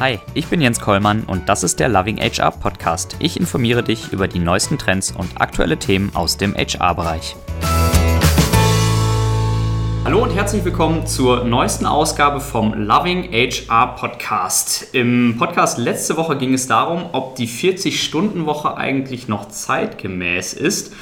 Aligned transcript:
Hi, 0.00 0.20
ich 0.32 0.46
bin 0.46 0.60
Jens 0.60 0.78
Kollmann 0.78 1.24
und 1.24 1.48
das 1.48 1.64
ist 1.64 1.80
der 1.80 1.88
Loving 1.88 2.18
HR 2.18 2.52
Podcast. 2.52 3.16
Ich 3.18 3.36
informiere 3.36 3.82
dich 3.82 4.12
über 4.12 4.28
die 4.28 4.38
neuesten 4.38 4.78
Trends 4.78 5.10
und 5.10 5.40
aktuelle 5.40 5.76
Themen 5.76 6.14
aus 6.14 6.36
dem 6.36 6.54
HR-Bereich. 6.54 7.34
Hallo 10.04 10.22
und 10.22 10.30
herzlich 10.36 10.64
willkommen 10.64 11.04
zur 11.08 11.42
neuesten 11.42 11.84
Ausgabe 11.84 12.38
vom 12.38 12.74
Loving 12.74 13.32
HR 13.32 13.96
Podcast. 13.96 14.94
Im 14.94 15.34
Podcast 15.36 15.78
letzte 15.78 16.16
Woche 16.16 16.36
ging 16.38 16.54
es 16.54 16.68
darum, 16.68 17.06
ob 17.10 17.34
die 17.34 17.48
40-Stunden-Woche 17.48 18.76
eigentlich 18.76 19.26
noch 19.26 19.48
zeitgemäß 19.48 20.52
ist. 20.52 20.94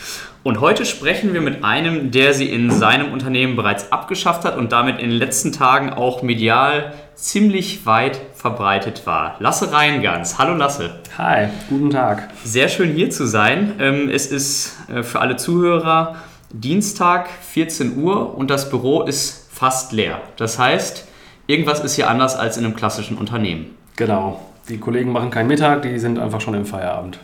Und 0.42 0.62
heute 0.62 0.86
sprechen 0.86 1.34
wir 1.34 1.42
mit 1.42 1.64
einem, 1.64 2.12
der 2.12 2.32
sie 2.32 2.46
in 2.46 2.70
seinem 2.70 3.12
Unternehmen 3.12 3.56
bereits 3.56 3.92
abgeschafft 3.92 4.46
hat 4.46 4.56
und 4.56 4.72
damit 4.72 5.00
in 5.00 5.10
den 5.10 5.18
letzten 5.18 5.52
Tagen 5.52 5.90
auch 5.90 6.22
medial 6.22 6.94
ziemlich 7.16 7.86
weit 7.86 8.20
verbreitet 8.34 9.06
war. 9.06 9.36
Lasse 9.38 9.72
Reingans. 9.72 10.38
Hallo 10.38 10.54
Lasse. 10.54 11.00
Hi, 11.16 11.48
guten 11.70 11.90
Tag. 11.90 12.28
Sehr 12.44 12.68
schön 12.68 12.92
hier 12.92 13.10
zu 13.10 13.26
sein. 13.26 13.72
Ähm, 13.80 14.10
es 14.10 14.26
ist 14.26 14.76
äh, 14.90 15.02
für 15.02 15.20
alle 15.20 15.36
Zuhörer 15.36 16.16
Dienstag 16.50 17.28
14 17.52 17.96
Uhr 17.96 18.36
und 18.36 18.50
das 18.50 18.68
Büro 18.68 19.02
ist 19.02 19.48
fast 19.50 19.92
leer. 19.92 20.20
Das 20.36 20.58
heißt, 20.58 21.06
irgendwas 21.46 21.80
ist 21.80 21.94
hier 21.94 22.10
anders 22.10 22.36
als 22.36 22.58
in 22.58 22.64
einem 22.66 22.76
klassischen 22.76 23.16
Unternehmen. 23.16 23.74
Genau. 23.96 24.40
Die 24.68 24.78
Kollegen 24.78 25.10
machen 25.10 25.30
keinen 25.30 25.48
Mittag, 25.48 25.82
die 25.82 25.98
sind 25.98 26.18
einfach 26.18 26.42
schon 26.42 26.54
im 26.54 26.66
Feierabend. 26.66 27.18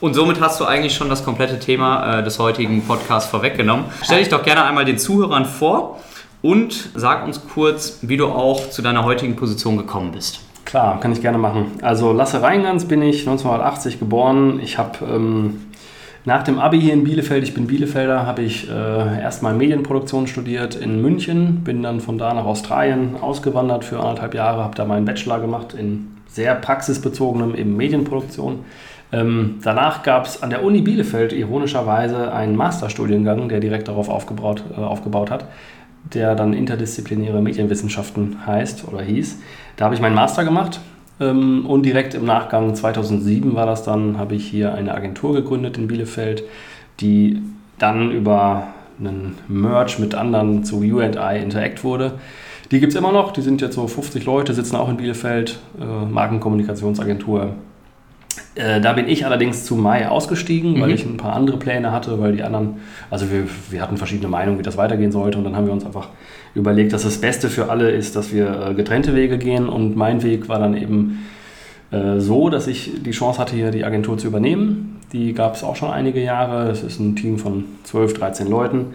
Und 0.00 0.14
somit 0.14 0.40
hast 0.40 0.58
du 0.58 0.64
eigentlich 0.64 0.94
schon 0.94 1.08
das 1.08 1.24
komplette 1.24 1.60
Thema 1.60 2.18
äh, 2.18 2.24
des 2.24 2.38
heutigen 2.38 2.82
Podcasts 2.82 3.30
vorweggenommen. 3.30 3.84
Stell 4.02 4.18
dich 4.18 4.28
doch 4.28 4.42
gerne 4.42 4.64
einmal 4.64 4.86
den 4.86 4.98
Zuhörern 4.98 5.44
vor 5.44 6.00
und 6.42 6.90
sag 6.94 7.24
uns 7.24 7.42
kurz, 7.46 7.98
wie 8.02 8.16
du 8.16 8.26
auch 8.26 8.70
zu 8.70 8.82
deiner 8.82 9.04
heutigen 9.04 9.36
Position 9.36 9.76
gekommen 9.76 10.12
bist. 10.12 10.40
Klar, 10.64 11.00
kann 11.00 11.12
ich 11.12 11.20
gerne 11.20 11.38
machen. 11.38 11.72
Also 11.82 12.12
Lasse 12.12 12.42
Reingans 12.42 12.86
bin 12.86 13.02
ich, 13.02 13.20
1980 13.20 13.98
geboren. 13.98 14.60
Ich 14.62 14.78
habe 14.78 15.04
ähm, 15.04 15.66
nach 16.24 16.42
dem 16.42 16.58
Abi 16.58 16.80
hier 16.80 16.92
in 16.92 17.04
Bielefeld, 17.04 17.42
ich 17.44 17.54
bin 17.54 17.66
Bielefelder, 17.66 18.26
habe 18.26 18.42
ich 18.42 18.68
äh, 18.70 19.20
erstmal 19.20 19.54
Medienproduktion 19.54 20.26
studiert 20.26 20.76
in 20.76 21.00
München, 21.00 21.64
bin 21.64 21.82
dann 21.82 22.00
von 22.00 22.18
da 22.18 22.34
nach 22.34 22.44
Australien 22.44 23.16
ausgewandert 23.20 23.84
für 23.84 23.98
anderthalb 23.98 24.34
Jahre, 24.34 24.62
habe 24.62 24.74
da 24.76 24.84
meinen 24.84 25.06
Bachelor 25.06 25.40
gemacht 25.40 25.74
in 25.74 26.08
sehr 26.26 26.54
praxisbezogenem 26.54 27.54
eben 27.54 27.76
Medienproduktion. 27.76 28.60
Ähm, 29.12 29.58
danach 29.64 30.02
gab 30.02 30.26
es 30.26 30.42
an 30.42 30.50
der 30.50 30.62
Uni 30.62 30.82
Bielefeld 30.82 31.32
ironischerweise 31.32 32.32
einen 32.32 32.54
Masterstudiengang, 32.54 33.48
der 33.48 33.58
direkt 33.58 33.88
darauf 33.88 34.08
aufgebaut, 34.08 34.62
äh, 34.76 34.80
aufgebaut 34.80 35.30
hat, 35.30 35.46
der 36.04 36.34
dann 36.34 36.52
interdisziplinäre 36.52 37.40
Medienwissenschaften 37.42 38.46
heißt 38.46 38.86
oder 38.88 39.02
hieß. 39.02 39.38
Da 39.76 39.84
habe 39.84 39.94
ich 39.94 40.00
meinen 40.00 40.14
Master 40.14 40.44
gemacht 40.44 40.80
ähm, 41.20 41.66
und 41.66 41.84
direkt 41.84 42.14
im 42.14 42.24
Nachgang 42.24 42.74
2007 42.74 43.54
war 43.54 43.66
das 43.66 43.82
dann, 43.82 44.18
habe 44.18 44.34
ich 44.34 44.46
hier 44.46 44.74
eine 44.74 44.94
Agentur 44.94 45.34
gegründet 45.34 45.78
in 45.78 45.88
Bielefeld, 45.88 46.44
die 47.00 47.42
dann 47.78 48.10
über 48.10 48.68
einen 48.98 49.38
Merge 49.48 49.96
mit 49.98 50.14
anderen 50.14 50.64
zu 50.64 50.80
UI 50.80 51.06
Interact 51.06 51.84
wurde. 51.84 52.12
Die 52.70 52.78
gibt 52.78 52.92
es 52.92 52.98
immer 52.98 53.12
noch, 53.12 53.32
die 53.32 53.40
sind 53.40 53.60
jetzt 53.60 53.74
so 53.74 53.86
50 53.86 54.24
Leute, 54.26 54.54
sitzen 54.54 54.76
auch 54.76 54.88
in 54.88 54.96
Bielefeld, 54.96 55.58
äh, 55.80 55.84
Markenkommunikationsagentur 55.84 57.54
äh, 58.54 58.80
da 58.80 58.92
bin 58.92 59.08
ich 59.08 59.26
allerdings 59.26 59.64
zu 59.64 59.76
Mai 59.76 60.08
ausgestiegen, 60.08 60.74
mhm. 60.74 60.80
weil 60.80 60.90
ich 60.92 61.04
ein 61.04 61.16
paar 61.16 61.34
andere 61.34 61.56
Pläne 61.56 61.92
hatte, 61.92 62.20
weil 62.20 62.32
die 62.32 62.42
anderen, 62.42 62.80
also 63.10 63.30
wir, 63.30 63.44
wir 63.70 63.82
hatten 63.82 63.96
verschiedene 63.96 64.28
Meinungen, 64.28 64.58
wie 64.58 64.62
das 64.62 64.76
weitergehen 64.76 65.12
sollte 65.12 65.38
und 65.38 65.44
dann 65.44 65.56
haben 65.56 65.66
wir 65.66 65.72
uns 65.72 65.84
einfach 65.84 66.08
überlegt, 66.54 66.92
dass 66.92 67.02
das 67.02 67.18
Beste 67.20 67.48
für 67.48 67.70
alle 67.70 67.90
ist, 67.90 68.16
dass 68.16 68.32
wir 68.32 68.68
äh, 68.70 68.74
getrennte 68.74 69.14
Wege 69.14 69.38
gehen 69.38 69.68
und 69.68 69.96
mein 69.96 70.22
Weg 70.22 70.48
war 70.48 70.58
dann 70.58 70.76
eben 70.76 71.26
äh, 71.90 72.18
so, 72.18 72.50
dass 72.50 72.66
ich 72.66 73.02
die 73.02 73.12
Chance 73.12 73.38
hatte, 73.38 73.56
hier 73.56 73.70
die 73.70 73.84
Agentur 73.84 74.18
zu 74.18 74.26
übernehmen. 74.26 75.00
Die 75.12 75.32
gab 75.32 75.54
es 75.54 75.64
auch 75.64 75.76
schon 75.76 75.90
einige 75.90 76.22
Jahre. 76.22 76.70
Es 76.70 76.82
ist 76.82 77.00
ein 77.00 77.16
Team 77.16 77.38
von 77.38 77.64
12, 77.84 78.14
13 78.14 78.48
Leuten. 78.48 78.86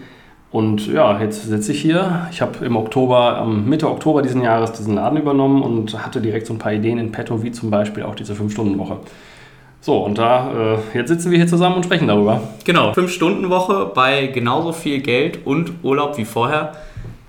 Und 0.50 0.86
ja, 0.86 1.20
jetzt 1.20 1.44
sitze 1.44 1.72
ich 1.72 1.82
hier. 1.82 2.28
Ich 2.30 2.40
habe 2.40 2.64
im 2.64 2.76
Oktober, 2.76 3.44
Mitte 3.44 3.90
Oktober 3.90 4.22
diesen 4.22 4.42
Jahres 4.42 4.72
diesen 4.72 4.94
Laden 4.94 5.18
übernommen 5.18 5.62
und 5.62 6.06
hatte 6.06 6.22
direkt 6.22 6.46
so 6.46 6.54
ein 6.54 6.58
paar 6.58 6.72
Ideen 6.72 6.98
in 6.98 7.12
petto, 7.12 7.42
wie 7.42 7.52
zum 7.52 7.70
Beispiel 7.70 8.04
auch 8.04 8.14
diese 8.14 8.32
5-Stunden-Woche. 8.32 8.98
So, 9.86 9.98
und 9.98 10.18
da, 10.18 10.74
äh, 10.74 10.98
jetzt 10.98 11.10
sitzen 11.10 11.30
wir 11.30 11.38
hier 11.38 11.46
zusammen 11.46 11.76
und 11.76 11.84
sprechen 11.84 12.08
darüber. 12.08 12.40
Genau, 12.64 12.90
5-Stunden-Woche 12.90 13.92
bei 13.94 14.26
genauso 14.26 14.72
viel 14.72 14.98
Geld 15.00 15.46
und 15.46 15.74
Urlaub 15.84 16.18
wie 16.18 16.24
vorher. 16.24 16.72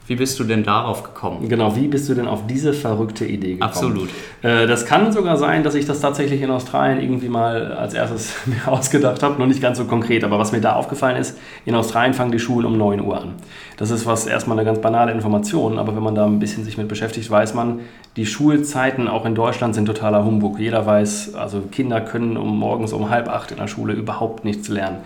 Wie 0.07 0.16
bist 0.16 0.40
du 0.40 0.45
denn 0.45 0.63
darauf 0.63 1.03
gekommen? 1.03 1.50
Genau, 1.50 1.75
wie 1.75 1.90
bist 1.90 2.07
du 2.07 2.13
denn 2.13 2.28
auf 2.28 2.47
diese 2.47 2.72
verrückte 2.72 3.25
Idee 3.25 3.56
gekommen? 3.56 3.69
Absolut. 3.69 4.09
Äh, 4.41 4.66
das 4.66 4.85
kann 4.85 5.12
sogar 5.12 5.35
sein, 5.35 5.63
dass 5.63 5.75
ich 5.75 5.85
das 5.85 6.00
tatsächlich 6.00 6.41
in 6.41 6.50
Australien 6.50 7.01
irgendwie 7.01 7.28
mal 7.28 7.73
als 7.73 7.94
erstes 7.94 8.34
mir 8.45 8.72
ausgedacht 8.72 9.22
habe, 9.22 9.38
noch 9.38 9.47
nicht 9.47 9.62
ganz 9.62 9.78
so 9.78 9.84
konkret, 9.84 10.23
aber 10.23 10.40
was 10.40 10.53
mir 10.53 10.62
da 10.62 10.73
aufgefallen 10.73 11.18
ist, 11.18 11.38
in 11.66 11.75
Australien 11.75 12.13
fangen 12.13 12.31
die 12.31 12.40
Schulen 12.40 12.66
um 12.66 12.78
9 12.78 13.01
Uhr 13.01 13.19
an. 13.19 13.34
Das 13.75 13.91
ist 13.91 14.06
was 14.06 14.28
erstmal 14.28 14.57
eine 14.57 14.66
ganz 14.66 14.79
banale 14.79 15.12
Information, 15.12 15.78
aber 15.78 15.94
wenn 15.94 16.03
man 16.03 16.16
da 16.16 16.25
ein 16.25 16.39
bisschen 16.39 16.63
sich 16.63 16.78
mit 16.78 16.88
beschäftigt, 16.88 17.29
weiß 17.29 17.53
man, 17.53 17.81
die 18.16 18.25
Schulzeiten 18.25 19.09
auch 19.09 19.25
in 19.25 19.35
Deutschland 19.35 19.75
sind 19.75 19.88
totaler 19.88 20.24
Humbug. 20.24 20.57
Jeder 20.57 20.85
weiß, 20.85 21.35
also 21.35 21.63
Kinder 21.69 22.00
können 22.00 22.38
um 22.38 22.57
morgens 22.57 22.94
um 22.94 23.09
halb 23.09 23.28
acht 23.28 23.51
in 23.51 23.57
der 23.57 23.68
Schule 23.68 23.91
überhaupt 23.94 24.45
nichts 24.45 24.69
lernen. 24.69 25.00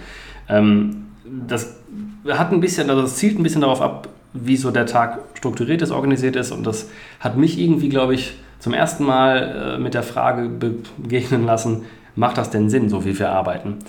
Ähm, 0.48 1.08
das 1.48 1.76
hat 2.28 2.52
ein 2.52 2.60
bisschen, 2.60 2.90
also 2.90 3.02
das 3.02 3.16
zielt 3.16 3.40
ein 3.40 3.44
bisschen 3.44 3.62
darauf 3.62 3.82
ab, 3.82 4.08
wie 4.34 4.58
so 4.58 4.72
der 4.72 4.86
Tag 4.86 5.20
strukturiert 5.34 5.82
ist, 5.82 5.92
organisiert 5.92 6.36
ist. 6.36 6.52
Und 6.52 6.66
das 6.66 6.90
hat 7.20 7.38
mich 7.38 7.60
irgendwie, 7.60 7.90
glaube 7.90 8.14
ich, 8.14 8.34
zum 8.60 8.74
ersten 8.74 9.04
Mal 9.04 9.76
äh, 9.76 9.80
mit 9.80 9.94
der 9.94 10.04
Frage 10.04 10.48
begegnen 10.48 11.46
lassen, 11.46 11.86
macht 12.16 12.38
das 12.38 12.50
denn 12.50 12.70
Sinn, 12.70 12.90
so 12.90 13.06
wie 13.06 13.18
wir 13.18 13.32
arbeiten? 13.32 13.80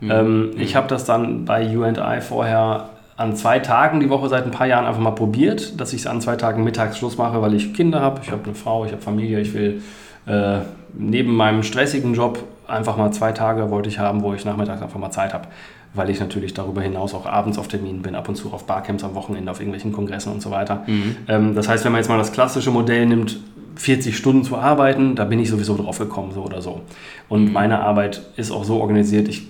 Mhm. 0.00 0.10
Ähm, 0.10 0.40
mhm. 0.50 0.60
Ich 0.60 0.76
habe 0.76 0.88
das 0.88 1.04
dann 1.04 1.44
bei 1.44 1.76
UI 1.76 2.20
vorher 2.20 2.90
an 3.16 3.36
zwei 3.36 3.58
Tagen 3.58 4.00
die 4.00 4.08
Woche 4.08 4.28
seit 4.28 4.44
ein 4.44 4.50
paar 4.50 4.66
Jahren 4.66 4.86
einfach 4.86 5.00
mal 5.00 5.10
probiert, 5.12 5.80
dass 5.80 5.92
ich 5.92 6.00
es 6.02 6.06
an 6.06 6.20
zwei 6.20 6.36
Tagen 6.36 6.64
mittags 6.64 6.98
Schluss 6.98 7.18
mache, 7.18 7.42
weil 7.42 7.54
ich 7.54 7.74
Kinder 7.74 8.00
habe, 8.00 8.20
ich 8.22 8.30
habe 8.30 8.44
eine 8.44 8.54
Frau, 8.54 8.84
ich 8.84 8.92
habe 8.92 9.02
Familie, 9.02 9.40
ich 9.40 9.54
will 9.54 9.82
äh, 10.26 10.58
neben 10.94 11.34
meinem 11.34 11.62
stressigen 11.62 12.14
Job 12.14 12.42
einfach 12.66 12.96
mal 12.96 13.12
zwei 13.12 13.32
Tage 13.32 13.70
wollte 13.70 13.88
ich 13.88 13.98
haben, 13.98 14.22
wo 14.22 14.32
ich 14.34 14.44
nachmittags 14.44 14.80
einfach 14.82 14.98
mal 14.98 15.10
Zeit 15.10 15.34
habe 15.34 15.46
weil 15.94 16.10
ich 16.10 16.20
natürlich 16.20 16.54
darüber 16.54 16.80
hinaus 16.80 17.14
auch 17.14 17.26
abends 17.26 17.58
auf 17.58 17.68
Terminen 17.68 18.02
bin, 18.02 18.14
ab 18.14 18.28
und 18.28 18.36
zu 18.36 18.52
auf 18.52 18.66
Barcamps 18.66 19.04
am 19.04 19.14
Wochenende, 19.14 19.50
auf 19.50 19.60
irgendwelchen 19.60 19.92
Kongressen 19.92 20.32
und 20.32 20.40
so 20.40 20.50
weiter. 20.50 20.84
Mhm. 20.86 21.16
Ähm, 21.28 21.54
das 21.54 21.68
heißt, 21.68 21.84
wenn 21.84 21.92
man 21.92 22.00
jetzt 22.00 22.08
mal 22.08 22.18
das 22.18 22.32
klassische 22.32 22.70
Modell 22.70 23.06
nimmt, 23.06 23.40
40 23.76 24.16
Stunden 24.16 24.44
zu 24.44 24.56
arbeiten, 24.56 25.14
da 25.16 25.24
bin 25.24 25.38
ich 25.38 25.48
sowieso 25.48 25.76
drauf 25.76 25.98
gekommen, 25.98 26.32
so 26.32 26.42
oder 26.42 26.60
so. 26.60 26.82
Und 27.28 27.46
mhm. 27.46 27.52
meine 27.52 27.80
Arbeit 27.80 28.22
ist 28.36 28.50
auch 28.50 28.64
so 28.64 28.80
organisiert, 28.80 29.28
ich 29.28 29.48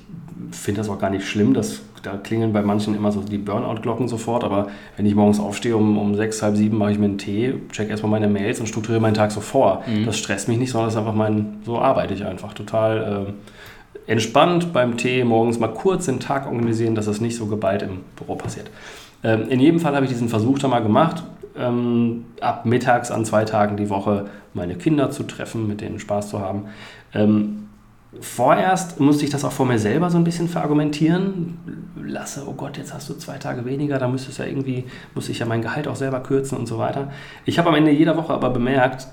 finde 0.52 0.80
das 0.80 0.88
auch 0.88 0.98
gar 0.98 1.10
nicht 1.10 1.26
schlimm, 1.26 1.54
dass 1.54 1.82
da 2.02 2.16
klingeln 2.16 2.52
bei 2.52 2.62
manchen 2.62 2.96
immer 2.96 3.12
so 3.12 3.20
die 3.20 3.38
Burnout-Glocken 3.38 4.08
sofort, 4.08 4.42
aber 4.42 4.68
wenn 4.96 5.06
ich 5.06 5.14
morgens 5.14 5.38
aufstehe 5.38 5.76
um, 5.76 5.98
um 5.98 6.14
sechs, 6.16 6.42
halb 6.42 6.56
sieben, 6.56 6.76
mache 6.76 6.92
ich 6.92 6.98
mir 6.98 7.06
einen 7.06 7.18
Tee, 7.18 7.54
check 7.70 7.88
erstmal 7.88 8.10
meine 8.10 8.28
Mails 8.28 8.58
und 8.58 8.66
strukturiere 8.66 9.00
meinen 9.00 9.14
Tag 9.14 9.30
so 9.30 9.40
vor. 9.40 9.82
Mhm. 9.86 10.04
Das 10.04 10.18
stresst 10.18 10.48
mich 10.48 10.58
nicht, 10.58 10.70
sondern 10.70 10.88
das 10.88 10.94
ist 10.94 10.98
einfach 10.98 11.14
mein, 11.14 11.58
so 11.64 11.78
arbeite 11.78 12.14
ich 12.14 12.24
einfach 12.24 12.54
total. 12.54 13.26
Äh, 13.28 13.32
entspannt 14.06 14.72
beim 14.72 14.96
Tee 14.96 15.24
morgens 15.24 15.58
mal 15.58 15.72
kurz 15.72 16.06
den 16.06 16.20
Tag 16.20 16.46
organisieren, 16.46 16.94
dass 16.94 17.06
das 17.06 17.20
nicht 17.20 17.36
so 17.36 17.46
geballt 17.46 17.82
im 17.82 18.00
Büro 18.16 18.36
passiert. 18.36 18.70
Ähm, 19.24 19.48
in 19.48 19.60
jedem 19.60 19.80
Fall 19.80 19.94
habe 19.94 20.04
ich 20.04 20.10
diesen 20.10 20.28
Versuch 20.28 20.58
da 20.58 20.68
mal 20.68 20.82
gemacht, 20.82 21.22
ähm, 21.56 22.24
ab 22.40 22.66
mittags 22.66 23.10
an 23.10 23.24
zwei 23.24 23.44
Tagen 23.44 23.76
die 23.76 23.90
Woche 23.90 24.26
meine 24.54 24.74
Kinder 24.74 25.10
zu 25.10 25.22
treffen, 25.22 25.66
mit 25.66 25.80
denen 25.80 25.98
Spaß 25.98 26.30
zu 26.30 26.40
haben. 26.40 26.64
Ähm, 27.14 27.68
vorerst 28.20 29.00
musste 29.00 29.24
ich 29.24 29.30
das 29.30 29.44
auch 29.44 29.52
vor 29.52 29.66
mir 29.66 29.78
selber 29.78 30.10
so 30.10 30.18
ein 30.18 30.24
bisschen 30.24 30.48
verargumentieren. 30.48 31.58
Lasse, 32.02 32.44
oh 32.46 32.52
Gott, 32.52 32.76
jetzt 32.76 32.92
hast 32.92 33.08
du 33.08 33.14
zwei 33.14 33.38
Tage 33.38 33.64
weniger, 33.64 33.98
da 33.98 34.08
müsste 34.08 34.30
es 34.30 34.38
ja 34.38 34.44
irgendwie, 34.44 34.84
muss 35.14 35.28
ich 35.28 35.38
ja 35.38 35.46
mein 35.46 35.62
Gehalt 35.62 35.88
auch 35.88 35.96
selber 35.96 36.20
kürzen 36.20 36.58
und 36.58 36.66
so 36.66 36.78
weiter. 36.78 37.10
Ich 37.44 37.58
habe 37.58 37.68
am 37.68 37.74
Ende 37.74 37.90
jeder 37.90 38.16
Woche 38.16 38.32
aber 38.34 38.50
bemerkt, 38.50 39.08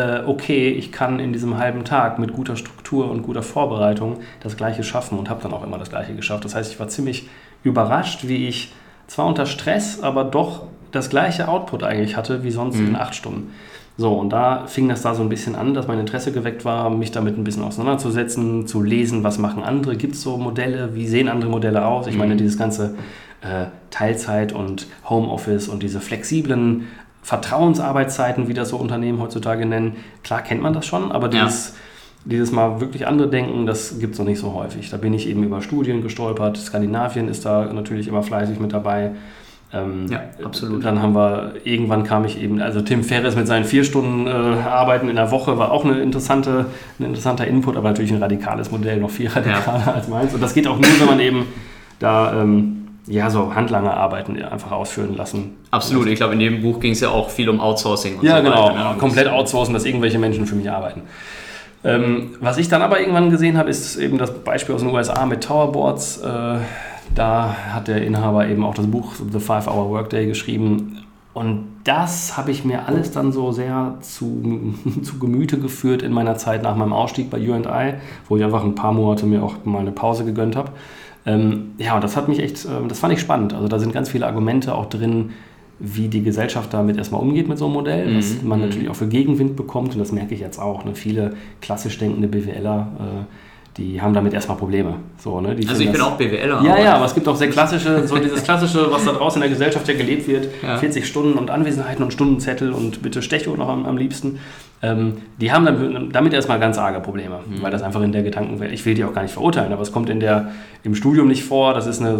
okay, 0.00 0.70
ich 0.70 0.90
kann 0.92 1.20
in 1.20 1.32
diesem 1.32 1.58
halben 1.58 1.84
Tag 1.84 2.18
mit 2.18 2.32
guter 2.32 2.56
Struktur 2.56 3.10
und 3.10 3.22
guter 3.22 3.42
Vorbereitung 3.42 4.18
das 4.40 4.56
Gleiche 4.56 4.82
schaffen 4.82 5.18
und 5.18 5.30
habe 5.30 5.42
dann 5.42 5.52
auch 5.52 5.64
immer 5.64 5.78
das 5.78 5.90
Gleiche 5.90 6.14
geschafft. 6.14 6.44
Das 6.44 6.54
heißt, 6.54 6.72
ich 6.72 6.80
war 6.80 6.88
ziemlich 6.88 7.28
überrascht, 7.62 8.26
wie 8.26 8.48
ich 8.48 8.72
zwar 9.06 9.26
unter 9.26 9.46
Stress, 9.46 10.02
aber 10.02 10.24
doch 10.24 10.62
das 10.90 11.10
gleiche 11.10 11.48
Output 11.48 11.82
eigentlich 11.82 12.16
hatte 12.16 12.44
wie 12.44 12.50
sonst 12.50 12.76
mhm. 12.76 12.88
in 12.88 12.96
acht 12.96 13.14
Stunden. 13.14 13.52
So, 13.96 14.12
und 14.12 14.30
da 14.30 14.66
fing 14.66 14.88
das 14.88 15.02
da 15.02 15.14
so 15.14 15.22
ein 15.22 15.28
bisschen 15.28 15.54
an, 15.54 15.72
dass 15.72 15.86
mein 15.86 16.00
Interesse 16.00 16.32
geweckt 16.32 16.64
war, 16.64 16.90
mich 16.90 17.12
damit 17.12 17.38
ein 17.38 17.44
bisschen 17.44 17.62
auseinanderzusetzen, 17.62 18.66
zu 18.66 18.82
lesen, 18.82 19.22
was 19.22 19.38
machen 19.38 19.62
andere, 19.62 19.96
gibt 19.96 20.14
es 20.14 20.22
so 20.22 20.36
Modelle, 20.36 20.96
wie 20.96 21.06
sehen 21.06 21.28
andere 21.28 21.48
Modelle 21.48 21.86
aus? 21.86 22.08
Ich 22.08 22.16
meine, 22.16 22.34
mhm. 22.34 22.38
dieses 22.38 22.58
ganze 22.58 22.96
äh, 23.42 23.66
Teilzeit 23.90 24.52
und 24.52 24.88
Homeoffice 25.08 25.68
und 25.68 25.82
diese 25.82 26.00
flexiblen 26.00 26.88
Vertrauensarbeitszeiten, 27.24 28.48
wie 28.48 28.54
das 28.54 28.68
so 28.68 28.76
Unternehmen 28.76 29.18
heutzutage 29.18 29.64
nennen, 29.64 29.96
klar 30.22 30.42
kennt 30.42 30.60
man 30.60 30.74
das 30.74 30.84
schon, 30.84 31.10
aber 31.10 31.28
dieses, 31.28 31.70
ja. 31.70 31.74
dieses 32.26 32.52
mal 32.52 32.80
wirklich 32.82 33.06
andere 33.06 33.28
Denken, 33.28 33.64
das 33.64 33.98
gibt 33.98 34.12
es 34.12 34.18
noch 34.18 34.26
nicht 34.26 34.38
so 34.38 34.52
häufig. 34.52 34.90
Da 34.90 34.98
bin 34.98 35.14
ich 35.14 35.26
eben 35.26 35.42
über 35.42 35.62
Studien 35.62 36.02
gestolpert. 36.02 36.58
Skandinavien 36.58 37.28
ist 37.28 37.46
da 37.46 37.72
natürlich 37.72 38.08
immer 38.08 38.22
fleißig 38.22 38.60
mit 38.60 38.74
dabei. 38.74 39.12
Ähm, 39.72 40.06
ja, 40.10 40.20
absolut. 40.44 40.84
Dann 40.84 41.00
haben 41.00 41.14
wir, 41.14 41.54
irgendwann 41.64 42.04
kam 42.04 42.26
ich 42.26 42.40
eben, 42.40 42.60
also 42.60 42.82
Tim 42.82 43.02
Ferriss 43.02 43.36
mit 43.36 43.46
seinen 43.46 43.64
vier 43.64 43.84
Stunden 43.84 44.26
äh, 44.26 44.30
Arbeiten 44.30 45.08
in 45.08 45.16
der 45.16 45.30
Woche 45.30 45.56
war 45.56 45.72
auch 45.72 45.86
eine 45.86 46.00
interessante, 46.00 46.66
ein 47.00 47.06
interessanter 47.06 47.46
Input, 47.46 47.78
aber 47.78 47.88
natürlich 47.88 48.12
ein 48.12 48.22
radikales 48.22 48.70
Modell, 48.70 49.00
noch 49.00 49.10
viel 49.10 49.28
radikaler 49.28 49.86
ja. 49.86 49.92
als 49.94 50.08
meins. 50.08 50.34
Und 50.34 50.42
das 50.42 50.52
geht 50.52 50.68
auch 50.68 50.76
nur, 50.76 51.00
wenn 51.00 51.06
man 51.06 51.20
eben 51.20 51.46
da 51.98 52.42
ähm, 52.42 52.83
ja, 53.06 53.30
so 53.30 53.54
handlange 53.54 53.92
Arbeiten 53.92 54.42
einfach 54.42 54.72
ausführen 54.72 55.16
lassen. 55.16 55.56
Absolut, 55.70 56.06
ich 56.06 56.16
glaube, 56.16 56.34
in 56.34 56.40
dem 56.40 56.62
Buch 56.62 56.80
ging 56.80 56.92
es 56.92 57.00
ja 57.00 57.10
auch 57.10 57.30
viel 57.30 57.48
um 57.48 57.60
Outsourcing. 57.60 58.22
ja, 58.22 58.38
so 58.38 58.42
genau, 58.42 58.68
weiter, 58.70 58.92
ne? 58.92 58.98
komplett 58.98 59.28
outsourcen, 59.28 59.74
dass 59.74 59.84
irgendwelche 59.84 60.18
Menschen 60.18 60.46
für 60.46 60.54
mich 60.54 60.70
arbeiten. 60.70 61.02
Ähm, 61.84 62.36
was 62.40 62.56
ich 62.56 62.68
dann 62.68 62.80
aber 62.80 63.00
irgendwann 63.00 63.30
gesehen 63.30 63.58
habe, 63.58 63.68
ist 63.68 63.96
eben 63.96 64.16
das 64.16 64.32
Beispiel 64.32 64.74
aus 64.74 64.80
den 64.80 64.90
USA 64.90 65.26
mit 65.26 65.44
Towerboards. 65.44 66.22
Äh, 66.22 66.58
da 67.14 67.56
hat 67.72 67.88
der 67.88 68.02
Inhaber 68.02 68.48
eben 68.48 68.64
auch 68.64 68.74
das 68.74 68.86
Buch 68.86 69.12
The 69.16 69.38
Five 69.38 69.68
Hour 69.68 69.90
Workday 69.90 70.26
geschrieben. 70.26 71.04
Und 71.34 71.66
das 71.82 72.36
habe 72.36 72.52
ich 72.52 72.64
mir 72.64 72.86
alles 72.86 73.10
dann 73.10 73.32
so 73.32 73.52
sehr 73.52 73.96
zu, 74.00 74.74
zu 75.02 75.18
Gemüte 75.18 75.58
geführt 75.58 76.02
in 76.02 76.12
meiner 76.12 76.36
Zeit 76.36 76.62
nach 76.62 76.76
meinem 76.76 76.94
Ausstieg 76.94 77.28
bei 77.28 77.38
UI, 77.38 77.94
wo 78.28 78.36
ich 78.36 78.44
einfach 78.44 78.64
ein 78.64 78.74
paar 78.74 78.92
Monate 78.92 79.26
mir 79.26 79.42
auch 79.42 79.56
mal 79.64 79.80
eine 79.80 79.92
Pause 79.92 80.24
gegönnt 80.24 80.56
habe. 80.56 80.70
Ähm, 81.26 81.72
ja, 81.78 81.94
und 81.94 82.04
das 82.04 82.16
hat 82.16 82.28
mich 82.28 82.38
echt, 82.38 82.64
äh, 82.64 82.68
das 82.88 82.98
fand 82.98 83.12
ich 83.12 83.20
spannend. 83.20 83.54
Also 83.54 83.68
da 83.68 83.78
sind 83.78 83.92
ganz 83.92 84.08
viele 84.08 84.26
Argumente 84.26 84.74
auch 84.74 84.86
drin, 84.86 85.30
wie 85.78 86.08
die 86.08 86.22
Gesellschaft 86.22 86.72
damit 86.72 86.96
erstmal 86.96 87.20
umgeht 87.20 87.48
mit 87.48 87.58
so 87.58 87.64
einem 87.64 87.74
Modell, 87.74 88.10
mhm. 88.10 88.16
was 88.18 88.42
man 88.42 88.60
mhm. 88.60 88.66
natürlich 88.66 88.88
auch 88.88 88.96
für 88.96 89.08
Gegenwind 89.08 89.56
bekommt 89.56 89.94
und 89.94 89.98
das 89.98 90.12
merke 90.12 90.34
ich 90.34 90.40
jetzt 90.40 90.58
auch. 90.58 90.84
Ne? 90.84 90.94
Viele 90.94 91.34
klassisch 91.60 91.98
denkende 91.98 92.28
BWLer 92.28 92.88
äh, 92.98 93.24
die 93.76 94.00
haben 94.00 94.14
damit 94.14 94.32
erstmal 94.32 94.56
Probleme. 94.56 94.96
So, 95.18 95.40
ne? 95.40 95.56
also 95.68 95.82
ich 95.82 95.90
bin 95.90 96.00
auch 96.00 96.16
BWLer. 96.16 96.62
Ja, 96.62 96.78
ja, 96.78 96.94
aber 96.94 97.06
es 97.06 97.14
gibt 97.14 97.26
auch 97.26 97.34
sehr 97.34 97.50
klassische, 97.50 98.06
so 98.06 98.16
dieses 98.18 98.44
klassische, 98.44 98.90
was 98.90 99.04
da 99.04 99.12
draußen 99.12 99.42
in 99.42 99.48
der 99.48 99.50
Gesellschaft 99.50 99.88
ja 99.88 99.94
gelebt 99.94 100.28
wird, 100.28 100.48
ja. 100.62 100.78
40 100.78 101.06
Stunden 101.06 101.36
und 101.36 101.50
Anwesenheiten 101.50 102.04
und 102.04 102.12
Stundenzettel 102.12 102.72
und 102.72 103.02
bitte 103.02 103.20
Stechuhr 103.20 103.56
noch 103.56 103.68
am, 103.68 103.84
am 103.84 103.96
liebsten. 103.96 104.38
Ähm, 104.82 105.18
die 105.40 105.50
haben 105.50 106.10
damit 106.12 106.32
erstmal 106.32 106.60
ganz 106.60 106.76
arge 106.76 107.00
Probleme, 107.00 107.40
mhm. 107.46 107.62
weil 107.62 107.70
das 107.70 107.82
einfach 107.82 108.02
in 108.02 108.12
der 108.12 108.22
Gedankenwelt, 108.22 108.72
ich 108.72 108.84
will 108.84 108.94
die 108.94 109.04
auch 109.04 109.14
gar 109.14 109.22
nicht 109.22 109.32
verurteilen, 109.32 109.72
aber 109.72 109.82
es 109.82 109.92
kommt 109.92 110.10
in 110.10 110.20
der, 110.20 110.52
im 110.82 110.94
Studium 110.94 111.28
nicht 111.28 111.44
vor. 111.44 111.74
Das 111.74 111.86
ist 111.86 112.00
eine, 112.00 112.18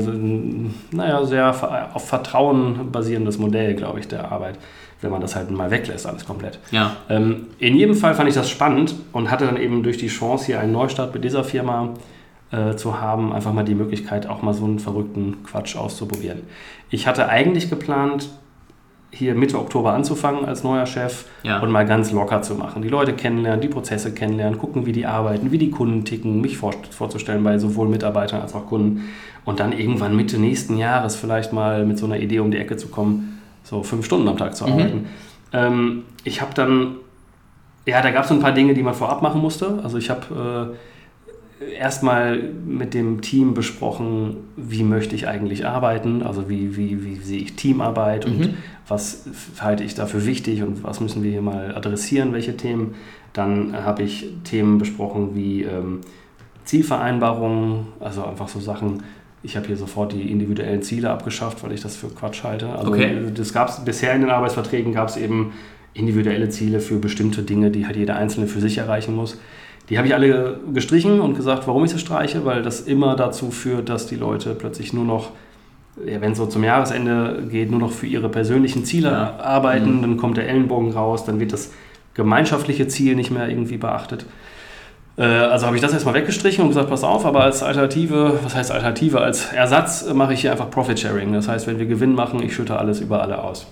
naja, 0.90 1.24
sehr 1.24 1.90
auf 1.94 2.08
Vertrauen 2.08 2.90
basierendes 2.90 3.38
Modell, 3.38 3.74
glaube 3.74 4.00
ich, 4.00 4.08
der 4.08 4.32
Arbeit 4.32 4.58
wenn 5.04 5.10
man 5.10 5.20
das 5.20 5.36
halt 5.36 5.50
mal 5.50 5.70
weglässt, 5.70 6.06
alles 6.06 6.24
komplett. 6.24 6.58
Ja. 6.70 6.96
Ähm, 7.08 7.48
in 7.58 7.76
jedem 7.76 7.94
Fall 7.94 8.14
fand 8.14 8.28
ich 8.28 8.34
das 8.34 8.50
spannend 8.50 8.96
und 9.12 9.30
hatte 9.30 9.44
dann 9.44 9.58
eben 9.58 9.82
durch 9.82 9.98
die 9.98 10.08
Chance, 10.08 10.46
hier 10.46 10.58
einen 10.60 10.72
Neustart 10.72 11.14
mit 11.14 11.22
dieser 11.22 11.44
Firma 11.44 11.90
äh, 12.50 12.74
zu 12.74 13.00
haben, 13.00 13.32
einfach 13.32 13.52
mal 13.52 13.64
die 13.64 13.74
Möglichkeit, 13.74 14.26
auch 14.26 14.42
mal 14.42 14.54
so 14.54 14.64
einen 14.64 14.78
verrückten 14.78 15.44
Quatsch 15.44 15.76
auszuprobieren. 15.76 16.40
Ich 16.90 17.06
hatte 17.06 17.28
eigentlich 17.28 17.70
geplant, 17.70 18.30
hier 19.14 19.34
Mitte 19.34 19.58
Oktober 19.58 19.92
anzufangen 19.92 20.44
als 20.44 20.64
neuer 20.64 20.86
Chef 20.86 21.24
ja. 21.42 21.60
und 21.60 21.70
mal 21.70 21.86
ganz 21.86 22.10
locker 22.10 22.42
zu 22.42 22.54
machen. 22.54 22.82
Die 22.82 22.88
Leute 22.88 23.12
kennenlernen, 23.12 23.60
die 23.60 23.68
Prozesse 23.68 24.12
kennenlernen, 24.12 24.58
gucken, 24.58 24.86
wie 24.86 24.92
die 24.92 25.06
arbeiten, 25.06 25.52
wie 25.52 25.58
die 25.58 25.70
Kunden 25.70 26.04
ticken, 26.04 26.40
mich 26.40 26.58
vor, 26.58 26.72
vorzustellen 26.90 27.44
bei 27.44 27.58
sowohl 27.58 27.88
Mitarbeitern 27.88 28.42
als 28.42 28.54
auch 28.54 28.66
Kunden 28.66 29.04
und 29.44 29.60
dann 29.60 29.72
irgendwann 29.72 30.16
Mitte 30.16 30.38
nächsten 30.38 30.76
Jahres 30.76 31.16
vielleicht 31.16 31.52
mal 31.52 31.86
mit 31.86 31.98
so 31.98 32.06
einer 32.06 32.18
Idee 32.18 32.40
um 32.40 32.50
die 32.50 32.58
Ecke 32.58 32.76
zu 32.76 32.88
kommen, 32.88 33.40
so 33.62 33.82
fünf 33.82 34.04
Stunden 34.04 34.28
am 34.28 34.36
Tag 34.36 34.56
zu 34.56 34.66
mhm. 34.66 34.72
arbeiten. 34.72 34.96
Mhm. 34.96 35.06
Ähm, 35.52 36.02
ich 36.24 36.40
habe 36.40 36.52
dann, 36.54 36.96
ja, 37.86 38.02
da 38.02 38.10
gab 38.10 38.24
es 38.24 38.32
ein 38.32 38.40
paar 38.40 38.52
Dinge, 38.52 38.74
die 38.74 38.82
man 38.82 38.94
vorab 38.94 39.22
machen 39.22 39.40
musste. 39.40 39.78
Also 39.82 39.98
ich 39.98 40.10
habe 40.10 40.72
äh, 40.72 40.76
erstmal 41.60 42.38
mit 42.38 42.94
dem 42.94 43.20
Team 43.20 43.54
besprochen, 43.54 44.36
wie 44.56 44.82
möchte 44.82 45.14
ich 45.14 45.28
eigentlich 45.28 45.66
arbeiten, 45.66 46.22
also 46.22 46.48
wie, 46.48 46.76
wie, 46.76 47.04
wie 47.04 47.16
sehe 47.16 47.40
ich 47.40 47.54
Teamarbeit 47.54 48.26
mhm. 48.26 48.32
und 48.34 48.54
was 48.88 49.24
halte 49.60 49.84
ich 49.84 49.94
dafür 49.94 50.26
wichtig 50.26 50.62
und 50.62 50.84
was 50.84 51.00
müssen 51.00 51.22
wir 51.22 51.30
hier 51.30 51.42
mal 51.42 51.74
adressieren, 51.74 52.32
welche 52.32 52.56
Themen. 52.56 52.94
Dann 53.32 53.72
habe 53.72 54.02
ich 54.02 54.28
Themen 54.44 54.78
besprochen 54.78 55.34
wie 55.34 55.62
ähm, 55.62 56.00
Zielvereinbarungen, 56.64 57.86
also 58.00 58.24
einfach 58.24 58.48
so 58.48 58.60
Sachen, 58.60 59.02
ich 59.42 59.56
habe 59.56 59.66
hier 59.66 59.76
sofort 59.76 60.12
die 60.12 60.30
individuellen 60.30 60.82
Ziele 60.82 61.10
abgeschafft, 61.10 61.62
weil 61.62 61.72
ich 61.72 61.82
das 61.82 61.96
für 61.96 62.08
Quatsch 62.08 62.44
halte. 62.44 62.70
Also 62.70 62.90
okay. 62.90 63.14
das 63.34 63.52
gab's 63.52 63.84
bisher 63.84 64.14
in 64.14 64.22
den 64.22 64.30
Arbeitsverträgen 64.30 64.94
gab 64.94 65.08
es 65.08 65.16
eben 65.18 65.52
individuelle 65.92 66.48
Ziele 66.48 66.80
für 66.80 66.98
bestimmte 66.98 67.42
Dinge, 67.42 67.70
die 67.70 67.86
halt 67.86 67.96
jeder 67.96 68.16
Einzelne 68.16 68.46
für 68.46 68.60
sich 68.60 68.78
erreichen 68.78 69.14
muss. 69.14 69.38
Die 69.90 69.98
habe 69.98 70.06
ich 70.06 70.14
alle 70.14 70.58
gestrichen 70.72 71.20
und 71.20 71.34
gesagt, 71.34 71.66
warum 71.66 71.84
ich 71.84 71.90
sie 71.90 71.98
streiche, 71.98 72.44
weil 72.44 72.62
das 72.62 72.80
immer 72.80 73.16
dazu 73.16 73.50
führt, 73.50 73.88
dass 73.88 74.06
die 74.06 74.16
Leute 74.16 74.54
plötzlich 74.54 74.92
nur 74.92 75.04
noch, 75.04 75.30
ja, 76.04 76.20
wenn 76.20 76.32
es 76.32 76.38
so 76.38 76.46
zum 76.46 76.64
Jahresende 76.64 77.42
geht, 77.50 77.70
nur 77.70 77.80
noch 77.80 77.90
für 77.90 78.06
ihre 78.06 78.28
persönlichen 78.28 78.84
Ziele 78.84 79.10
ja. 79.10 79.36
arbeiten. 79.38 79.98
Mhm. 79.98 80.02
Dann 80.02 80.16
kommt 80.16 80.38
der 80.38 80.48
Ellenbogen 80.48 80.92
raus, 80.92 81.24
dann 81.24 81.38
wird 81.38 81.52
das 81.52 81.70
gemeinschaftliche 82.14 82.88
Ziel 82.88 83.14
nicht 83.14 83.30
mehr 83.30 83.48
irgendwie 83.48 83.76
beachtet. 83.76 84.24
Äh, 85.16 85.22
also 85.24 85.66
habe 85.66 85.76
ich 85.76 85.82
das 85.82 85.92
erstmal 85.92 86.14
weggestrichen 86.14 86.62
und 86.62 86.68
gesagt, 86.68 86.88
pass 86.88 87.04
auf, 87.04 87.26
aber 87.26 87.42
als 87.42 87.62
Alternative, 87.62 88.40
was 88.42 88.54
heißt 88.54 88.72
Alternative? 88.72 89.20
Als 89.20 89.52
Ersatz 89.52 90.12
mache 90.12 90.32
ich 90.32 90.40
hier 90.40 90.52
einfach 90.52 90.70
Profit 90.70 90.98
Sharing. 90.98 91.32
Das 91.32 91.48
heißt, 91.48 91.66
wenn 91.66 91.78
wir 91.78 91.86
Gewinn 91.86 92.14
machen, 92.14 92.42
ich 92.42 92.54
schütte 92.54 92.78
alles 92.78 93.00
über 93.00 93.22
alle 93.22 93.42
aus. 93.42 93.66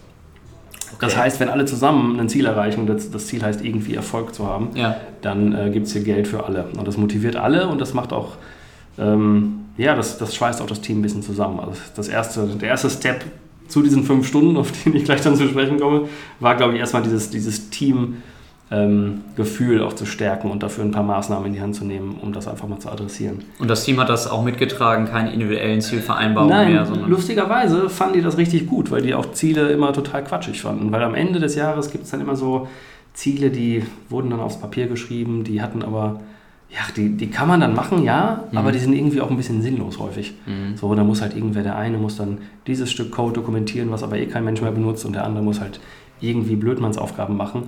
Das 1.02 1.16
heißt, 1.16 1.40
wenn 1.40 1.48
alle 1.48 1.64
zusammen 1.64 2.18
ein 2.20 2.28
Ziel 2.28 2.46
erreichen, 2.46 2.86
das, 2.86 3.10
das 3.10 3.26
Ziel 3.26 3.42
heißt 3.42 3.64
irgendwie 3.64 3.94
Erfolg 3.94 4.34
zu 4.34 4.46
haben, 4.46 4.70
ja. 4.74 4.96
dann 5.20 5.52
äh, 5.52 5.70
gibt 5.70 5.86
es 5.86 5.92
hier 5.92 6.02
Geld 6.02 6.28
für 6.28 6.44
alle. 6.44 6.66
Und 6.78 6.86
das 6.86 6.96
motiviert 6.96 7.34
alle 7.34 7.68
und 7.68 7.80
das 7.80 7.92
macht 7.92 8.12
auch, 8.12 8.36
ähm, 8.98 9.60
ja, 9.76 9.96
das, 9.96 10.18
das 10.18 10.34
schweißt 10.34 10.62
auch 10.62 10.66
das 10.66 10.80
Team 10.80 11.00
ein 11.00 11.02
bisschen 11.02 11.22
zusammen. 11.22 11.58
Also 11.58 11.72
das 11.96 12.08
erste, 12.08 12.46
der 12.46 12.68
erste 12.68 12.88
Step 12.88 13.24
zu 13.66 13.82
diesen 13.82 14.04
fünf 14.04 14.28
Stunden, 14.28 14.56
auf 14.56 14.70
den 14.84 14.94
ich 14.94 15.04
gleich 15.04 15.22
dann 15.22 15.34
zu 15.34 15.48
sprechen 15.48 15.80
komme, 15.80 16.08
war, 16.38 16.54
glaube 16.56 16.74
ich, 16.74 16.78
erstmal 16.78 17.02
dieses, 17.02 17.30
dieses 17.30 17.70
Team 17.70 18.18
ähm, 18.72 19.20
Gefühl 19.36 19.82
auch 19.82 19.92
zu 19.92 20.06
stärken 20.06 20.50
und 20.50 20.62
dafür 20.62 20.84
ein 20.84 20.92
paar 20.92 21.02
Maßnahmen 21.02 21.46
in 21.46 21.52
die 21.52 21.60
Hand 21.60 21.74
zu 21.74 21.84
nehmen, 21.84 22.18
um 22.22 22.32
das 22.32 22.48
einfach 22.48 22.66
mal 22.66 22.78
zu 22.78 22.88
adressieren. 22.88 23.44
Und 23.58 23.68
das 23.68 23.84
Team 23.84 24.00
hat 24.00 24.08
das 24.08 24.30
auch 24.30 24.42
mitgetragen, 24.42 25.04
keine 25.04 25.32
individuellen 25.32 25.82
Zielvereinbarungen 25.82 26.56
Nein, 26.56 26.72
mehr? 26.72 26.86
Sondern 26.86 27.10
lustigerweise 27.10 27.90
fanden 27.90 28.14
die 28.14 28.22
das 28.22 28.38
richtig 28.38 28.66
gut, 28.66 28.90
weil 28.90 29.02
die 29.02 29.14
auch 29.14 29.32
Ziele 29.32 29.68
immer 29.68 29.92
total 29.92 30.24
quatschig 30.24 30.62
fanden. 30.62 30.90
Weil 30.90 31.02
am 31.02 31.14
Ende 31.14 31.38
des 31.38 31.54
Jahres 31.54 31.90
gibt 31.90 32.04
es 32.04 32.10
dann 32.10 32.22
immer 32.22 32.34
so 32.34 32.66
Ziele, 33.12 33.50
die 33.50 33.84
wurden 34.08 34.30
dann 34.30 34.40
aufs 34.40 34.58
Papier 34.58 34.86
geschrieben, 34.86 35.44
die 35.44 35.60
hatten 35.60 35.82
aber 35.82 36.20
ja, 36.70 36.80
die, 36.96 37.10
die 37.18 37.28
kann 37.28 37.48
man 37.48 37.60
dann 37.60 37.74
machen, 37.74 38.02
ja, 38.02 38.44
mhm. 38.50 38.56
aber 38.56 38.72
die 38.72 38.78
sind 38.78 38.94
irgendwie 38.94 39.20
auch 39.20 39.30
ein 39.30 39.36
bisschen 39.36 39.60
sinnlos 39.60 39.98
häufig. 39.98 40.32
Mhm. 40.46 40.78
So, 40.78 40.94
da 40.94 41.04
muss 41.04 41.20
halt 41.20 41.36
irgendwer, 41.36 41.62
der 41.62 41.76
eine 41.76 41.98
muss 41.98 42.16
dann 42.16 42.38
dieses 42.66 42.90
Stück 42.90 43.10
Code 43.10 43.34
dokumentieren, 43.34 43.90
was 43.90 44.02
aber 44.02 44.16
eh 44.16 44.24
kein 44.24 44.44
Mensch 44.44 44.62
mehr 44.62 44.70
benutzt 44.70 45.04
und 45.04 45.12
der 45.12 45.24
andere 45.24 45.44
muss 45.44 45.60
halt 45.60 45.80
irgendwie 46.22 46.56
Blödmannsaufgaben 46.56 47.36
machen. 47.36 47.64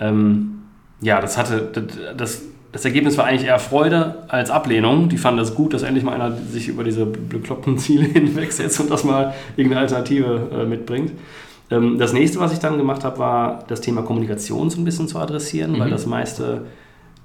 Ähm, 0.00 0.62
ja, 1.00 1.20
das 1.20 1.36
hatte, 1.36 1.70
das, 2.16 2.42
das 2.72 2.84
Ergebnis 2.84 3.16
war 3.18 3.26
eigentlich 3.26 3.46
eher 3.46 3.58
Freude 3.58 4.24
als 4.28 4.50
Ablehnung. 4.50 5.08
Die 5.08 5.18
fanden 5.18 5.38
das 5.38 5.54
gut, 5.54 5.74
dass 5.74 5.82
endlich 5.82 6.04
mal 6.04 6.14
einer 6.14 6.36
sich 6.36 6.68
über 6.68 6.82
diese 6.82 7.06
bekloppten 7.06 7.78
Ziele 7.78 8.04
hinwegsetzt 8.04 8.80
und 8.80 8.90
das 8.90 9.04
mal 9.04 9.34
irgendeine 9.56 9.82
Alternative 9.82 10.50
äh, 10.52 10.64
mitbringt. 10.66 11.12
Ähm, 11.70 11.98
das 11.98 12.12
nächste, 12.12 12.40
was 12.40 12.52
ich 12.52 12.58
dann 12.58 12.78
gemacht 12.78 13.04
habe, 13.04 13.18
war 13.18 13.64
das 13.68 13.80
Thema 13.80 14.02
Kommunikation 14.02 14.70
so 14.70 14.80
ein 14.80 14.84
bisschen 14.84 15.08
zu 15.08 15.18
adressieren, 15.18 15.72
mhm. 15.72 15.78
weil 15.80 15.90
das 15.90 16.06
meiste, 16.06 16.62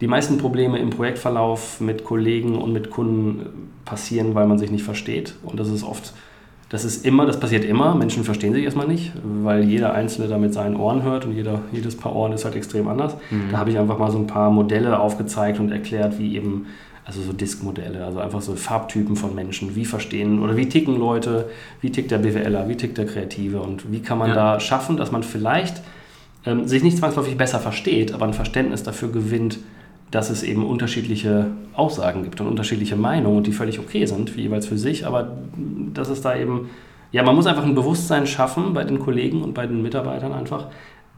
die 0.01 0.07
meisten 0.07 0.37
Probleme 0.37 0.77
im 0.79 0.91
Projektverlauf 0.91 1.81
mit 1.81 2.03
Kollegen 2.03 2.55
und 2.55 2.71
mit 2.71 2.89
Kunden 2.89 3.71
passieren, 3.85 4.35
weil 4.35 4.47
man 4.47 4.57
sich 4.57 4.71
nicht 4.71 4.83
versteht. 4.83 5.35
Und 5.43 5.59
das 5.59 5.69
ist 5.69 5.83
oft 5.83 6.13
das 6.69 6.85
ist 6.85 7.03
immer, 7.03 7.25
das 7.25 7.39
passiert 7.39 7.65
immer. 7.65 7.95
Menschen 7.95 8.23
verstehen 8.23 8.53
sich 8.53 8.63
erstmal 8.63 8.87
nicht, 8.87 9.11
weil 9.23 9.63
jeder 9.63 9.93
Einzelne 9.93 10.27
da 10.27 10.37
mit 10.37 10.53
seinen 10.53 10.75
Ohren 10.75 11.01
hört 11.01 11.25
und 11.25 11.33
jeder, 11.33 11.61
jedes 11.71 11.97
Paar 11.97 12.15
Ohren 12.15 12.31
ist 12.31 12.45
halt 12.45 12.55
extrem 12.55 12.87
anders. 12.87 13.15
Mhm. 13.31 13.49
Da 13.51 13.57
habe 13.57 13.71
ich 13.71 13.79
einfach 13.79 13.97
mal 13.97 14.11
so 14.11 14.19
ein 14.19 14.27
paar 14.27 14.51
Modelle 14.51 14.99
aufgezeigt 14.99 15.59
und 15.59 15.71
erklärt, 15.71 16.19
wie 16.19 16.35
eben, 16.35 16.67
also 17.05 17.23
so 17.23 17.33
Disk-Modelle, 17.33 18.05
also 18.05 18.19
einfach 18.19 18.41
so 18.41 18.55
Farbtypen 18.55 19.15
von 19.15 19.33
Menschen, 19.33 19.75
wie 19.75 19.83
verstehen 19.83 20.43
oder 20.43 20.57
wie 20.57 20.69
ticken 20.69 20.95
Leute, 20.99 21.49
wie 21.81 21.91
tickt 21.91 22.11
der 22.11 22.19
BWLer, 22.19 22.69
wie 22.69 22.77
tickt 22.77 22.99
der 22.99 23.07
Kreative 23.07 23.61
und 23.61 23.91
wie 23.91 24.01
kann 24.01 24.19
man 24.19 24.29
ja. 24.29 24.35
da 24.35 24.59
schaffen, 24.59 24.95
dass 24.95 25.11
man 25.11 25.23
vielleicht 25.23 25.81
ähm, 26.45 26.67
sich 26.67 26.83
nicht 26.83 26.99
zwangsläufig 26.99 27.35
besser 27.35 27.59
versteht, 27.59 28.13
aber 28.13 28.27
ein 28.27 28.33
Verständnis 28.33 28.83
dafür 28.83 29.11
gewinnt, 29.11 29.57
dass 30.11 30.29
es 30.29 30.43
eben 30.43 30.65
unterschiedliche 30.65 31.47
Aussagen 31.73 32.23
gibt 32.23 32.41
und 32.41 32.47
unterschiedliche 32.47 32.95
Meinungen 32.95 33.37
und 33.37 33.47
die 33.47 33.51
völlig 33.51 33.79
okay 33.79 34.05
sind, 34.05 34.35
wie 34.35 34.41
jeweils 34.41 34.65
für 34.65 34.77
sich, 34.77 35.05
aber 35.05 35.31
dass 35.93 36.09
es 36.09 36.21
da 36.21 36.35
eben, 36.35 36.69
ja, 37.11 37.23
man 37.23 37.35
muss 37.35 37.45
einfach 37.45 37.63
ein 37.63 37.75
Bewusstsein 37.75 38.25
schaffen 38.25 38.73
bei 38.73 38.83
den 38.83 38.99
Kollegen 38.99 39.41
und 39.41 39.53
bei 39.53 39.67
den 39.67 39.81
Mitarbeitern 39.81 40.33
einfach, 40.33 40.67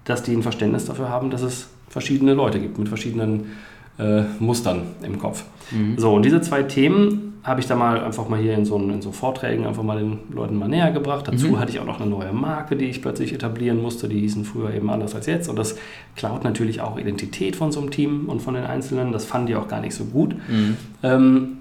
dass 0.04 0.24
die 0.24 0.34
ein 0.34 0.44
Verständnis 0.44 0.86
dafür 0.86 1.10
haben, 1.10 1.30
dass 1.30 1.42
es 1.42 1.70
verschiedene 1.90 2.34
Leute 2.34 2.60
gibt 2.60 2.78
mit 2.78 2.90
verschiedenen 2.90 3.52
äh, 3.98 4.24
Mustern 4.40 4.84
im 5.04 5.20
Kopf. 5.20 5.44
Mhm. 5.72 5.98
So, 5.98 6.14
und 6.14 6.24
diese 6.24 6.42
zwei 6.42 6.64
Themen 6.64 7.31
habe 7.44 7.60
ich 7.60 7.66
da 7.66 7.76
mal 7.76 8.04
einfach 8.04 8.30
mal 8.30 8.40
hier 8.40 8.54
in 8.54 8.66
so, 8.66 8.78
in 8.78 9.02
so 9.02 9.12
Vorträgen 9.12 9.66
einfach 9.66 9.82
mal 9.82 9.98
den 9.98 10.20
Leuten 10.32 10.58
mal 10.58 10.68
näher 10.68 10.92
gebracht. 10.92 11.28
Dazu 11.28 11.48
mhm. 11.48 11.60
hatte 11.60 11.72
ich 11.72 11.80
auch 11.80 11.86
noch 11.86 12.00
eine 12.00 12.10
neue 12.10 12.34
Marke, 12.34 12.76
die 12.76 12.86
ich 12.86 13.02
plötzlich 13.02 13.34
etablieren 13.34 13.82
musste. 13.82 14.08
Die 14.08 14.20
hießen 14.20 14.46
früher 14.46 14.74
eben 14.74 14.90
anders 14.92 15.16
als 15.16 15.26
jetzt. 15.26 15.50
Und 15.50 15.58
das 15.58 15.76
klaut 16.16 16.44
natürlich 16.44 16.82
auch 16.82 17.00
Identität 17.00 17.56
von 17.56 17.72
so 17.72 17.80
einem 17.80 17.90
Team 17.90 18.30
und 18.30 18.42
von 18.42 18.54
den 18.54 18.66
Einzelnen. 18.66 19.12
Das 19.12 19.26
fanden 19.26 19.48
die 19.48 19.56
auch 19.56 19.68
gar 19.68 19.82
nicht 19.82 19.96
so 19.96 20.06
gut. 20.06 20.36
Mhm. 20.50 20.78
Ähm, 21.02 21.58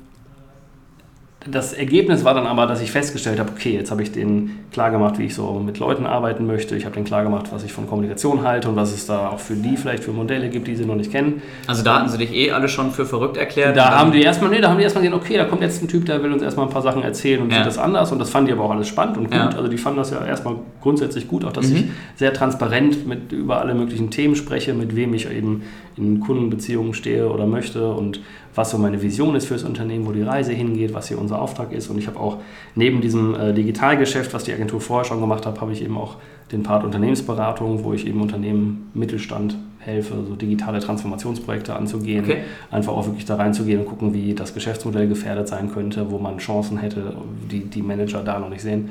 das 1.46 1.72
Ergebnis 1.72 2.22
war 2.22 2.34
dann 2.34 2.46
aber, 2.46 2.66
dass 2.66 2.82
ich 2.82 2.92
festgestellt 2.92 3.38
habe, 3.38 3.50
okay, 3.56 3.72
jetzt 3.72 3.90
habe 3.90 4.02
ich 4.02 4.12
denen 4.12 4.66
klargemacht, 4.72 5.18
wie 5.18 5.24
ich 5.24 5.34
so 5.34 5.58
mit 5.58 5.78
Leuten 5.78 6.04
arbeiten 6.04 6.46
möchte. 6.46 6.76
Ich 6.76 6.84
habe 6.84 6.94
denen 6.94 7.06
klargemacht, 7.06 7.50
was 7.50 7.64
ich 7.64 7.72
von 7.72 7.88
Kommunikation 7.88 8.42
halte 8.42 8.68
und 8.68 8.76
was 8.76 8.92
es 8.92 9.06
da 9.06 9.30
auch 9.30 9.38
für 9.38 9.54
die 9.54 9.78
vielleicht 9.78 10.04
für 10.04 10.12
Modelle 10.12 10.50
gibt, 10.50 10.68
die 10.68 10.76
sie 10.76 10.84
noch 10.84 10.96
nicht 10.96 11.10
kennen. 11.10 11.40
Also 11.66 11.82
da 11.82 11.98
hatten 11.98 12.10
sie 12.10 12.18
dich 12.18 12.30
eh 12.34 12.50
alle 12.50 12.68
schon 12.68 12.90
für 12.90 13.06
verrückt 13.06 13.38
erklärt? 13.38 13.74
Da 13.74 13.98
haben 13.98 14.12
die 14.12 14.20
erstmal, 14.20 14.50
nee, 14.50 14.60
da 14.60 14.68
haben 14.68 14.76
die 14.76 14.84
erstmal 14.84 15.02
gesehen, 15.02 15.18
okay, 15.18 15.38
da 15.38 15.44
kommt 15.44 15.62
jetzt 15.62 15.82
ein 15.82 15.88
Typ, 15.88 16.04
der 16.04 16.22
will 16.22 16.30
uns 16.30 16.42
erstmal 16.42 16.66
ein 16.66 16.72
paar 16.72 16.82
Sachen 16.82 17.02
erzählen 17.02 17.40
und 17.40 17.50
ja. 17.50 17.56
sieht 17.56 17.66
das 17.66 17.78
anders 17.78 18.12
und 18.12 18.18
das 18.18 18.28
fanden 18.28 18.48
die 18.48 18.52
aber 18.52 18.64
auch 18.64 18.72
alles 18.72 18.88
spannend 18.88 19.16
und 19.16 19.24
gut. 19.30 19.34
Ja. 19.34 19.48
Also 19.48 19.68
die 19.68 19.78
fanden 19.78 19.98
das 19.98 20.10
ja 20.10 20.22
erstmal 20.22 20.56
grundsätzlich 20.82 21.26
gut, 21.26 21.46
auch 21.46 21.52
dass 21.52 21.68
mhm. 21.68 21.76
ich 21.76 21.84
sehr 22.16 22.34
transparent 22.34 23.06
mit 23.06 23.32
über 23.32 23.60
alle 23.60 23.74
möglichen 23.74 24.10
Themen 24.10 24.36
spreche, 24.36 24.74
mit 24.74 24.94
wem 24.94 25.14
ich 25.14 25.30
eben 25.30 25.62
in 25.96 26.20
Kundenbeziehungen 26.20 26.92
stehe 26.92 27.30
oder 27.30 27.46
möchte 27.46 27.92
und 27.92 28.20
was 28.54 28.70
so 28.70 28.78
meine 28.78 29.00
Vision 29.00 29.36
ist 29.36 29.46
fürs 29.46 29.62
Unternehmen, 29.62 30.06
wo 30.06 30.12
die 30.12 30.22
Reise 30.22 30.52
hingeht, 30.52 30.92
was 30.92 31.08
hier 31.08 31.18
unser 31.18 31.40
Auftrag 31.40 31.72
ist. 31.72 31.88
Und 31.88 31.98
ich 31.98 32.06
habe 32.06 32.18
auch 32.18 32.38
neben 32.74 33.00
diesem 33.00 33.34
äh, 33.34 33.52
Digitalgeschäft, 33.52 34.34
was 34.34 34.44
die 34.44 34.52
Agentur 34.52 34.80
vorher 34.80 35.04
schon 35.04 35.20
gemacht 35.20 35.46
hat, 35.46 35.60
habe 35.60 35.72
ich 35.72 35.82
eben 35.82 35.96
auch 35.96 36.16
den 36.50 36.62
Part 36.62 36.84
Unternehmensberatung, 36.84 37.84
wo 37.84 37.92
ich 37.92 38.06
eben 38.06 38.20
Unternehmen, 38.20 38.90
Mittelstand 38.92 39.56
helfe, 39.78 40.14
so 40.28 40.34
digitale 40.34 40.80
Transformationsprojekte 40.80 41.74
anzugehen, 41.74 42.24
okay. 42.24 42.38
einfach 42.70 42.92
auch 42.92 43.06
wirklich 43.06 43.24
da 43.24 43.36
reinzugehen 43.36 43.80
und 43.80 43.86
gucken, 43.86 44.12
wie 44.12 44.34
das 44.34 44.52
Geschäftsmodell 44.52 45.08
gefährdet 45.08 45.48
sein 45.48 45.72
könnte, 45.72 46.10
wo 46.10 46.18
man 46.18 46.38
Chancen 46.38 46.76
hätte, 46.78 47.14
die 47.50 47.64
die 47.64 47.82
Manager 47.82 48.22
da 48.22 48.38
noch 48.38 48.50
nicht 48.50 48.62
sehen. 48.62 48.90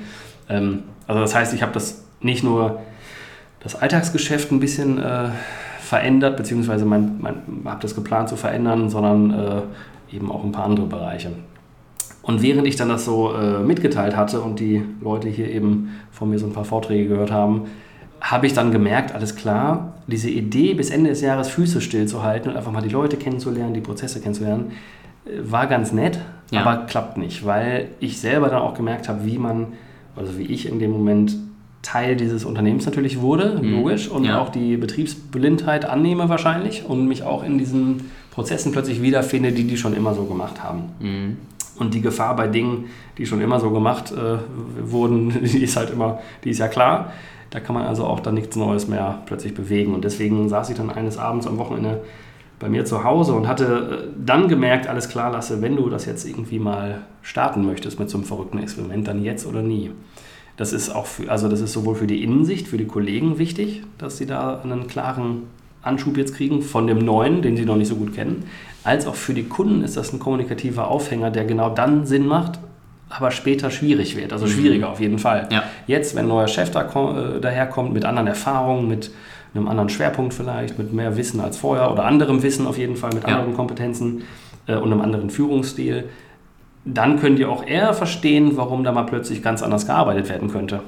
Ähm, 0.50 0.84
also 1.06 1.22
das 1.22 1.36
heißt, 1.36 1.54
ich 1.54 1.62
habe 1.62 1.74
das 1.74 2.06
nicht 2.22 2.44
nur 2.44 2.82
das 3.60 3.76
Alltagsgeschäft 3.76 4.52
ein 4.52 4.60
bisschen 4.60 4.98
äh, 4.98 5.30
verändert, 5.90 6.38
beziehungsweise 6.38 6.86
habe 6.88 7.80
das 7.82 7.96
geplant 7.96 8.30
zu 8.30 8.36
verändern, 8.36 8.92
sondern 8.92 9.32
äh, 9.32 10.16
eben 10.16 10.32
auch 10.32 10.44
ein 10.44 10.52
paar 10.52 10.66
andere 10.66 10.86
Bereiche. 10.86 11.32
Und 12.22 12.44
während 12.44 12.68
ich 12.68 12.76
dann 12.76 12.90
das 12.90 13.06
so 13.06 13.34
äh, 13.34 13.58
mitgeteilt 13.58 14.16
hatte 14.16 14.42
und 14.42 14.60
die 14.60 14.84
Leute 15.02 15.30
hier 15.30 15.50
eben 15.50 15.90
von 16.12 16.30
mir 16.30 16.38
so 16.38 16.46
ein 16.46 16.54
paar 16.54 16.64
Vorträge 16.64 17.08
gehört 17.08 17.32
haben, 17.32 17.64
habe 18.22 18.46
ich 18.46 18.54
dann 18.54 18.72
gemerkt, 18.72 19.16
alles 19.16 19.36
klar, 19.36 19.96
diese 20.06 20.30
Idee 20.30 20.76
bis 20.76 20.92
Ende 20.92 21.10
des 21.10 21.22
Jahres 21.22 21.50
Füße 21.50 21.82
stillzuhalten 21.82 22.52
und 22.52 22.58
einfach 22.58 22.72
mal 22.72 22.82
die 22.82 22.90
Leute 22.90 23.18
kennenzulernen, 23.18 23.74
die 23.74 23.82
Prozesse 23.82 24.22
kennenzulernen, 24.22 24.74
äh, 25.26 25.40
war 25.42 25.66
ganz 25.66 25.92
nett, 25.92 26.20
ja. 26.52 26.62
aber 26.62 26.86
klappt 26.86 27.18
nicht, 27.18 27.48
weil 27.48 27.88
ich 28.00 28.20
selber 28.20 28.50
dann 28.50 28.62
auch 28.62 28.76
gemerkt 28.76 29.10
habe, 29.10 29.26
wie 29.26 29.40
man, 29.40 29.74
also 30.16 30.38
wie 30.38 30.44
ich 30.44 30.70
in 30.70 30.78
dem 30.78 30.92
Moment 30.92 31.36
Teil 31.82 32.16
dieses 32.16 32.44
Unternehmens 32.44 32.86
natürlich 32.86 33.22
wurde, 33.22 33.60
mhm. 33.62 33.72
logisch, 33.72 34.10
und 34.10 34.26
ja. 34.26 34.42
auch 34.42 34.50
die 34.50 34.78
Betriebsblindheit 34.78 35.86
annehme 35.86 36.30
wahrscheinlich 36.30 36.86
und 36.86 37.08
mich 37.08 37.24
auch 37.24 37.44
in 37.44 37.58
diesen 37.58 38.12
Prozessen 38.32 38.72
plötzlich 38.72 39.02
wiederfinde, 39.02 39.52
die 39.52 39.66
die 39.66 39.78
schon 39.78 39.94
immer 39.94 40.14
so 40.14 40.26
gemacht 40.26 40.64
haben. 40.64 40.84
Mhm. 41.00 41.38
Und 41.78 41.94
die 41.94 42.02
Gefahr 42.02 42.36
bei 42.36 42.48
Dingen, 42.48 42.86
die 43.18 43.26
schon 43.26 43.42
immer 43.42 43.60
so 43.60 43.72
gemacht 43.72 44.12
äh, 44.12 44.38
wurden, 44.82 45.30
die 45.44 45.64
ist 45.64 45.78
halt 45.78 45.90
immer, 45.92 46.20
die 46.44 46.50
ist 46.50 46.60
ja 46.60 46.68
klar. 46.68 47.14
Da 47.50 47.60
kann 47.60 47.74
man 47.74 47.86
also 47.86 48.06
auch 48.06 48.20
dann 48.20 48.36
nichts 48.36 48.56
Neues 48.56 48.88
mehr 48.88 49.24
plötzlich 49.26 49.56
bewegen. 49.56 49.94
Und 49.96 50.04
deswegen 50.04 50.50
saß 50.50 50.70
ich 50.70 50.78
dann 50.78 50.92
eines 50.92 51.18
Abends 51.18 51.48
am 51.48 51.58
Wochenende 51.58 52.02
bei 52.60 52.68
mir 52.68 52.86
zu 52.86 53.04
Hause 53.06 53.34
und 53.34 53.48
hatte 53.48 54.10
äh, 54.10 54.22
dann 54.24 54.50
gemerkt, 54.50 54.88
alles 54.88 55.10
klar, 55.10 55.32
Lasse, 55.32 55.62
wenn 55.62 55.78
du 55.78 55.90
das 55.90 56.06
jetzt 56.06 56.28
irgendwie 56.28 56.60
mal 56.60 57.02
starten 57.22 57.66
möchtest 57.66 58.00
mit 58.00 58.10
so 58.10 58.18
einem 58.18 58.26
verrückten 58.26 58.60
Experiment, 58.60 59.08
dann 59.08 59.24
jetzt 59.24 59.48
oder 59.48 59.62
nie. 59.62 59.92
Das 60.60 60.74
ist 60.74 60.90
auch 60.90 61.06
für, 61.06 61.32
also 61.32 61.48
das 61.48 61.62
ist 61.62 61.72
sowohl 61.72 61.96
für 61.96 62.06
die 62.06 62.22
Innensicht, 62.22 62.68
für 62.68 62.78
die 62.78 62.86
Kollegen 62.86 63.40
wichtig, 63.40 63.82
dass 63.98 64.18
sie 64.18 64.26
da 64.26 64.60
einen 64.62 64.88
klaren 64.88 65.44
Anschub 65.84 66.18
jetzt 66.18 66.36
kriegen 66.36 66.62
von 66.62 66.86
dem 66.86 66.98
neuen, 67.00 67.42
den 67.42 67.56
sie 67.56 67.64
noch 67.64 67.78
nicht 67.78 67.88
so 67.88 67.96
gut 67.96 68.14
kennen, 68.14 68.44
als 68.84 69.08
auch 69.08 69.16
für 69.16 69.34
die 69.34 69.46
Kunden 69.46 69.84
ist 69.84 69.96
das 69.96 70.12
ein 70.12 70.20
kommunikativer 70.20 70.90
Aufhänger, 70.90 71.32
der 71.32 71.46
genau 71.46 71.70
dann 71.70 72.06
Sinn 72.06 72.28
macht, 72.28 72.60
aber 73.08 73.32
später 73.32 73.72
schwierig 73.72 74.18
wird. 74.18 74.34
Also 74.34 74.48
mhm. 74.48 74.50
schwieriger 74.50 74.90
auf 74.90 75.00
jeden 75.00 75.18
Fall. 75.18 75.48
Ja. 75.50 75.64
Jetzt, 75.88 76.14
wenn 76.14 76.26
ein 76.26 76.28
neuer 76.28 76.50
Chef 76.50 76.72
da, 76.72 76.82
äh, 76.82 77.40
daherkommt 77.40 77.94
mit 77.94 78.04
anderen 78.04 78.28
Erfahrungen, 78.28 78.90
mit 78.90 79.12
einem 79.56 79.70
anderen 79.70 79.88
Schwerpunkt 79.88 80.34
vielleicht, 80.34 80.78
mit 80.78 80.92
mehr 80.92 81.16
Wissen 81.16 81.40
als 81.40 81.56
vorher 81.56 81.90
oder 81.90 82.04
anderem 82.04 82.44
Wissen 82.44 82.68
auf 82.68 82.78
jeden 82.78 82.98
Fall, 82.98 83.12
mit 83.14 83.24
ja. 83.24 83.30
anderen 83.30 83.54
Kompetenzen 83.54 84.24
äh, 84.68 84.76
und 84.76 84.92
einem 84.92 85.00
anderen 85.00 85.30
Führungsstil, 85.30 86.10
dann 86.94 87.20
könnt 87.20 87.40
ihr 87.40 87.50
auch 87.50 87.66
eher 87.66 87.94
verstehen, 87.94 88.54
warum 88.56 88.84
da 88.84 88.92
mal 88.92 89.04
plötzlich 89.04 89.42
ganz 89.42 89.62
anders 89.62 89.86
gearbeitet 89.86 90.30
werden 90.30 90.50
könnte. 90.50 90.82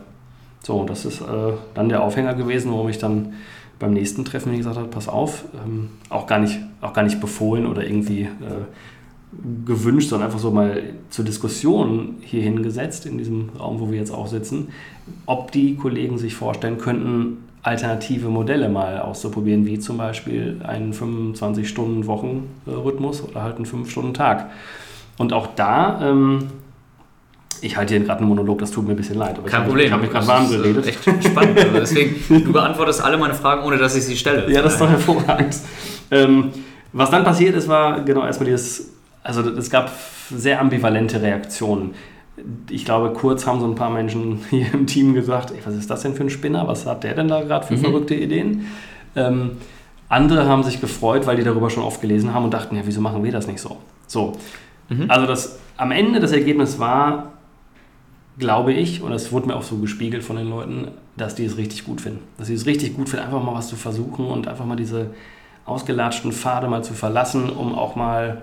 So, 0.63 0.85
das 0.85 1.05
ist 1.05 1.21
äh, 1.21 1.53
dann 1.73 1.89
der 1.89 2.03
Aufhänger 2.03 2.33
gewesen, 2.33 2.71
warum 2.71 2.89
ich 2.89 2.97
dann 2.97 3.33
beim 3.79 3.93
nächsten 3.93 4.25
Treffen 4.25 4.55
gesagt 4.55 4.77
habe, 4.77 4.87
pass 4.87 5.07
auf, 5.07 5.45
ähm, 5.65 5.89
auch, 6.09 6.27
gar 6.27 6.39
nicht, 6.39 6.59
auch 6.81 6.93
gar 6.93 7.03
nicht 7.03 7.19
befohlen 7.19 7.65
oder 7.65 7.83
irgendwie 7.83 8.21
äh, 8.21 8.65
gewünscht, 9.65 10.09
sondern 10.09 10.27
einfach 10.27 10.39
so 10.39 10.51
mal 10.51 10.83
zur 11.09 11.25
Diskussion 11.25 12.17
hier 12.21 12.43
hingesetzt, 12.43 13.05
in 13.05 13.17
diesem 13.17 13.49
Raum, 13.59 13.79
wo 13.79 13.89
wir 13.89 13.97
jetzt 13.97 14.11
auch 14.11 14.27
sitzen, 14.27 14.69
ob 15.25 15.51
die 15.51 15.75
Kollegen 15.75 16.17
sich 16.17 16.35
vorstellen 16.35 16.77
könnten, 16.77 17.37
alternative 17.63 18.29
Modelle 18.29 18.69
mal 18.69 18.99
auszuprobieren, 18.99 19.65
wie 19.65 19.79
zum 19.79 19.97
Beispiel 19.97 20.61
einen 20.63 20.93
25-Stunden-Wochenrhythmus 20.93 23.23
oder 23.23 23.43
halt 23.43 23.57
einen 23.57 23.65
5-Stunden-Tag. 23.65 24.49
Und 25.17 25.33
auch 25.33 25.47
da, 25.55 25.99
ähm, 26.01 26.47
ich 27.61 27.77
halte 27.77 27.93
hier 27.93 28.03
gerade 28.03 28.19
einen 28.19 28.29
Monolog, 28.29 28.59
das 28.59 28.71
tut 28.71 28.85
mir 28.85 28.91
ein 28.91 28.95
bisschen 28.95 29.17
leid. 29.17 29.37
Aber 29.37 29.47
Kein 29.47 29.61
ich 29.61 29.67
Problem. 29.67 29.85
Ich 29.85 29.91
habe 29.91 30.01
mich 30.01 30.11
gerade 30.11 30.27
warm 30.27 30.49
geredet. 30.49 30.87
Echt 30.87 31.03
spannend. 31.03 31.59
Also 31.59 31.73
deswegen, 31.73 32.43
du 32.43 32.51
beantwortest 32.51 33.03
alle 33.03 33.17
meine 33.17 33.35
Fragen, 33.35 33.63
ohne 33.63 33.77
dass 33.77 33.95
ich 33.95 34.03
sie 34.03 34.17
stelle. 34.17 34.51
Ja, 34.51 34.61
das 34.61 34.73
ist 34.73 34.81
doch 34.81 34.89
hervorragend. 34.89 35.55
Ähm, 36.09 36.51
was 36.91 37.09
dann 37.11 37.23
passiert 37.23 37.55
ist, 37.55 37.67
war 37.67 38.01
genau 38.01 38.25
erstmal 38.25 38.49
dieses, 38.49 38.93
also 39.23 39.41
es 39.49 39.69
gab 39.69 39.91
sehr 40.35 40.59
ambivalente 40.59 41.21
Reaktionen. 41.21 41.93
Ich 42.69 42.85
glaube, 42.85 43.13
kurz 43.13 43.45
haben 43.45 43.59
so 43.59 43.67
ein 43.67 43.75
paar 43.75 43.91
Menschen 43.91 44.39
hier 44.49 44.73
im 44.73 44.87
Team 44.87 45.13
gesagt, 45.13 45.51
ey, 45.51 45.59
was 45.63 45.75
ist 45.75 45.89
das 45.89 46.01
denn 46.01 46.15
für 46.15 46.23
ein 46.23 46.29
Spinner? 46.29 46.67
Was 46.67 46.85
hat 46.85 47.03
der 47.03 47.13
denn 47.13 47.27
da 47.27 47.41
gerade 47.41 47.67
für 47.67 47.75
mhm. 47.75 47.81
verrückte 47.81 48.15
Ideen? 48.15 48.67
Ähm, 49.15 49.51
andere 50.09 50.47
haben 50.47 50.63
sich 50.63 50.81
gefreut, 50.81 51.27
weil 51.27 51.37
die 51.37 51.43
darüber 51.43 51.69
schon 51.69 51.83
oft 51.83 52.01
gelesen 52.01 52.33
haben 52.33 52.43
und 52.43 52.53
dachten, 52.53 52.75
ja, 52.75 52.81
wieso 52.85 53.01
machen 53.01 53.23
wir 53.23 53.31
das 53.31 53.47
nicht 53.47 53.61
so? 53.61 53.77
So, 54.07 54.33
Mhm. 54.91 55.09
Also 55.09 55.25
das, 55.25 55.59
am 55.77 55.91
Ende 55.91 56.19
das 56.19 56.31
Ergebnis 56.31 56.77
war, 56.77 57.31
glaube 58.37 58.73
ich, 58.73 59.01
und 59.01 59.11
das 59.11 59.31
wurde 59.31 59.47
mir 59.47 59.55
auch 59.55 59.63
so 59.63 59.77
gespiegelt 59.77 60.23
von 60.23 60.35
den 60.35 60.49
Leuten, 60.49 60.89
dass 61.17 61.35
die 61.35 61.45
es 61.45 61.57
richtig 61.57 61.85
gut 61.85 62.01
finden. 62.01 62.19
Dass 62.37 62.47
sie 62.47 62.53
es 62.53 62.65
richtig 62.65 62.95
gut 62.95 63.09
finden, 63.09 63.25
einfach 63.25 63.43
mal 63.43 63.53
was 63.53 63.69
zu 63.69 63.75
versuchen 63.75 64.25
und 64.25 64.47
einfach 64.47 64.65
mal 64.65 64.75
diese 64.75 65.07
ausgelatschten 65.65 66.31
Pfade 66.31 66.67
mal 66.67 66.83
zu 66.83 66.93
verlassen, 66.93 67.49
um 67.49 67.73
auch 67.73 67.95
mal 67.95 68.41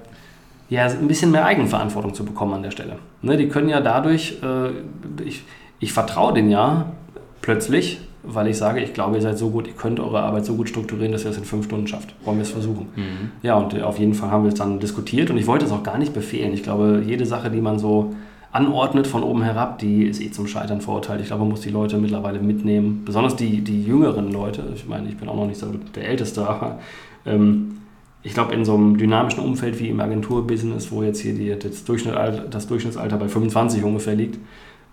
ja, 0.70 0.86
ein 0.86 1.08
bisschen 1.08 1.30
mehr 1.30 1.44
Eigenverantwortung 1.44 2.14
zu 2.14 2.24
bekommen 2.24 2.54
an 2.54 2.62
der 2.62 2.70
Stelle. 2.70 2.96
Ne, 3.22 3.36
die 3.36 3.48
können 3.48 3.68
ja 3.68 3.80
dadurch, 3.80 4.38
äh, 4.42 5.22
ich, 5.24 5.42
ich 5.80 5.92
vertraue 5.92 6.34
denen 6.34 6.50
ja 6.50 6.92
plötzlich, 7.40 8.00
weil 8.30 8.48
ich 8.48 8.56
sage, 8.56 8.80
ich 8.80 8.92
glaube, 8.92 9.16
ihr 9.16 9.22
seid 9.22 9.38
so 9.38 9.50
gut, 9.50 9.66
ihr 9.66 9.72
könnt 9.72 10.00
eure 10.00 10.20
Arbeit 10.20 10.44
so 10.44 10.54
gut 10.54 10.68
strukturieren, 10.68 11.12
dass 11.12 11.24
ihr 11.24 11.30
es 11.30 11.38
in 11.38 11.44
fünf 11.44 11.64
Stunden 11.64 11.86
schafft. 11.86 12.14
Wollen 12.24 12.38
wir 12.38 12.42
es 12.42 12.50
versuchen? 12.50 12.88
Mhm. 12.94 13.30
Ja, 13.42 13.56
und 13.56 13.80
auf 13.82 13.98
jeden 13.98 14.14
Fall 14.14 14.30
haben 14.30 14.44
wir 14.44 14.48
es 14.48 14.58
dann 14.58 14.78
diskutiert 14.78 15.30
und 15.30 15.38
ich 15.38 15.46
wollte 15.46 15.64
es 15.64 15.72
auch 15.72 15.82
gar 15.82 15.98
nicht 15.98 16.12
befehlen. 16.12 16.52
Ich 16.52 16.62
glaube, 16.62 17.02
jede 17.06 17.26
Sache, 17.26 17.50
die 17.50 17.60
man 17.60 17.78
so 17.78 18.14
anordnet 18.52 19.06
von 19.06 19.22
oben 19.22 19.42
herab, 19.42 19.78
die 19.78 20.04
ist 20.04 20.20
eh 20.20 20.30
zum 20.30 20.46
Scheitern 20.46 20.80
verurteilt. 20.80 21.20
Ich 21.20 21.28
glaube, 21.28 21.40
man 21.40 21.50
muss 21.50 21.60
die 21.60 21.70
Leute 21.70 21.98
mittlerweile 21.98 22.40
mitnehmen, 22.40 23.02
besonders 23.04 23.36
die, 23.36 23.62
die 23.62 23.82
jüngeren 23.82 24.32
Leute. 24.32 24.64
Ich 24.74 24.86
meine, 24.86 25.08
ich 25.08 25.16
bin 25.16 25.28
auch 25.28 25.36
noch 25.36 25.46
nicht 25.46 25.58
so 25.58 25.66
der 25.94 26.08
Älteste, 26.08 26.48
aber 26.48 26.78
ähm, 27.26 27.78
ich 28.22 28.34
glaube, 28.34 28.54
in 28.54 28.64
so 28.64 28.74
einem 28.74 28.96
dynamischen 28.96 29.42
Umfeld 29.42 29.78
wie 29.78 29.88
im 29.88 30.00
Agenturbusiness, 30.00 30.90
wo 30.90 31.02
jetzt 31.02 31.20
hier 31.20 31.34
die, 31.34 31.56
das, 31.58 31.84
Durchschnittsalter, 31.84 32.42
das 32.48 32.66
Durchschnittsalter 32.66 33.16
bei 33.16 33.28
25 33.28 33.84
ungefähr 33.84 34.14
liegt, 34.14 34.38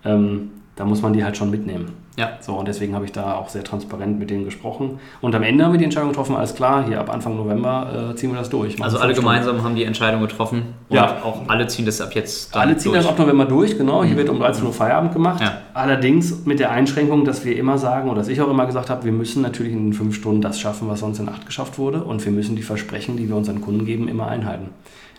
ähm, 0.03 0.51
da 0.75 0.85
muss 0.85 1.01
man 1.01 1.13
die 1.13 1.23
halt 1.23 1.37
schon 1.37 1.49
mitnehmen. 1.51 1.93
Ja. 2.17 2.37
So, 2.39 2.53
und 2.53 2.67
deswegen 2.67 2.95
habe 2.95 3.05
ich 3.05 3.11
da 3.11 3.35
auch 3.35 3.49
sehr 3.49 3.63
transparent 3.63 4.19
mit 4.19 4.29
denen 4.29 4.45
gesprochen. 4.45 4.99
Und 5.21 5.35
am 5.35 5.43
Ende 5.43 5.65
haben 5.65 5.73
wir 5.73 5.77
die 5.77 5.83
Entscheidung 5.83 6.09
getroffen, 6.09 6.35
alles 6.35 6.55
klar, 6.55 6.85
hier 6.85 6.99
ab 6.99 7.13
Anfang 7.13 7.35
November 7.35 8.11
äh, 8.11 8.15
ziehen 8.15 8.31
wir 8.31 8.37
das 8.37 8.49
durch. 8.49 8.81
Also 8.81 8.97
alle 8.99 9.13
gemeinsam 9.13 9.63
haben 9.63 9.75
die 9.75 9.83
Entscheidung 9.83 10.21
getroffen 10.21 10.63
und 10.87 10.95
ja. 10.95 11.17
auch 11.23 11.47
alle 11.47 11.67
ziehen 11.67 11.85
das 11.85 11.99
ab 11.99 12.13
jetzt 12.13 12.55
Alle 12.55 12.77
ziehen 12.77 12.93
durch. 12.93 13.03
das 13.03 13.11
ab 13.11 13.19
November 13.19 13.45
durch, 13.45 13.77
genau. 13.77 14.03
Hier 14.03 14.13
mhm. 14.13 14.17
wird 14.17 14.29
um 14.29 14.39
13 14.39 14.65
Uhr 14.65 14.73
Feierabend 14.73 15.13
gemacht. 15.13 15.41
Ja. 15.41 15.61
Allerdings 15.73 16.45
mit 16.45 16.59
der 16.59 16.71
Einschränkung, 16.71 17.25
dass 17.25 17.43
wir 17.43 17.57
immer 17.57 17.77
sagen, 17.77 18.09
oder 18.09 18.19
dass 18.19 18.29
ich 18.29 18.39
auch 18.41 18.49
immer 18.49 18.65
gesagt 18.65 18.89
habe, 18.89 19.03
wir 19.03 19.11
müssen 19.11 19.41
natürlich 19.41 19.73
in 19.73 19.93
fünf 19.93 20.15
Stunden 20.15 20.41
das 20.41 20.59
schaffen, 20.59 20.87
was 20.87 21.01
sonst 21.01 21.19
in 21.19 21.27
acht 21.27 21.45
geschafft 21.45 21.77
wurde. 21.77 22.03
Und 22.03 22.23
wir 22.23 22.31
müssen 22.31 22.55
die 22.55 22.63
Versprechen, 22.63 23.17
die 23.17 23.27
wir 23.27 23.35
unseren 23.35 23.61
Kunden 23.61 23.85
geben, 23.85 24.07
immer 24.07 24.27
einhalten. 24.27 24.69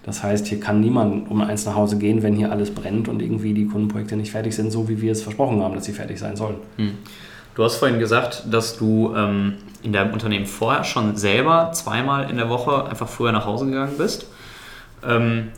Das 0.07 0.23
heißt, 0.23 0.47
hier 0.47 0.61
kann 0.61 0.81
niemand 0.81 1.29
um 1.31 1.43
eins 1.43 1.67
nach 1.67 1.75
Hause 1.75 1.99
gehen, 1.99 2.23
wenn 2.23 2.35
hier 2.35 2.53
alles 2.53 2.73
brennt 2.73 3.09
und 3.09 3.21
irgendwie 3.21 3.53
die 3.53 3.67
Kundenprojekte 3.67 4.17
nicht 4.17 4.31
fertig 4.31 4.55
sind, 4.55 4.71
so 4.71 4.89
wie 4.89 5.03
wir 5.03 5.11
es 5.11 5.23
versprochen 5.23 5.61
haben, 5.61 5.75
dass 5.75 5.85
sie 5.85 5.93
fertig 5.93 6.19
sein 6.19 6.37
sollen. 6.37 6.57
Hm. 6.77 6.93
Du 7.57 7.65
hast 7.65 7.77
vorhin 7.77 7.99
gesagt, 7.99 8.45
dass 8.51 8.77
du 8.77 9.15
ähm, 9.17 9.55
in 9.83 9.93
deinem 9.93 10.13
Unternehmen 10.13 10.47
vorher 10.47 10.85
schon 10.85 11.17
selber 11.17 11.73
zweimal 11.73 12.31
in 12.31 12.37
der 12.37 12.49
Woche 12.49 12.87
einfach 12.87 13.09
früher 13.09 13.33
nach 13.33 13.47
Hause 13.47 13.67
gegangen 13.67 13.99
bist. 13.99 14.27
Ähm, 15.05 15.49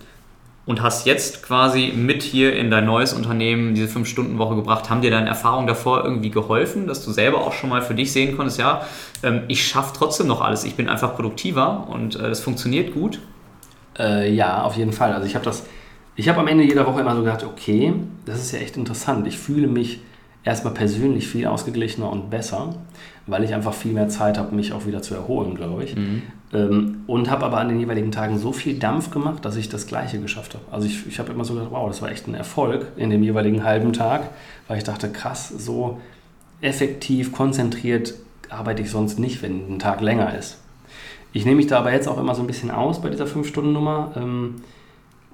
und 0.64 0.82
hast 0.82 1.06
jetzt 1.06 1.42
quasi 1.42 1.94
mit 1.96 2.22
hier 2.22 2.54
in 2.54 2.70
dein 2.70 2.84
neues 2.84 3.14
Unternehmen 3.14 3.74
diese 3.74 3.86
5-Stunden-Woche 3.86 4.54
gebracht. 4.54 4.90
Haben 4.90 5.00
dir 5.00 5.10
deine 5.10 5.26
Erfahrungen 5.26 5.66
davor 5.66 6.04
irgendwie 6.04 6.30
geholfen, 6.30 6.86
dass 6.86 7.02
du 7.02 7.10
selber 7.10 7.38
auch 7.38 7.54
schon 7.54 7.70
mal 7.70 7.80
für 7.80 7.94
dich 7.94 8.12
sehen 8.12 8.36
konntest, 8.36 8.58
ja, 8.58 8.82
ähm, 9.22 9.44
ich 9.48 9.66
schaffe 9.66 9.94
trotzdem 9.96 10.26
noch 10.26 10.42
alles, 10.42 10.64
ich 10.64 10.74
bin 10.74 10.90
einfach 10.90 11.16
produktiver 11.16 11.86
und 11.88 12.16
äh, 12.16 12.28
das 12.28 12.40
funktioniert 12.40 12.92
gut? 12.92 13.18
Äh, 13.98 14.32
ja, 14.32 14.62
auf 14.62 14.76
jeden 14.76 14.92
Fall. 14.92 15.12
Also 15.12 15.26
ich 15.26 15.34
habe 15.34 15.44
das 15.44 15.64
Ich 16.16 16.28
habe 16.28 16.40
am 16.40 16.48
Ende 16.48 16.64
jeder 16.64 16.86
Woche 16.86 17.00
immer 17.00 17.14
so 17.14 17.22
gedacht, 17.22 17.44
okay, 17.44 17.94
das 18.24 18.40
ist 18.40 18.52
ja 18.52 18.58
echt 18.58 18.76
interessant. 18.76 19.26
Ich 19.26 19.38
fühle 19.38 19.68
mich 19.68 20.00
erstmal 20.44 20.72
persönlich 20.72 21.28
viel 21.28 21.46
ausgeglichener 21.46 22.10
und 22.10 22.30
besser, 22.30 22.74
weil 23.26 23.44
ich 23.44 23.54
einfach 23.54 23.74
viel 23.74 23.92
mehr 23.92 24.08
Zeit 24.08 24.38
habe, 24.38 24.54
mich 24.54 24.72
auch 24.72 24.86
wieder 24.86 25.02
zu 25.02 25.14
erholen, 25.14 25.54
glaube 25.54 25.84
ich. 25.84 25.94
Mhm. 25.94 26.22
Ähm, 26.52 27.04
und 27.06 27.30
habe 27.30 27.44
aber 27.44 27.58
an 27.58 27.68
den 27.68 27.78
jeweiligen 27.78 28.10
Tagen 28.10 28.38
so 28.38 28.52
viel 28.52 28.78
Dampf 28.78 29.10
gemacht, 29.10 29.44
dass 29.44 29.56
ich 29.56 29.68
das 29.68 29.86
Gleiche 29.86 30.18
geschafft 30.18 30.54
habe. 30.54 30.64
Also 30.72 30.86
ich, 30.86 31.06
ich 31.06 31.18
habe 31.18 31.32
immer 31.32 31.44
so 31.44 31.54
gedacht, 31.54 31.70
wow, 31.70 31.86
das 31.86 32.00
war 32.00 32.10
echt 32.10 32.26
ein 32.26 32.34
Erfolg 32.34 32.86
in 32.96 33.10
dem 33.10 33.22
jeweiligen 33.22 33.62
halben 33.62 33.92
Tag, 33.92 34.30
weil 34.66 34.78
ich 34.78 34.84
dachte, 34.84 35.10
krass, 35.10 35.48
so 35.50 36.00
effektiv, 36.60 37.32
konzentriert 37.32 38.14
arbeite 38.48 38.82
ich 38.82 38.90
sonst 38.90 39.18
nicht, 39.18 39.42
wenn 39.42 39.74
ein 39.74 39.78
Tag 39.78 40.00
länger 40.00 40.34
ist. 40.36 40.58
Ich 41.32 41.44
nehme 41.44 41.56
mich 41.56 41.66
da 41.66 41.78
aber 41.78 41.92
jetzt 41.92 42.08
auch 42.08 42.18
immer 42.18 42.34
so 42.34 42.42
ein 42.42 42.46
bisschen 42.46 42.70
aus 42.70 43.00
bei 43.00 43.10
dieser 43.10 43.26
5-Stunden-Nummer, 43.26 44.12
ähm, 44.16 44.56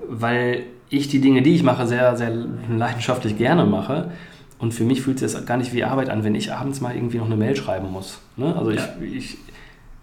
weil 0.08 0.64
ich 0.90 1.08
die 1.08 1.20
Dinge, 1.20 1.42
die 1.42 1.54
ich 1.54 1.62
mache, 1.62 1.86
sehr, 1.86 2.16
sehr 2.16 2.32
leidenschaftlich 2.68 3.38
gerne 3.38 3.64
mache. 3.64 4.10
Und 4.58 4.72
für 4.72 4.84
mich 4.84 5.02
fühlt 5.02 5.18
sich 5.18 5.32
das 5.32 5.46
gar 5.46 5.56
nicht 5.56 5.72
wie 5.72 5.84
Arbeit 5.84 6.10
an, 6.10 6.24
wenn 6.24 6.34
ich 6.34 6.52
abends 6.52 6.80
mal 6.80 6.94
irgendwie 6.94 7.18
noch 7.18 7.26
eine 7.26 7.36
Mail 7.36 7.56
schreiben 7.56 7.90
muss. 7.90 8.18
Ne? 8.36 8.54
Also 8.56 8.70
ja. 8.70 8.82
ich, 9.00 9.14
ich, 9.14 9.38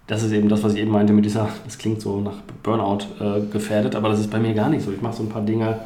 das 0.07 0.23
ist 0.23 0.31
eben 0.31 0.49
das, 0.49 0.63
was 0.63 0.73
ich 0.73 0.81
eben 0.81 0.91
meinte 0.91 1.13
mit 1.13 1.25
dieser, 1.25 1.49
das 1.65 1.77
klingt 1.77 2.01
so 2.01 2.19
nach 2.19 2.35
Burnout 2.63 3.05
äh, 3.19 3.41
gefährdet, 3.51 3.95
aber 3.95 4.09
das 4.09 4.19
ist 4.19 4.29
bei 4.29 4.39
mir 4.39 4.53
gar 4.53 4.69
nicht 4.69 4.83
so. 4.83 4.91
Ich 4.91 5.01
mache 5.01 5.15
so 5.15 5.23
ein 5.23 5.29
paar 5.29 5.43
Dinge 5.43 5.79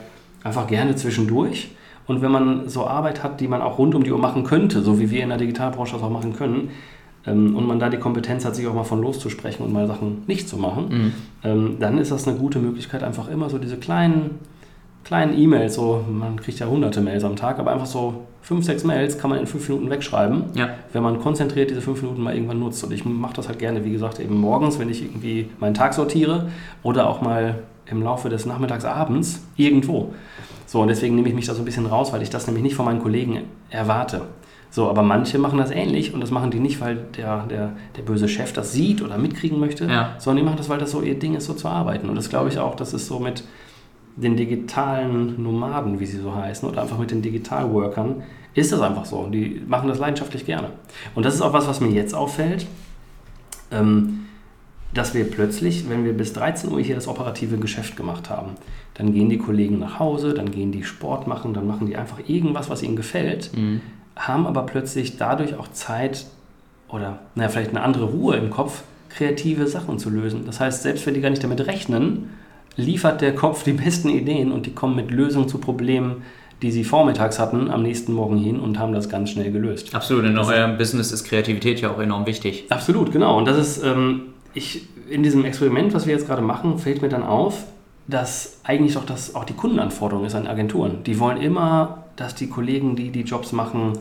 einfach 0.44 0.68
gerne 0.68 0.96
zwischendurch. 0.96 1.70
Und 2.08 2.22
wenn 2.22 2.32
man 2.32 2.70
so 2.70 2.86
Arbeit 2.86 3.24
hat, 3.24 3.40
die 3.40 3.48
man 3.48 3.62
auch 3.62 3.78
rund 3.78 3.96
um 3.96 4.04
die 4.04 4.12
Uhr 4.12 4.20
machen 4.20 4.44
könnte, 4.44 4.82
so 4.82 5.00
wie 5.00 5.10
wir 5.10 5.24
in 5.24 5.30
der 5.30 5.38
Digitalbranche 5.38 5.94
das 5.94 6.04
auch 6.04 6.10
machen 6.10 6.36
können, 6.36 6.70
ähm, 7.28 7.56
und 7.56 7.68
man 7.68 7.80
da 7.80 7.90
die 7.90 7.98
Kompetenz 7.98 8.46
hat, 8.46 8.56
sich 8.56 8.68
auch 8.68 8.74
mal 8.74 8.84
von 8.84 9.02
loszusprechen 9.02 9.64
und 9.64 9.74
mal 9.74 9.88
Sachen 9.88 10.24
nicht 10.28 10.48
zu 10.48 10.58
machen, 10.58 10.88
mhm. 10.90 11.14
ähm, 11.44 11.76
dann 11.80 11.98
ist 11.98 12.12
das 12.12 12.28
eine 12.28 12.38
gute 12.38 12.60
Möglichkeit, 12.60 13.04
einfach 13.04 13.30
immer 13.30 13.50
so 13.50 13.58
diese 13.58 13.78
kleinen, 13.78 14.40
kleinen 15.04 15.38
E-Mails, 15.38 15.76
so, 15.76 16.04
man 16.10 16.40
kriegt 16.40 16.60
ja 16.60 16.68
hunderte 16.68 17.02
Mails 17.02 17.24
am 17.24 17.36
Tag, 17.36 17.60
aber 17.60 17.72
einfach 17.72 17.86
so 17.86 18.26
fünf, 18.42 18.64
sechs 18.64 18.84
Mails 18.84 19.18
kann 19.18 19.32
man 19.32 19.40
in 19.40 19.48
fünf 19.48 19.68
Minuten 19.70 19.90
wegschreiben, 19.90 20.46
ja. 20.54 20.70
wenn 20.94 21.02
man 21.02 21.20
konzentriert 21.20 21.72
diese 21.72 21.82
fünf 21.82 22.02
Minuten 22.04 22.22
mal 22.22 22.36
irgendwann 22.36 22.60
nutzt. 22.60 22.84
Und 22.84 22.92
ich 22.94 23.04
mache 23.04 23.34
das 23.34 23.48
halt 23.48 23.58
gerne, 23.58 23.84
wie 23.84 23.92
gesagt, 23.92 24.20
eben 24.20 24.40
morgens, 24.40 24.78
wenn 24.78 24.88
ich 24.88 25.02
irgendwie 25.02 25.50
meinen 25.60 25.74
Tag 25.74 25.96
sortiere 25.96 26.50
oder 26.84 27.10
auch 27.10 27.22
mal 27.22 27.56
im 27.88 28.04
Laufe 28.04 28.30
des 28.30 28.46
Nachmittags, 28.46 28.86
abends 28.86 29.44
irgendwo. 29.58 30.14
So, 30.68 30.82
und 30.82 30.90
deswegen 30.90 31.16
nehme 31.16 31.30
ich 31.30 31.36
mich 31.36 31.46
da 31.46 31.54
so 31.54 31.62
ein 31.62 31.66
bisschen 31.66 31.86
raus, 31.86 32.14
weil 32.14 32.22
ich 32.22 32.30
das 32.30 32.46
nämlich 32.48 32.64
nicht 32.64 32.76
von 32.76 32.86
meinen 32.86 33.02
Kollegen 33.02 33.42
erwarte. 33.70 34.22
So, 34.76 34.90
aber 34.90 35.04
manche 35.04 35.40
machen 35.40 35.58
das 35.58 35.72
ähnlich 35.72 36.14
und 36.14 36.20
das 36.20 36.32
machen 36.32 36.52
die 36.52 36.60
nicht, 36.60 36.82
weil 36.82 36.98
der, 37.16 37.46
der, 37.46 37.72
der 37.96 38.02
böse 38.02 38.28
Chef 38.28 38.52
das 38.52 38.74
sieht 38.74 39.02
oder 39.02 39.18
mitkriegen 39.18 39.58
möchte, 39.58 39.86
ja. 39.86 40.16
sondern 40.20 40.44
die 40.44 40.50
machen 40.50 40.58
das, 40.58 40.68
weil 40.68 40.80
das 40.80 40.92
so 40.92 41.02
ihr 41.02 41.18
Ding 41.18 41.34
ist, 41.34 41.46
so 41.46 41.54
zu 41.54 41.70
arbeiten. 41.70 42.10
Und 42.10 42.16
das 42.16 42.28
glaube 42.28 42.50
ich 42.50 42.60
auch, 42.60 42.76
das 42.76 42.94
ist 42.94 43.08
so 43.08 43.18
mit 43.18 43.46
den 44.18 44.36
digitalen 44.36 45.42
Nomaden, 45.42 46.02
wie 46.02 46.06
sie 46.06 46.18
so 46.18 46.36
heißen, 46.36 46.68
oder 46.68 46.82
einfach 46.82 46.98
mit 46.98 47.10
den 47.10 47.22
Digitalworkern, 47.22 48.24
ist 48.54 48.74
das 48.74 48.82
einfach 48.82 49.06
so. 49.06 49.20
Und 49.20 49.32
die 49.32 49.62
machen 49.66 49.88
das 49.88 49.98
leidenschaftlich 49.98 50.46
gerne. 50.46 50.72
Und 51.16 51.26
das 51.26 51.36
ist 51.36 51.42
auch 51.42 51.54
was, 51.54 51.70
was 51.70 51.80
mir 51.80 51.92
jetzt 51.92 52.14
auffällt, 52.14 52.68
ähm, 53.72 54.26
dass 54.94 55.14
wir 55.14 55.24
plötzlich, 55.24 55.90
wenn 55.90 56.04
wir 56.04 56.12
bis 56.12 56.34
13 56.34 56.70
Uhr 56.70 56.82
hier 56.82 56.96
das 56.96 57.08
operative 57.08 57.60
Geschäft 57.60 57.96
gemacht 57.96 58.30
haben, 58.30 58.56
dann 58.96 59.14
gehen 59.14 59.30
die 59.30 59.38
Kollegen 59.38 59.80
nach 59.80 60.00
Hause, 60.00 60.34
dann 60.34 60.52
gehen 60.52 60.74
die 60.74 60.84
Sport 60.84 61.28
machen, 61.28 61.54
dann 61.54 61.66
machen 61.66 61.88
die 61.88 61.96
einfach 61.96 62.20
irgendwas, 62.28 62.70
was 62.70 62.84
ihnen 62.84 62.98
gefällt. 62.98 63.52
Mhm 63.56 63.80
haben 64.16 64.48
aber 64.48 64.64
plötzlich 64.64 65.18
dadurch 65.18 65.56
auch 65.56 65.68
Zeit 65.70 66.26
oder 66.90 67.20
naja, 67.36 67.50
vielleicht 67.50 67.72
eine 67.72 67.82
andere 67.82 68.06
Ruhe 68.06 68.36
im 68.36 68.50
Kopf, 68.50 68.84
kreative 69.10 69.68
Sachen 69.68 70.00
zu 70.00 70.10
lösen. 70.10 70.44
Das 70.46 70.60
heißt, 70.60 70.84
selbst 70.84 71.06
wenn 71.06 71.14
die 71.14 71.22
gar 71.22 71.30
nicht 71.30 71.44
damit 71.44 71.66
rechnen, 71.68 72.30
liefert 72.76 73.22
der 73.22 73.34
Kopf 73.36 73.64
die 73.64 73.74
besten 73.74 74.10
Ideen 74.10 74.52
und 74.52 74.66
die 74.66 74.74
kommen 74.74 74.96
mit 74.96 75.12
Lösungen 75.12 75.48
zu 75.48 75.58
Problemen, 75.58 76.24
die 76.62 76.72
sie 76.72 76.84
vormittags 76.84 77.40
hatten, 77.40 77.70
am 77.70 77.84
nächsten 77.84 78.14
Morgen 78.14 78.38
hin 78.38 78.60
und 78.60 78.80
haben 78.80 78.94
das 78.94 79.10
ganz 79.10 79.32
schnell 79.32 79.52
gelöst. 79.52 79.94
Absolut, 79.94 80.26
in 80.26 80.38
eurem 80.38 80.78
Business 80.78 81.12
ist 81.12 81.26
Kreativität 81.26 81.82
ja 81.82 81.92
auch 81.92 82.00
enorm 82.00 82.26
wichtig. 82.26 82.66
Absolut, 82.70 83.12
genau. 83.12 83.38
Und 83.38 83.46
das 83.46 83.58
ist, 83.58 83.84
ähm, 83.84 84.22
ich, 84.54 84.88
in 85.10 85.22
diesem 85.22 85.44
Experiment, 85.46 85.94
was 85.94 86.06
wir 86.06 86.14
jetzt 86.14 86.28
gerade 86.28 86.42
machen, 86.42 86.78
fällt 86.80 87.02
mir 87.02 87.10
dann 87.10 87.24
auf, 87.24 87.66
dass 88.08 88.60
eigentlich 88.64 88.94
doch 88.94 89.06
das 89.06 89.36
auch 89.36 89.44
die 89.44 89.54
Kundenanforderung 89.54 90.26
ist 90.26 90.36
an 90.36 90.48
Agenturen. 90.48 91.04
Die 91.06 91.20
wollen 91.20 91.42
immer 91.42 92.05
dass 92.16 92.36
die 92.36 92.48
Kollegen, 92.48 92.96
die 92.96 93.10
die 93.10 93.22
Jobs 93.22 93.52
machen, 93.52 93.94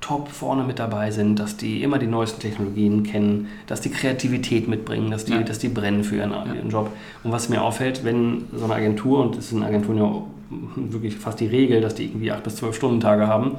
top 0.00 0.28
vorne 0.28 0.62
mit 0.62 0.78
dabei 0.78 1.10
sind, 1.10 1.38
dass 1.38 1.56
die 1.56 1.82
immer 1.82 1.98
die 1.98 2.06
neuesten 2.06 2.40
Technologien 2.40 3.02
kennen, 3.02 3.48
dass 3.66 3.80
die 3.80 3.90
Kreativität 3.90 4.68
mitbringen, 4.68 5.10
dass 5.10 5.24
die, 5.24 5.32
ja. 5.32 5.42
dass 5.42 5.58
die 5.58 5.68
brennen 5.68 6.04
für 6.04 6.16
ihren, 6.16 6.30
ja. 6.30 6.44
ihren, 6.54 6.70
Job. 6.70 6.90
Und 7.24 7.32
was 7.32 7.48
mir 7.48 7.62
auffällt, 7.62 8.04
wenn 8.04 8.44
so 8.54 8.64
eine 8.64 8.74
Agentur, 8.74 9.20
und 9.20 9.36
das 9.36 9.48
sind 9.48 9.62
Agenturen 9.62 9.98
ja 9.98 10.22
wirklich 10.76 11.16
fast 11.16 11.40
die 11.40 11.46
Regel, 11.46 11.80
dass 11.80 11.94
die 11.94 12.04
irgendwie 12.04 12.30
acht 12.30 12.44
bis 12.44 12.56
zwölf 12.56 12.76
Stunden 12.76 13.00
Tage 13.00 13.26
haben, 13.26 13.56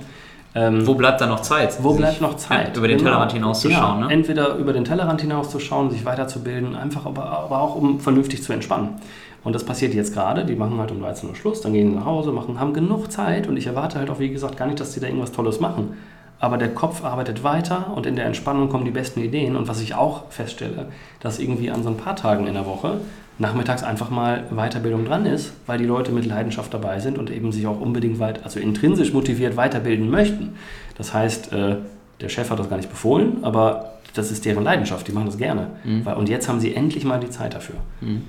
ähm, 0.56 0.88
wo 0.88 0.96
bleibt 0.96 1.22
da 1.22 1.28
noch 1.28 1.42
Zeit? 1.42 1.78
Wo 1.84 1.94
bleibt 1.94 2.20
noch 2.20 2.36
Zeit? 2.38 2.76
Über 2.76 2.88
den 2.88 2.98
genau. 2.98 3.10
Tellerrand 3.10 3.34
hinauszuschauen. 3.34 4.00
Ja, 4.02 4.08
ne? 4.08 4.14
Entweder 4.14 4.56
über 4.56 4.74
den 4.74 4.86
Tellerrand 4.86 5.22
hinauszuschauen, 5.22 5.92
sich 5.92 6.04
weiterzubilden, 6.04 6.76
einfach 6.76 7.06
aber, 7.06 7.26
aber 7.26 7.62
auch 7.62 7.76
um 7.76 8.00
vernünftig 8.00 8.42
zu 8.42 8.54
entspannen. 8.54 8.96
Und 9.48 9.54
das 9.54 9.64
passiert 9.64 9.94
jetzt 9.94 10.14
gerade. 10.14 10.44
Die 10.44 10.58
machen 10.58 10.78
halt 10.78 10.92
um 10.92 11.00
13 11.00 11.30
Uhr 11.30 11.36
Schluss, 11.38 11.62
dann 11.62 11.72
gehen 11.72 11.92
sie 11.92 11.96
nach 11.96 12.04
Hause, 12.04 12.34
machen, 12.34 12.60
haben 12.60 12.74
genug 12.74 13.10
Zeit. 13.10 13.48
Und 13.48 13.56
ich 13.56 13.66
erwarte 13.66 13.98
halt 13.98 14.10
auch, 14.10 14.20
wie 14.20 14.28
gesagt, 14.28 14.58
gar 14.58 14.66
nicht, 14.66 14.82
dass 14.82 14.92
sie 14.92 15.00
da 15.00 15.08
irgendwas 15.08 15.32
Tolles 15.32 15.62
machen. 15.62 15.94
Aber 16.38 16.58
der 16.58 16.68
Kopf 16.74 17.06
arbeitet 17.06 17.46
weiter 17.46 17.94
und 17.96 18.06
in 18.06 18.18
der 18.18 18.26
Entspannung 18.26 18.68
kommen 18.68 18.84
die 18.84 18.92
besten 18.92 19.22
Ideen. 19.22 19.56
Und 19.56 19.70
was 19.70 19.80
ich 19.80 19.96
auch 19.96 20.30
feststelle, 20.32 20.88
dass 21.22 21.40
irgendwie 21.40 21.72
an 21.72 21.82
so 21.82 21.88
ein 21.88 21.96
paar 21.96 22.18
Tagen 22.18 22.46
in 22.46 22.56
der 22.56 22.66
Woche 22.66 23.00
nachmittags 23.40 23.84
einfach 23.84 24.10
mal 24.10 24.44
Weiterbildung 24.52 25.06
dran 25.06 25.26
ist, 25.26 25.54
weil 25.66 25.78
die 25.78 25.86
Leute 25.86 26.12
mit 26.12 26.26
Leidenschaft 26.26 26.74
dabei 26.74 27.00
sind 27.00 27.18
und 27.18 27.32
eben 27.32 27.54
sich 27.54 27.68
auch 27.68 27.80
unbedingt 27.80 28.20
weit, 28.20 28.44
also 28.44 28.60
intrinsisch 28.60 29.14
motiviert 29.14 29.56
weiterbilden 29.56 30.10
möchten. 30.10 30.56
Das 30.98 31.14
heißt, 31.14 31.54
äh, 31.54 31.78
der 32.20 32.28
Chef 32.28 32.50
hat 32.50 32.60
das 32.60 32.70
gar 32.70 32.76
nicht 32.76 32.90
befohlen, 32.90 33.38
aber 33.44 33.94
das 34.14 34.30
ist 34.30 34.44
deren 34.44 34.66
Leidenschaft, 34.66 35.08
die 35.08 35.14
machen 35.14 35.28
das 35.28 35.38
gerne. 35.38 35.68
Mhm. 35.86 36.06
Und 36.06 36.28
jetzt 36.28 36.50
haben 36.50 36.60
sie 36.60 36.76
endlich 36.76 37.06
mal 37.06 37.22
die 37.22 37.30
Zeit 37.30 37.54
dafür. 37.54 37.76
Mhm. 38.02 38.24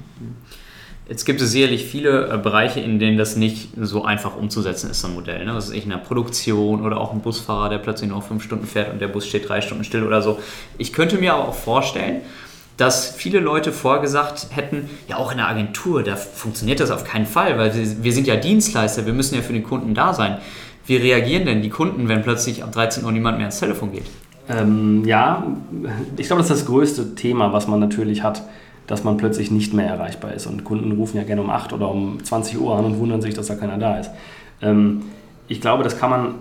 Jetzt 1.08 1.24
gibt 1.24 1.40
es 1.40 1.52
sicherlich 1.52 1.86
viele 1.86 2.28
äh, 2.28 2.36
Bereiche, 2.36 2.80
in 2.80 2.98
denen 2.98 3.16
das 3.16 3.34
nicht 3.34 3.70
so 3.80 4.04
einfach 4.04 4.36
umzusetzen 4.36 4.90
ist, 4.90 5.00
so 5.00 5.08
ein 5.08 5.14
Modell. 5.14 5.44
Ne? 5.46 5.54
Das 5.54 5.70
ist 5.70 5.82
in 5.82 5.88
der 5.88 5.96
Produktion 5.96 6.84
oder 6.84 7.00
auch 7.00 7.12
ein 7.12 7.20
Busfahrer, 7.20 7.70
der 7.70 7.78
plötzlich 7.78 8.10
noch 8.10 8.22
fünf 8.22 8.44
Stunden 8.44 8.66
fährt 8.66 8.92
und 8.92 9.00
der 9.00 9.08
Bus 9.08 9.26
steht 9.26 9.48
drei 9.48 9.62
Stunden 9.62 9.84
still 9.84 10.04
oder 10.04 10.20
so. 10.20 10.38
Ich 10.76 10.92
könnte 10.92 11.16
mir 11.16 11.32
aber 11.32 11.48
auch 11.48 11.54
vorstellen, 11.54 12.20
dass 12.76 13.10
viele 13.10 13.40
Leute 13.40 13.72
vorgesagt 13.72 14.48
hätten, 14.50 14.88
ja 15.08 15.16
auch 15.16 15.32
in 15.32 15.38
der 15.38 15.48
Agentur, 15.48 16.02
da 16.02 16.14
funktioniert 16.14 16.78
das 16.78 16.90
auf 16.90 17.04
keinen 17.04 17.26
Fall, 17.26 17.58
weil 17.58 17.72
wir 17.74 18.12
sind 18.12 18.26
ja 18.26 18.36
Dienstleister, 18.36 19.04
wir 19.06 19.14
müssen 19.14 19.34
ja 19.34 19.40
für 19.40 19.52
den 19.52 19.64
Kunden 19.64 19.94
da 19.94 20.14
sein. 20.14 20.38
Wie 20.86 20.96
reagieren 20.96 21.44
denn 21.44 21.60
die 21.60 21.70
Kunden, 21.70 22.08
wenn 22.08 22.22
plötzlich 22.22 22.62
ab 22.62 22.72
13 22.72 23.04
Uhr 23.04 23.12
niemand 23.12 23.38
mehr 23.38 23.46
ans 23.46 23.58
Telefon 23.58 23.92
geht? 23.92 24.06
Ähm, 24.48 25.04
ja, 25.04 25.46
ich 26.16 26.26
glaube, 26.26 26.42
das 26.42 26.50
ist 26.50 26.60
das 26.60 26.66
größte 26.66 27.14
Thema, 27.14 27.52
was 27.52 27.66
man 27.66 27.80
natürlich 27.80 28.22
hat 28.22 28.42
dass 28.88 29.04
man 29.04 29.18
plötzlich 29.18 29.52
nicht 29.52 29.72
mehr 29.72 29.86
erreichbar 29.86 30.32
ist. 30.32 30.46
Und 30.46 30.64
Kunden 30.64 30.90
rufen 30.92 31.18
ja 31.18 31.22
gerne 31.22 31.42
um 31.42 31.50
8 31.50 31.72
oder 31.72 31.88
um 31.90 32.24
20 32.24 32.58
Uhr 32.58 32.76
an 32.76 32.86
und 32.86 32.98
wundern 32.98 33.22
sich, 33.22 33.34
dass 33.34 33.46
da 33.46 33.54
keiner 33.54 33.78
da 33.78 33.98
ist. 33.98 34.10
Ähm, 34.60 35.02
ich 35.46 35.60
glaube, 35.60 35.84
das 35.84 35.98
kann 35.98 36.10
man 36.10 36.34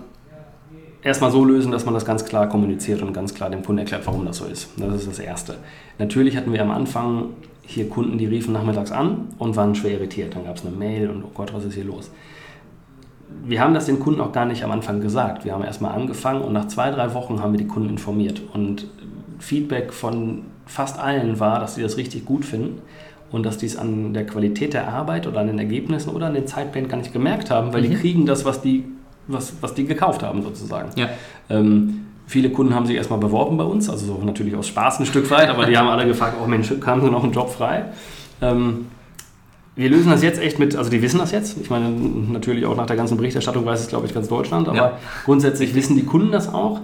erstmal 1.02 1.30
so 1.30 1.44
lösen, 1.44 1.70
dass 1.70 1.84
man 1.84 1.94
das 1.94 2.04
ganz 2.04 2.24
klar 2.24 2.48
kommuniziert 2.48 3.02
und 3.02 3.12
ganz 3.12 3.34
klar 3.34 3.50
dem 3.50 3.62
Kunden 3.62 3.80
erklärt, 3.80 4.06
warum 4.06 4.24
das 4.24 4.38
so 4.38 4.46
ist. 4.46 4.70
Das 4.78 4.94
ist 4.94 5.08
das 5.08 5.18
Erste. 5.18 5.56
Natürlich 5.98 6.36
hatten 6.36 6.52
wir 6.52 6.62
am 6.62 6.70
Anfang 6.70 7.26
hier 7.62 7.88
Kunden, 7.88 8.16
die 8.16 8.26
riefen 8.26 8.54
nachmittags 8.54 8.92
an 8.92 9.28
und 9.38 9.54
waren 9.54 9.74
schwer 9.74 9.92
irritiert. 9.92 10.34
Dann 10.34 10.44
gab 10.44 10.56
es 10.56 10.64
eine 10.64 10.74
Mail 10.74 11.10
und 11.10 11.22
oh 11.24 11.30
Gott, 11.34 11.52
was 11.52 11.64
ist 11.64 11.74
hier 11.74 11.84
los? 11.84 12.10
Wir 13.44 13.60
haben 13.60 13.74
das 13.74 13.84
den 13.84 14.00
Kunden 14.00 14.22
auch 14.22 14.32
gar 14.32 14.46
nicht 14.46 14.64
am 14.64 14.70
Anfang 14.70 15.02
gesagt. 15.02 15.44
Wir 15.44 15.52
haben 15.52 15.62
erstmal 15.62 15.92
angefangen 15.92 16.40
und 16.40 16.54
nach 16.54 16.68
zwei, 16.68 16.90
drei 16.90 17.12
Wochen 17.12 17.42
haben 17.42 17.52
wir 17.52 17.58
die 17.58 17.66
Kunden 17.66 17.90
informiert. 17.90 18.40
Und 18.54 18.86
Feedback 19.38 19.92
von 19.92 20.44
fast 20.68 20.98
allen 20.98 21.40
war, 21.40 21.58
dass 21.58 21.74
sie 21.74 21.82
das 21.82 21.96
richtig 21.96 22.24
gut 22.24 22.44
finden 22.44 22.80
und 23.30 23.44
dass 23.44 23.58
die 23.58 23.66
es 23.66 23.76
an 23.76 24.14
der 24.14 24.26
Qualität 24.26 24.74
der 24.74 24.88
Arbeit 24.88 25.26
oder 25.26 25.40
an 25.40 25.48
den 25.48 25.58
Ergebnissen 25.58 26.10
oder 26.10 26.26
an 26.26 26.34
den 26.34 26.46
Zeitplänen 26.46 26.88
gar 26.88 26.98
nicht 26.98 27.12
gemerkt 27.12 27.50
haben, 27.50 27.72
weil 27.72 27.82
mhm. 27.82 27.90
die 27.90 27.96
kriegen 27.96 28.26
das, 28.26 28.44
was 28.44 28.60
die, 28.60 28.84
was, 29.26 29.54
was 29.60 29.74
die 29.74 29.86
gekauft 29.86 30.22
haben 30.22 30.42
sozusagen. 30.42 30.90
Ja. 30.96 31.08
Ähm, 31.50 32.06
viele 32.26 32.50
Kunden 32.50 32.74
haben 32.74 32.86
sich 32.86 32.96
erstmal 32.96 33.18
beworben 33.18 33.56
bei 33.56 33.64
uns, 33.64 33.90
also 33.90 34.06
so 34.06 34.24
natürlich 34.24 34.54
aus 34.54 34.68
Spaß 34.68 35.00
ein 35.00 35.06
Stück 35.06 35.30
weit, 35.30 35.48
aber 35.48 35.66
die 35.66 35.76
haben 35.76 35.88
alle 35.88 36.06
gefragt, 36.06 36.36
oh 36.42 36.46
Mensch, 36.46 36.72
haben 36.86 37.00
sie 37.00 37.10
noch 37.10 37.24
einen 37.24 37.32
Job 37.32 37.50
frei? 37.50 37.86
Ähm, 38.40 38.86
wir 39.74 39.90
lösen 39.90 40.10
das 40.10 40.22
jetzt 40.22 40.40
echt 40.40 40.58
mit, 40.58 40.74
also 40.74 40.90
die 40.90 41.02
wissen 41.02 41.18
das 41.18 41.30
jetzt. 41.30 41.56
Ich 41.60 41.70
meine, 41.70 41.88
natürlich 41.88 42.66
auch 42.66 42.76
nach 42.76 42.86
der 42.86 42.96
ganzen 42.96 43.16
Berichterstattung 43.16 43.64
weiß 43.64 43.80
es, 43.80 43.88
glaube 43.88 44.06
ich, 44.06 44.14
ganz 44.14 44.28
Deutschland, 44.28 44.68
aber 44.68 44.76
ja. 44.76 44.98
grundsätzlich 45.24 45.74
wissen 45.74 45.96
die 45.96 46.04
Kunden 46.04 46.32
das 46.32 46.52
auch. 46.52 46.80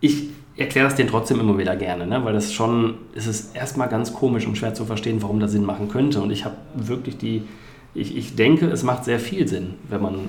Ich 0.00 0.30
erkläre 0.56 0.86
das 0.86 0.94
denen 0.94 1.08
trotzdem 1.08 1.40
immer 1.40 1.58
wieder 1.58 1.76
gerne, 1.76 2.06
ne? 2.06 2.24
weil 2.24 2.32
das 2.32 2.52
schon, 2.52 2.94
es 3.14 3.26
ist 3.26 3.56
erstmal 3.56 3.88
ganz 3.88 4.12
komisch 4.12 4.46
und 4.46 4.56
schwer 4.56 4.74
zu 4.74 4.84
verstehen, 4.84 5.22
warum 5.22 5.40
das 5.40 5.52
Sinn 5.52 5.64
machen 5.64 5.88
könnte. 5.88 6.20
Und 6.20 6.30
ich 6.30 6.44
habe 6.44 6.56
wirklich 6.74 7.18
die, 7.18 7.42
ich, 7.94 8.16
ich 8.16 8.36
denke, 8.36 8.66
es 8.66 8.82
macht 8.82 9.04
sehr 9.04 9.18
viel 9.18 9.48
Sinn, 9.48 9.74
wenn 9.88 10.02
man 10.02 10.28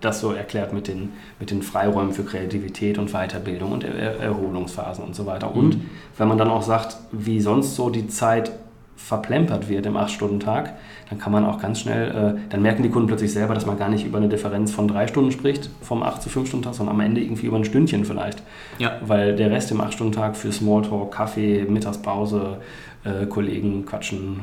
das 0.00 0.20
so 0.20 0.32
erklärt 0.32 0.72
mit 0.72 0.88
den, 0.88 1.10
mit 1.40 1.50
den 1.50 1.62
Freiräumen 1.62 2.12
für 2.12 2.22
Kreativität 2.24 2.98
und 2.98 3.10
Weiterbildung 3.10 3.72
und 3.72 3.84
er 3.84 4.20
Erholungsphasen 4.20 5.04
und 5.04 5.14
so 5.14 5.26
weiter. 5.26 5.54
Und 5.54 5.76
mhm. 5.76 5.90
wenn 6.16 6.28
man 6.28 6.38
dann 6.38 6.48
auch 6.48 6.62
sagt, 6.62 6.96
wie 7.10 7.40
sonst 7.40 7.74
so 7.74 7.90
die 7.90 8.06
Zeit 8.06 8.52
verplempert 8.98 9.68
wird 9.68 9.86
im 9.86 9.96
8-Stunden-Tag, 9.96 10.74
dann 11.08 11.18
kann 11.18 11.32
man 11.32 11.46
auch 11.46 11.60
ganz 11.60 11.80
schnell, 11.80 12.10
äh, 12.10 12.50
dann 12.50 12.60
merken 12.60 12.82
die 12.82 12.90
Kunden 12.90 13.06
plötzlich 13.06 13.32
selber, 13.32 13.54
dass 13.54 13.64
man 13.64 13.78
gar 13.78 13.88
nicht 13.88 14.04
über 14.04 14.18
eine 14.18 14.28
Differenz 14.28 14.72
von 14.72 14.88
drei 14.88 15.06
Stunden 15.06 15.30
spricht, 15.30 15.70
vom 15.80 16.02
8 16.02 16.20
zu 16.20 16.28
5 16.28 16.48
Stunden 16.48 16.64
Tag, 16.64 16.74
sondern 16.74 16.96
am 16.96 17.00
Ende 17.00 17.20
irgendwie 17.20 17.46
über 17.46 17.56
ein 17.56 17.64
Stündchen 17.64 18.04
vielleicht. 18.04 18.42
Ja. 18.78 18.98
Weil 19.00 19.36
der 19.36 19.50
Rest 19.50 19.70
im 19.70 19.80
8-Stunden-Tag 19.80 20.36
für 20.36 20.52
Smalltalk, 20.52 21.12
Kaffee, 21.12 21.64
Mittagspause, 21.64 22.58
äh, 23.04 23.26
Kollegen 23.26 23.86
quatschen 23.86 24.40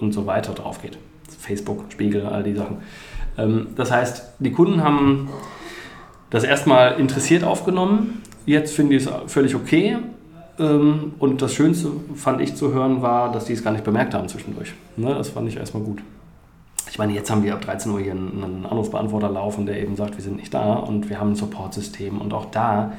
und 0.00 0.12
so 0.12 0.26
weiter 0.26 0.54
drauf 0.54 0.80
geht. 0.82 0.98
Facebook, 1.38 1.84
Spiegel, 1.90 2.26
all 2.26 2.42
die 2.42 2.54
Sachen. 2.54 2.78
Ähm, 3.36 3.68
das 3.76 3.92
heißt, 3.92 4.32
die 4.38 4.52
Kunden 4.52 4.82
haben 4.82 5.28
das 6.30 6.44
erstmal 6.44 6.98
interessiert 6.98 7.44
aufgenommen. 7.44 8.22
Jetzt 8.46 8.74
finde 8.74 8.96
ich 8.96 9.06
es 9.06 9.12
völlig 9.26 9.54
okay. 9.54 9.98
Ähm, 10.58 11.12
und 11.18 11.42
das 11.42 11.54
Schönste 11.54 11.90
fand 12.14 12.40
ich 12.40 12.54
zu 12.54 12.72
hören 12.72 13.02
war, 13.02 13.32
dass 13.32 13.44
die 13.44 13.52
es 13.52 13.62
gar 13.62 13.72
nicht 13.72 13.84
bemerkt 13.84 14.14
haben 14.14 14.28
zwischendurch. 14.28 14.74
Ne, 14.96 15.14
das 15.14 15.30
fand 15.30 15.48
ich 15.48 15.56
erstmal 15.56 15.82
gut. 15.82 16.02
Ich 16.90 16.98
meine, 16.98 17.12
jetzt 17.12 17.30
haben 17.30 17.42
wir 17.42 17.54
ab 17.54 17.60
13 17.60 17.92
Uhr 17.92 18.00
hier 18.00 18.12
einen 18.12 18.66
Anrufbeantworter 18.68 19.28
laufen, 19.28 19.66
der 19.66 19.80
eben 19.80 19.94
sagt, 19.94 20.16
wir 20.16 20.24
sind 20.24 20.36
nicht 20.36 20.52
da 20.54 20.74
und 20.74 21.10
wir 21.10 21.20
haben 21.20 21.32
ein 21.32 21.36
Supportsystem. 21.36 22.18
Und 22.18 22.32
auch 22.32 22.46
da, 22.46 22.92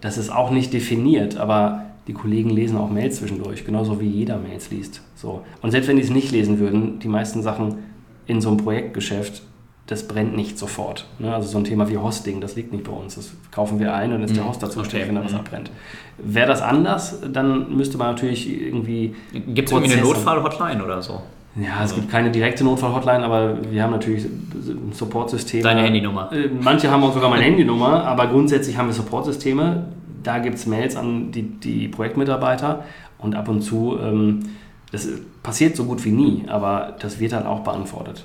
das 0.00 0.18
ist 0.18 0.30
auch 0.30 0.50
nicht 0.50 0.72
definiert, 0.72 1.36
aber 1.38 1.86
die 2.06 2.12
Kollegen 2.12 2.50
lesen 2.50 2.76
auch 2.76 2.90
Mails 2.90 3.16
zwischendurch, 3.16 3.64
genauso 3.64 4.00
wie 4.00 4.08
jeder 4.08 4.38
Mails 4.38 4.70
liest. 4.70 5.00
So. 5.14 5.42
Und 5.62 5.70
selbst 5.70 5.88
wenn 5.88 5.96
die 5.96 6.02
es 6.02 6.10
nicht 6.10 6.32
lesen 6.32 6.58
würden, 6.58 6.98
die 6.98 7.08
meisten 7.08 7.42
Sachen 7.42 7.78
in 8.26 8.40
so 8.40 8.48
einem 8.48 8.58
Projektgeschäft, 8.58 9.42
das 9.90 10.06
brennt 10.06 10.36
nicht 10.36 10.56
sofort. 10.56 11.04
Ne? 11.18 11.34
Also 11.34 11.48
so 11.48 11.58
ein 11.58 11.64
Thema 11.64 11.88
wie 11.88 11.98
Hosting, 11.98 12.40
das 12.40 12.54
liegt 12.54 12.72
nicht 12.72 12.84
bei 12.84 12.92
uns. 12.92 13.16
Das 13.16 13.32
kaufen 13.50 13.80
wir 13.80 13.92
ein 13.92 14.12
und 14.12 14.22
ist 14.22 14.36
der 14.36 14.44
mhm. 14.44 14.50
Hoster 14.50 14.70
zuständig, 14.70 15.08
wenn 15.08 15.16
da 15.16 15.24
was 15.24 15.32
mhm. 15.32 15.40
abbrennt. 15.40 15.72
Wäre 16.16 16.46
das 16.46 16.62
anders, 16.62 17.20
dann 17.32 17.76
müsste 17.76 17.98
man 17.98 18.10
natürlich 18.12 18.48
irgendwie. 18.48 19.16
Gibt 19.32 19.68
es 19.68 19.72
irgendwie 19.72 19.94
eine 19.94 20.02
Notfall-Hotline 20.02 20.84
oder 20.84 21.02
so? 21.02 21.22
Ja, 21.56 21.74
es 21.74 21.80
also. 21.80 21.96
gibt 21.96 22.08
keine 22.08 22.30
direkte 22.30 22.62
Notfall-Hotline, 22.62 23.24
aber 23.24 23.58
wir 23.68 23.82
haben 23.82 23.90
natürlich 23.90 24.26
ein 24.26 24.92
Support-System. 24.92 25.64
Deine 25.64 25.82
Handynummer. 25.82 26.30
Äh, 26.32 26.48
manche 26.60 26.88
haben 26.88 27.02
auch 27.02 27.12
sogar 27.12 27.28
meine 27.28 27.42
Handynummer, 27.42 28.04
aber 28.04 28.28
grundsätzlich 28.28 28.78
haben 28.78 28.86
wir 28.86 28.94
Support-Systeme. 28.94 29.86
Da 30.22 30.38
gibt 30.38 30.54
es 30.54 30.66
Mails 30.66 30.94
an 30.94 31.32
die, 31.32 31.42
die 31.42 31.88
Projektmitarbeiter 31.88 32.84
und 33.18 33.34
ab 33.34 33.48
und 33.48 33.62
zu, 33.62 33.98
ähm, 34.00 34.50
das 34.92 35.08
passiert 35.42 35.74
so 35.74 35.84
gut 35.84 36.04
wie 36.04 36.12
nie, 36.12 36.44
aber 36.46 36.94
das 37.00 37.18
wird 37.18 37.32
dann 37.32 37.46
auch 37.46 37.60
beantwortet. 37.60 38.24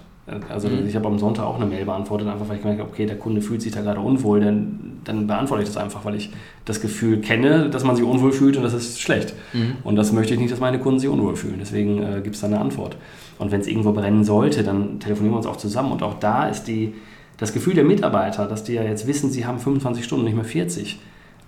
Also 0.49 0.69
mhm. 0.69 0.87
ich 0.87 0.95
habe 0.95 1.07
am 1.07 1.19
Sonntag 1.19 1.45
auch 1.45 1.57
eine 1.57 1.67
Mail 1.67 1.85
beantwortet, 1.85 2.27
einfach 2.27 2.49
weil 2.49 2.55
ich 2.55 2.61
gemerkt 2.63 2.81
habe, 2.81 2.89
okay, 2.91 3.05
der 3.05 3.17
Kunde 3.17 3.41
fühlt 3.41 3.61
sich 3.61 3.71
da 3.71 3.81
gerade 3.81 3.99
unwohl, 3.99 4.39
dann, 4.39 4.99
dann 5.03 5.27
beantworte 5.27 5.61
ich 5.61 5.69
das 5.69 5.77
einfach, 5.77 6.03
weil 6.03 6.15
ich 6.15 6.31
das 6.65 6.81
Gefühl 6.81 7.21
kenne, 7.21 7.69
dass 7.69 7.83
man 7.83 7.95
sich 7.95 8.03
unwohl 8.03 8.31
fühlt 8.31 8.57
und 8.57 8.63
das 8.63 8.73
ist 8.73 8.99
schlecht. 8.99 9.35
Mhm. 9.53 9.75
Und 9.83 9.95
das 9.97 10.11
möchte 10.11 10.33
ich 10.33 10.39
nicht, 10.39 10.51
dass 10.51 10.59
meine 10.59 10.79
Kunden 10.79 10.99
sich 10.99 11.09
unwohl 11.09 11.35
fühlen. 11.35 11.57
Deswegen 11.59 12.01
äh, 12.01 12.21
gibt 12.23 12.35
es 12.35 12.41
da 12.41 12.47
eine 12.47 12.59
Antwort. 12.59 12.97
Und 13.37 13.51
wenn 13.51 13.61
es 13.61 13.67
irgendwo 13.67 13.91
brennen 13.91 14.23
sollte, 14.23 14.63
dann 14.63 14.99
telefonieren 14.99 15.33
wir 15.33 15.37
uns 15.37 15.45
auch 15.45 15.57
zusammen. 15.57 15.91
Und 15.91 16.01
auch 16.01 16.15
da 16.19 16.47
ist 16.47 16.63
die, 16.63 16.95
das 17.37 17.53
Gefühl 17.53 17.75
der 17.75 17.83
Mitarbeiter, 17.83 18.47
dass 18.47 18.63
die 18.63 18.73
ja 18.73 18.83
jetzt 18.83 19.05
wissen, 19.05 19.29
sie 19.29 19.45
haben 19.45 19.59
25 19.59 20.03
Stunden, 20.03 20.25
nicht 20.25 20.35
mehr 20.35 20.45
40, 20.45 20.99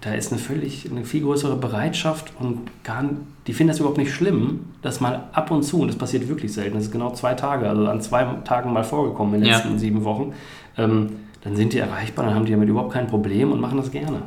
da 0.01 0.13
ist 0.13 0.31
eine 0.31 0.39
völlig, 0.39 0.89
eine 0.89 1.05
viel 1.05 1.23
größere 1.23 1.55
Bereitschaft 1.55 2.31
und 2.39 2.69
gar, 2.83 3.03
die 3.47 3.53
finden 3.53 3.69
das 3.69 3.79
überhaupt 3.79 3.97
nicht 3.97 4.13
schlimm, 4.13 4.65
dass 4.81 4.99
mal 4.99 5.23
ab 5.33 5.49
und 5.49 5.63
zu, 5.63 5.81
und 5.81 5.87
das 5.87 5.97
passiert 5.97 6.27
wirklich 6.27 6.53
selten, 6.53 6.75
das 6.75 6.85
ist 6.85 6.91
genau 6.91 7.13
zwei 7.13 7.33
Tage, 7.33 7.67
also 7.67 7.87
an 7.87 8.01
zwei 8.01 8.23
Tagen 8.43 8.71
mal 8.73 8.83
vorgekommen 8.83 9.35
in 9.35 9.41
den 9.41 9.51
letzten 9.51 9.73
ja. 9.73 9.79
sieben 9.79 10.03
Wochen, 10.03 10.33
ähm, 10.77 11.09
dann 11.43 11.55
sind 11.55 11.73
die 11.73 11.79
erreichbar, 11.79 12.25
dann 12.25 12.35
haben 12.35 12.45
die 12.45 12.51
damit 12.51 12.69
überhaupt 12.69 12.93
kein 12.93 13.07
Problem 13.07 13.51
und 13.51 13.59
machen 13.59 13.77
das 13.77 13.91
gerne. 13.91 14.21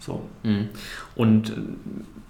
So. 0.00 0.20
Mhm. 0.42 0.68
Und 1.14 1.52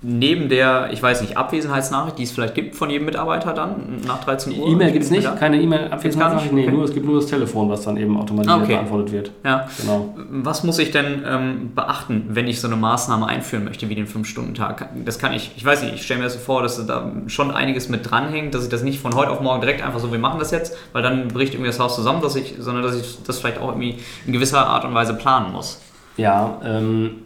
neben 0.07 0.51
der, 0.51 0.91
ich 0.93 1.03
weiß 1.03 1.23
nicht, 1.23 1.39
Abwesenheitsnachricht, 1.39 2.19
die 2.19 2.25
es 2.25 2.33
vielleicht 2.33 2.55
gibt 2.55 2.77
von 2.77 2.91
jedem 2.91 3.07
Mitarbeiter 3.07 3.55
dann 3.55 4.03
nach 4.07 4.23
13 4.23 4.59
Uhr? 4.59 4.69
E-Mail 4.69 4.93
gibt 4.93 5.05
es 5.05 5.11
nicht, 5.11 5.37
keine 5.39 5.61
E-Mail-Abwesenheitsnachricht, 5.61 6.53
nee, 6.53 6.65
okay. 6.65 6.73
nur, 6.73 6.85
es 6.85 6.93
gibt 6.93 7.07
nur 7.07 7.17
das 7.17 7.27
Telefon, 7.27 7.71
was 7.71 7.83
dann 7.83 7.97
eben 7.97 8.19
automatisiert 8.19 8.63
okay. 8.63 8.73
beantwortet 8.75 9.13
wird. 9.13 9.31
Ja. 9.45 9.67
Genau. 9.81 10.15
Was 10.29 10.63
muss 10.63 10.79
ich 10.79 10.91
denn 10.91 11.23
ähm, 11.27 11.75
beachten, 11.75 12.27
wenn 12.29 12.47
ich 12.47 12.61
so 12.61 12.67
eine 12.67 12.77
Maßnahme 12.77 13.27
einführen 13.27 13.65
möchte 13.65 13.89
wie 13.89 13.95
den 13.95 14.07
5-Stunden-Tag? 14.07 14.91
Das 15.07 15.19
kann 15.19 15.33
ich, 15.33 15.53
ich 15.57 15.65
weiß 15.65 15.83
nicht, 15.83 15.95
ich 15.95 16.03
stelle 16.03 16.19
mir 16.19 16.25
das 16.25 16.35
so 16.35 16.41
vor, 16.41 16.63
dass 16.63 16.85
da 16.87 17.11
schon 17.27 17.51
einiges 17.51 17.89
mit 17.89 18.11
dranhängt, 18.11 18.55
dass 18.55 18.65
ich 18.65 18.71
das 18.71 18.83
nicht 18.83 19.01
von 19.01 19.15
heute 19.15 19.31
auf 19.31 19.41
morgen 19.41 19.63
direkt 19.63 19.83
einfach 19.83 20.01
so, 20.01 20.13
wir 20.13 20.19
machen 20.19 20.39
das 20.39 20.51
jetzt, 20.51 20.77
weil 20.93 21.03
dann 21.03 21.29
bricht 21.29 21.55
irgendwie 21.55 21.71
das 21.71 21.81
Haus 21.81 21.97
zusammen, 21.97 22.21
dass 22.21 22.37
ich, 22.37 22.57
sondern 22.59 22.83
dass 22.83 22.95
ich 22.95 23.23
das 23.27 23.39
vielleicht 23.39 23.59
auch 23.59 23.69
irgendwie 23.69 23.97
in 24.27 24.35
gewisser 24.35 24.67
Art 24.67 24.85
und 24.85 24.93
Weise 24.93 25.15
planen 25.15 25.53
muss. 25.53 25.81
Ja, 26.19 26.61
ähm, 26.63 27.23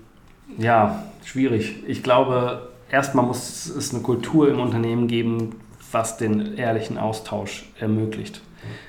ja, 0.57 1.05
schwierig. 1.25 1.83
Ich 1.87 2.03
glaube, 2.03 2.69
erstmal 2.91 3.27
muss 3.27 3.67
es 3.67 3.93
eine 3.93 4.03
Kultur 4.03 4.49
im 4.49 4.61
Unternehmen 4.61 5.09
geben, 5.09 5.57
was 5.93 6.17
den 6.17 6.57
ehrlichen 6.57 6.99
Austausch 6.99 7.71
ermöglicht. 7.79 8.41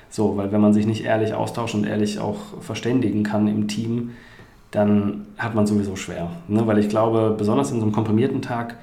So, 0.08 0.36
weil 0.36 0.50
wenn 0.50 0.60
man 0.60 0.72
sich 0.72 0.86
nicht 0.86 1.04
ehrlich 1.04 1.34
austauschen 1.34 1.80
und 1.80 1.86
ehrlich 1.86 2.18
auch 2.18 2.38
verständigen 2.60 3.22
kann 3.22 3.46
im 3.46 3.68
Team, 3.68 4.10
dann 4.72 5.26
hat 5.38 5.54
man 5.54 5.66
sowieso 5.66 5.96
schwer. 5.96 6.30
Ne? 6.48 6.66
Weil 6.66 6.78
ich 6.78 6.88
glaube, 6.88 7.34
besonders 7.36 7.70
in 7.70 7.78
so 7.78 7.84
einem 7.84 7.92
komprimierten 7.92 8.42
Tag 8.42 8.76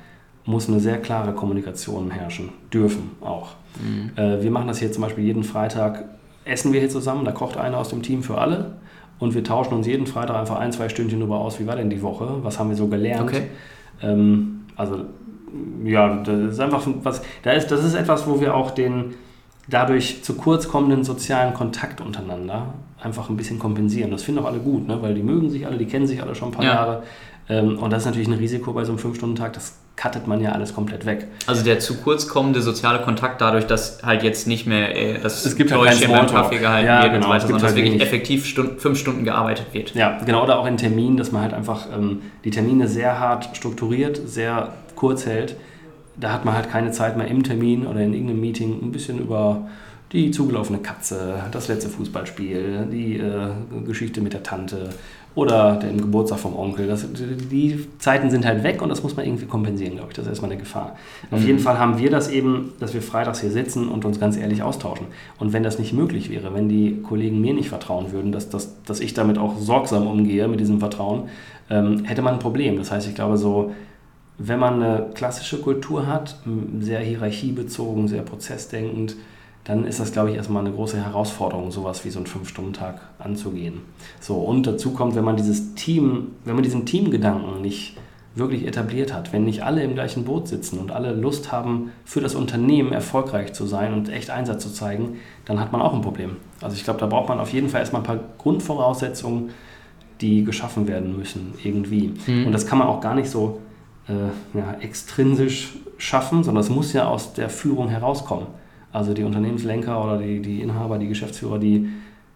muss 0.45 0.69
eine 0.69 0.79
sehr 0.79 0.97
klare 1.01 1.33
Kommunikation 1.33 2.11
herrschen, 2.11 2.49
dürfen 2.73 3.11
auch. 3.19 3.49
Mhm. 3.81 4.11
Äh, 4.15 4.41
wir 4.41 4.51
machen 4.51 4.67
das 4.67 4.79
hier 4.79 4.91
zum 4.91 5.03
Beispiel 5.03 5.25
jeden 5.25 5.43
Freitag, 5.43 6.05
essen 6.45 6.71
wir 6.71 6.79
hier 6.79 6.89
zusammen, 6.89 7.25
da 7.25 7.33
kocht 7.33 7.57
einer 7.57 7.77
aus 7.77 7.89
dem 7.89 8.01
Team 8.01 8.23
für 8.23 8.37
alle 8.37 8.77
und 9.19 9.33
wir 9.33 9.43
tauschen 9.43 9.73
uns 9.73 9.87
jeden 9.87 10.07
Freitag 10.07 10.35
einfach 10.35 10.59
ein, 10.59 10.71
zwei 10.71 10.89
Stündchen 10.89 11.19
darüber 11.19 11.39
aus, 11.39 11.59
wie 11.59 11.67
war 11.67 11.75
denn 11.75 11.89
die 11.89 12.01
Woche, 12.01 12.39
was 12.43 12.59
haben 12.59 12.69
wir 12.69 12.75
so 12.75 12.87
gelernt. 12.87 13.29
Okay. 13.29 13.43
Ähm, 14.01 14.65
also 14.75 15.05
ja, 15.83 16.21
das 16.23 16.53
ist 16.53 16.59
einfach 16.59 16.85
was, 17.03 17.21
da 17.43 17.51
ist, 17.51 17.67
das 17.67 17.83
ist 17.83 17.93
etwas, 17.93 18.27
wo 18.27 18.39
wir 18.41 18.55
auch 18.55 18.71
den 18.71 19.15
dadurch 19.67 20.23
zu 20.23 20.35
kurz 20.35 20.67
kommenden 20.67 21.03
sozialen 21.03 21.53
Kontakt 21.53 22.01
untereinander 22.01 22.73
einfach 23.01 23.29
ein 23.29 23.37
bisschen 23.37 23.59
kompensieren. 23.59 24.11
Das 24.11 24.23
finden 24.23 24.41
auch 24.41 24.47
alle 24.47 24.59
gut, 24.59 24.87
ne? 24.87 25.01
weil 25.01 25.13
die 25.13 25.23
mögen 25.23 25.49
sich 25.49 25.65
alle, 25.65 25.77
die 25.77 25.85
kennen 25.85 26.07
sich 26.07 26.21
alle 26.21 26.35
schon 26.35 26.49
ein 26.49 26.53
paar 26.53 26.65
ja. 26.65 26.73
Jahre. 26.73 27.03
Ähm, 27.49 27.77
und 27.79 27.91
das 27.91 28.03
ist 28.03 28.05
natürlich 28.05 28.27
ein 28.27 28.33
Risiko 28.33 28.73
bei 28.73 28.83
so 28.83 28.91
einem 28.91 28.99
5-Stunden-Tag, 28.99 29.53
das 29.53 29.73
cuttet 29.95 30.27
man 30.27 30.41
ja 30.41 30.51
alles 30.51 30.75
komplett 30.75 31.05
weg. 31.05 31.27
Also 31.47 31.63
der 31.63 31.79
zu 31.79 31.95
kurz 31.97 32.27
kommende 32.27 32.61
soziale 32.61 33.01
Kontakt 33.01 33.41
dadurch, 33.41 33.65
dass 33.65 34.03
halt 34.03 34.21
jetzt 34.21 34.47
nicht 34.47 34.67
mehr 34.67 34.95
äh, 34.95 35.19
das 35.19 35.43
es 35.43 35.55
gibt 35.55 35.71
halt 35.71 35.81
beim 35.81 36.27
Kaffee 36.27 36.59
gehalten 36.59 36.87
ja, 36.87 37.03
wird 37.03 37.13
genau, 37.13 37.17
und 37.17 37.23
so 37.23 37.29
weiter, 37.29 37.41
sondern 37.47 37.63
halt 37.63 37.71
dass 37.71 37.83
wirklich 37.83 38.01
effektiv 38.01 38.45
Stunden, 38.45 38.79
fünf 38.79 38.99
Stunden 38.99 39.23
gearbeitet 39.23 39.67
wird. 39.73 39.95
Ja, 39.95 40.19
genau, 40.23 40.43
oder 40.43 40.59
auch 40.59 40.67
in 40.67 40.77
Terminen, 40.77 41.17
dass 41.17 41.31
man 41.31 41.41
halt 41.41 41.53
einfach 41.53 41.87
ähm, 41.91 42.21
die 42.43 42.51
Termine 42.51 42.87
sehr 42.87 43.19
hart 43.19 43.55
strukturiert, 43.55 44.21
sehr 44.25 44.73
kurz 44.95 45.25
hält. 45.25 45.55
Da 46.15 46.31
hat 46.31 46.45
man 46.45 46.55
halt 46.55 46.69
keine 46.69 46.91
Zeit 46.91 47.17
mehr 47.17 47.27
im 47.27 47.43
Termin 47.43 47.87
oder 47.87 48.01
in 48.01 48.13
irgendeinem 48.13 48.41
Meeting 48.41 48.79
ein 48.81 48.91
bisschen 48.91 49.19
über 49.19 49.67
die 50.11 50.31
zugelaufene 50.31 50.79
Katze, 50.79 51.43
das 51.51 51.67
letzte 51.67 51.89
Fußballspiel, 51.89 52.87
die 52.91 53.17
äh, 53.17 53.49
Geschichte 53.85 54.21
mit 54.21 54.33
der 54.33 54.43
Tante 54.43 54.89
oder 55.37 55.75
den 55.75 56.01
Geburtstag 56.01 56.39
vom 56.39 56.57
Onkel. 56.57 56.87
Das, 56.87 57.05
die 57.13 57.87
Zeiten 57.99 58.31
sind 58.31 58.43
halt 58.43 58.63
weg 58.63 58.81
und 58.81 58.89
das 58.89 59.03
muss 59.03 59.15
man 59.15 59.23
irgendwie 59.23 59.45
kompensieren, 59.45 59.93
glaube 59.93 60.09
ich. 60.09 60.15
Das 60.15 60.25
ist 60.25 60.31
erstmal 60.31 60.49
eine 60.49 60.59
Gefahr. 60.59 60.95
Mhm. 61.29 61.37
Auf 61.37 61.45
jeden 61.45 61.59
Fall 61.59 61.77
haben 61.77 61.99
wir 61.99 62.09
das 62.09 62.27
eben, 62.27 62.73
dass 62.79 62.95
wir 62.95 63.03
freitags 63.03 63.41
hier 63.41 63.51
sitzen 63.51 63.87
und 63.87 64.03
uns 64.03 64.19
ganz 64.19 64.35
ehrlich 64.35 64.63
austauschen. 64.63 65.05
Und 65.37 65.53
wenn 65.53 65.61
das 65.61 65.77
nicht 65.77 65.93
möglich 65.93 66.31
wäre, 66.31 66.55
wenn 66.55 66.69
die 66.69 67.03
Kollegen 67.03 67.39
mir 67.39 67.53
nicht 67.53 67.69
vertrauen 67.69 68.11
würden, 68.11 68.31
dass, 68.31 68.49
dass, 68.49 68.81
dass 68.81 68.99
ich 68.99 69.13
damit 69.13 69.37
auch 69.37 69.59
sorgsam 69.59 70.07
umgehe 70.07 70.47
mit 70.47 70.59
diesem 70.59 70.79
Vertrauen, 70.79 71.29
ähm, 71.69 72.03
hätte 72.05 72.23
man 72.23 72.33
ein 72.33 72.39
Problem. 72.39 72.75
Das 72.75 72.89
heißt, 72.89 73.07
ich 73.07 73.13
glaube 73.13 73.37
so, 73.37 73.75
wenn 74.39 74.57
man 74.57 74.81
eine 74.81 75.05
klassische 75.13 75.61
Kultur 75.61 76.07
hat, 76.07 76.39
sehr 76.79 76.99
hierarchiebezogen, 77.01 78.07
sehr 78.07 78.23
prozessdenkend, 78.23 79.15
dann 79.67 79.85
ist 79.85 79.99
das, 79.99 80.13
glaube 80.13 80.31
ich, 80.31 80.37
erstmal 80.37 80.65
eine 80.65 80.73
große 80.73 81.03
Herausforderung, 81.03 81.71
sowas 81.71 82.05
wie 82.05 82.09
so 82.09 82.19
einen 82.19 82.25
Fünf-Stunden-Tag 82.25 83.01
anzugehen. 83.19 83.81
So, 84.21 84.35
und 84.35 84.65
dazu 84.65 84.91
kommt, 84.91 85.15
wenn 85.15 85.25
man 85.25 85.35
dieses 85.35 85.75
Team, 85.75 86.31
wenn 86.45 86.55
man 86.55 86.63
diesen 86.63 86.85
Teamgedanken 86.85 87.61
nicht 87.61 87.97
wirklich 88.33 88.65
etabliert 88.65 89.13
hat, 89.13 89.33
wenn 89.33 89.43
nicht 89.43 89.63
alle 89.63 89.83
im 89.83 89.93
gleichen 89.93 90.23
Boot 90.23 90.47
sitzen 90.47 90.79
und 90.79 90.91
alle 90.91 91.13
Lust 91.13 91.51
haben, 91.51 91.91
für 92.05 92.21
das 92.21 92.33
Unternehmen 92.33 92.93
erfolgreich 92.93 93.51
zu 93.51 93.65
sein 93.65 93.93
und 93.93 94.07
echt 94.07 94.29
Einsatz 94.29 94.63
zu 94.63 94.71
zeigen, 94.71 95.17
dann 95.43 95.59
hat 95.59 95.73
man 95.73 95.81
auch 95.81 95.93
ein 95.93 96.01
Problem. 96.01 96.37
Also 96.61 96.77
ich 96.77 96.85
glaube, 96.85 97.01
da 97.01 97.07
braucht 97.07 97.27
man 97.27 97.41
auf 97.41 97.51
jeden 97.51 97.67
Fall 97.67 97.81
erstmal 97.81 98.03
ein 98.03 98.05
paar 98.05 98.19
Grundvoraussetzungen, 98.37 99.49
die 100.21 100.45
geschaffen 100.45 100.87
werden 100.87 101.17
müssen, 101.17 101.55
irgendwie. 101.61 102.13
Mhm. 102.25 102.45
Und 102.45 102.51
das 102.53 102.65
kann 102.67 102.77
man 102.77 102.87
auch 102.87 103.01
gar 103.01 103.15
nicht 103.15 103.29
so 103.29 103.59
äh, 104.07 104.57
ja, 104.57 104.77
extrinsisch 104.79 105.73
schaffen, 105.97 106.45
sondern 106.45 106.63
es 106.63 106.69
muss 106.69 106.93
ja 106.93 107.07
aus 107.07 107.33
der 107.33 107.49
Führung 107.49 107.89
herauskommen. 107.89 108.47
Also 108.91 109.13
die 109.13 109.23
Unternehmenslenker 109.23 110.03
oder 110.03 110.17
die, 110.17 110.41
die 110.41 110.61
Inhaber, 110.61 110.97
die 110.97 111.07
Geschäftsführer, 111.07 111.59
die 111.59 111.89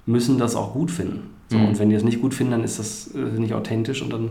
müssen 0.05 0.37
das 0.37 0.55
auch 0.55 0.73
gut 0.73 0.91
finden. 0.91 1.29
So, 1.49 1.57
mhm. 1.57 1.67
Und 1.67 1.79
wenn 1.79 1.89
die 1.89 1.95
es 1.95 2.03
nicht 2.03 2.21
gut 2.21 2.33
finden, 2.33 2.51
dann 2.51 2.63
ist 2.63 2.79
das 2.79 3.13
äh, 3.13 3.39
nicht 3.39 3.53
authentisch 3.53 4.01
und 4.01 4.11
dann 4.11 4.29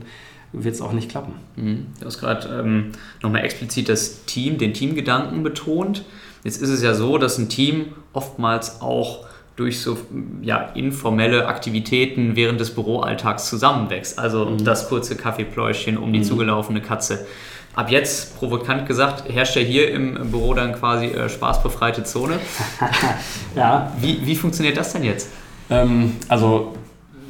wird 0.53 0.75
es 0.75 0.81
auch 0.81 0.93
nicht 0.93 1.09
klappen. 1.09 1.35
Mhm. 1.57 1.87
Du 2.01 2.07
hast 2.07 2.19
gerade 2.19 2.61
ähm, 2.61 2.93
nochmal 3.23 3.45
explizit 3.45 3.89
das 3.89 4.25
Team, 4.25 4.59
den 4.59 4.75
Teamgedanken 4.75 5.43
betont. 5.43 6.05
Jetzt 6.45 6.61
ist 6.61 6.71
es 6.71 6.83
ja 6.83 6.95
so, 6.95 7.19
dass 7.19 7.39
ein 7.39 7.49
Team 7.49 7.87
oftmals 8.13 8.81
auch 8.81 9.27
durch 9.57 9.81
so 9.81 9.99
ja, 10.41 10.71
informelle 10.75 11.47
Aktivitäten 11.47 12.35
während 12.35 12.61
des 12.61 12.75
Büroalltags 12.75 13.49
zusammenwächst. 13.49 14.19
Also 14.19 14.47
mhm. 14.47 14.65
das 14.65 14.89
kurze 14.89 15.17
Kaffeepläuschen 15.17 15.99
um 15.99 16.13
die 16.13 16.21
mhm. 16.21 16.25
zugelaufene 16.25 16.81
Katze. 16.81 17.27
Ab 17.75 17.91
jetzt, 17.91 18.37
provokant 18.39 18.87
gesagt, 18.87 19.33
herrscht 19.33 19.57
ja 19.57 19.63
hier 19.63 19.93
im 19.93 20.31
Büro 20.31 20.55
dann 20.55 20.75
quasi 20.75 21.07
äh, 21.07 21.29
spaßbefreite 21.29 22.05
Zone. 22.05 22.39
ja. 23.55 23.93
Wie, 23.99 24.27
wie 24.27 24.35
funktioniert 24.35 24.77
das 24.77 24.93
denn 24.93 25.05
jetzt? 25.05 25.31
Ähm, 25.71 26.17
also 26.29 26.75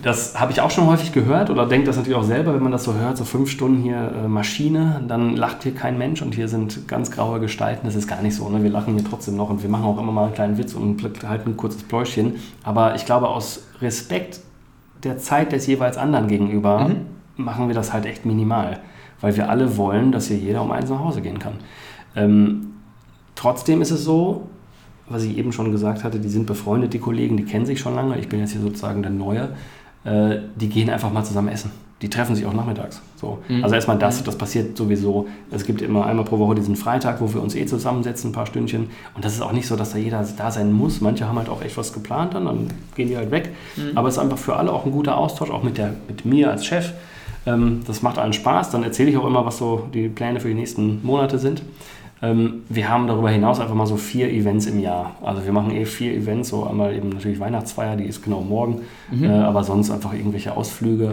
das 0.03 0.41
habe 0.41 0.53
ich 0.53 0.61
auch 0.61 0.71
schon 0.71 0.87
häufig 0.87 1.13
gehört 1.13 1.51
oder 1.51 1.67
denkt 1.67 1.87
das 1.87 1.97
natürlich 1.97 2.17
auch 2.17 2.25
selber, 2.25 2.55
wenn 2.55 2.63
man 2.63 2.73
das 2.73 2.85
so 2.85 2.95
hört, 2.95 3.17
so 3.17 3.25
fünf 3.25 3.51
Stunden 3.51 3.83
hier 3.83 4.13
äh, 4.25 4.29
Maschine, 4.29 5.03
dann 5.07 5.37
lacht 5.37 5.63
hier 5.63 5.75
kein 5.75 5.99
Mensch 5.99 6.23
und 6.23 6.35
hier 6.35 6.49
sind 6.49 6.89
ganz 6.89 7.11
graue 7.11 7.41
Gestalten. 7.41 7.87
Das 7.87 7.95
ist 7.95 8.09
gar 8.09 8.23
nicht 8.23 8.35
so. 8.35 8.49
Ne? 8.49 8.63
Wir 8.63 8.71
lachen 8.71 8.95
hier 8.95 9.05
trotzdem 9.05 9.37
noch 9.37 9.51
und 9.51 9.63
wir 9.63 9.69
machen 9.69 9.85
auch 9.85 9.99
immer 9.99 10.13
mal 10.13 10.25
einen 10.25 10.35
kleinen 10.35 10.59
Witz 10.59 10.75
und 10.75 11.03
halten 11.27 11.51
ein 11.51 11.57
kurzes 11.57 11.83
Pläuschen. 11.83 12.37
Aber 12.63 12.95
ich 12.95 13.05
glaube, 13.05 13.29
aus 13.29 13.65
Respekt 13.83 14.41
der 15.05 15.19
Zeit 15.19 15.53
des 15.53 15.67
jeweils 15.67 15.99
anderen 15.99 16.29
gegenüber 16.29 16.89
mhm. 16.89 17.07
machen 17.37 17.69
wir 17.69 17.75
das 17.75 17.93
halt 17.93 18.07
echt 18.07 18.25
minimal, 18.25 18.81
weil 19.21 19.37
wir 19.37 19.51
alle 19.51 19.77
wollen, 19.77 20.13
dass 20.13 20.29
hier 20.29 20.39
jeder 20.39 20.63
um 20.63 20.71
eins 20.71 20.91
nach 20.91 21.01
Hause 21.01 21.21
gehen 21.21 21.39
kann. 21.39 21.55
Ähm, 22.17 22.75
trotzdem 23.35 23.83
ist 23.83 23.91
es 23.91 24.05
so, 24.05 24.49
was 25.09 25.25
ich 25.25 25.37
eben 25.37 25.53
schon 25.53 25.73
gesagt 25.73 26.05
hatte, 26.05 26.21
die 26.21 26.29
sind 26.29 26.47
befreundet, 26.47 26.95
die 26.95 26.99
Kollegen, 27.01 27.37
die 27.37 27.45
kennen 27.45 27.67
sich 27.67 27.81
schon 27.81 27.95
lange. 27.95 28.19
Ich 28.19 28.29
bin 28.29 28.39
jetzt 28.39 28.53
hier 28.53 28.61
sozusagen 28.61 29.03
der 29.03 29.11
Neue. 29.11 29.51
Äh, 30.05 30.39
die 30.57 30.69
gehen 30.69 30.89
einfach 30.89 31.13
mal 31.13 31.25
zusammen 31.25 31.49
essen. 31.49 31.73
Die 32.01 32.09
treffen 32.09 32.35
sich 32.35 32.47
auch 32.47 32.55
nachmittags. 32.55 33.03
So. 33.17 33.39
Mhm. 33.49 33.63
Also 33.63 33.75
erstmal 33.75 33.99
das, 33.99 34.21
mhm. 34.21 34.25
das 34.25 34.39
passiert 34.39 34.77
sowieso. 34.77 35.27
Es 35.51 35.67
gibt 35.67 35.83
immer 35.83 36.07
einmal 36.07 36.25
pro 36.25 36.39
Woche 36.39 36.55
diesen 36.55 36.77
Freitag, 36.77 37.21
wo 37.21 37.35
wir 37.35 37.43
uns 37.43 37.55
eh 37.55 37.67
zusammensetzen, 37.67 38.31
ein 38.31 38.33
paar 38.33 38.47
Stündchen. 38.47 38.89
Und 39.15 39.25
das 39.25 39.35
ist 39.35 39.43
auch 39.43 39.53
nicht 39.53 39.67
so, 39.67 39.77
dass 39.77 39.93
da 39.93 39.99
jeder 39.99 40.25
da 40.39 40.51
sein 40.51 40.73
muss. 40.73 41.03
Manche 41.03 41.29
haben 41.29 41.37
halt 41.37 41.51
auch 41.51 41.61
echt 41.61 41.77
was 41.77 41.93
geplant 41.93 42.35
dann, 42.35 42.47
dann 42.47 42.69
gehen 42.95 43.09
die 43.09 43.17
halt 43.17 43.31
weg. 43.31 43.51
Mhm. 43.77 43.99
Aber 43.99 44.09
es 44.09 44.15
ist 44.15 44.21
einfach 44.21 44.39
für 44.39 44.57
alle 44.57 44.73
auch 44.73 44.87
ein 44.87 44.93
guter 44.93 45.19
Austausch, 45.19 45.51
auch 45.51 45.63
mit, 45.63 45.77
der, 45.77 45.95
mit 46.09 46.25
mir 46.25 46.51
als 46.51 46.65
Chef. 46.65 46.93
Ähm, 47.47 47.81
das 47.87 48.03
macht 48.03 48.19
allen 48.19 48.33
Spaß. 48.33 48.71
Dann 48.71 48.83
erzähle 48.83 49.11
ich 49.11 49.17
auch 49.17 49.27
immer, 49.27 49.45
was 49.45 49.59
so 49.59 49.89
die 49.93 50.09
Pläne 50.09 50.41
für 50.41 50.49
die 50.49 50.55
nächsten 50.55 51.05
Monate 51.05 51.39
sind. 51.39 51.63
Ähm, 52.23 52.65
wir 52.69 52.89
haben 52.89 53.07
darüber 53.07 53.31
hinaus 53.31 53.61
einfach 53.61 53.75
mal 53.75 53.87
so 53.87 53.97
vier 53.97 54.31
Events 54.31 54.67
im 54.67 54.79
Jahr. 54.79 55.17
Also 55.23 55.45
wir 55.45 55.53
machen 55.53 55.71
eh 55.71 55.87
vier 55.87 56.15
Events, 56.15 56.51
so 56.51 56.67
einmal 56.67 56.95
eben 56.95 57.09
natürlich 57.09 57.41
Weihnachtsfeier, 57.41 57.97
die 57.97 58.05
ist 58.05 58.23
genau 58.23 58.43
morgen, 58.43 58.83
mhm. 59.11 59.25
äh, 59.25 59.29
aber 59.29 59.65
sonst 59.65 59.91
einfach 59.91 60.13
irgendwelche 60.13 60.55
Ausflüge. 60.55 61.13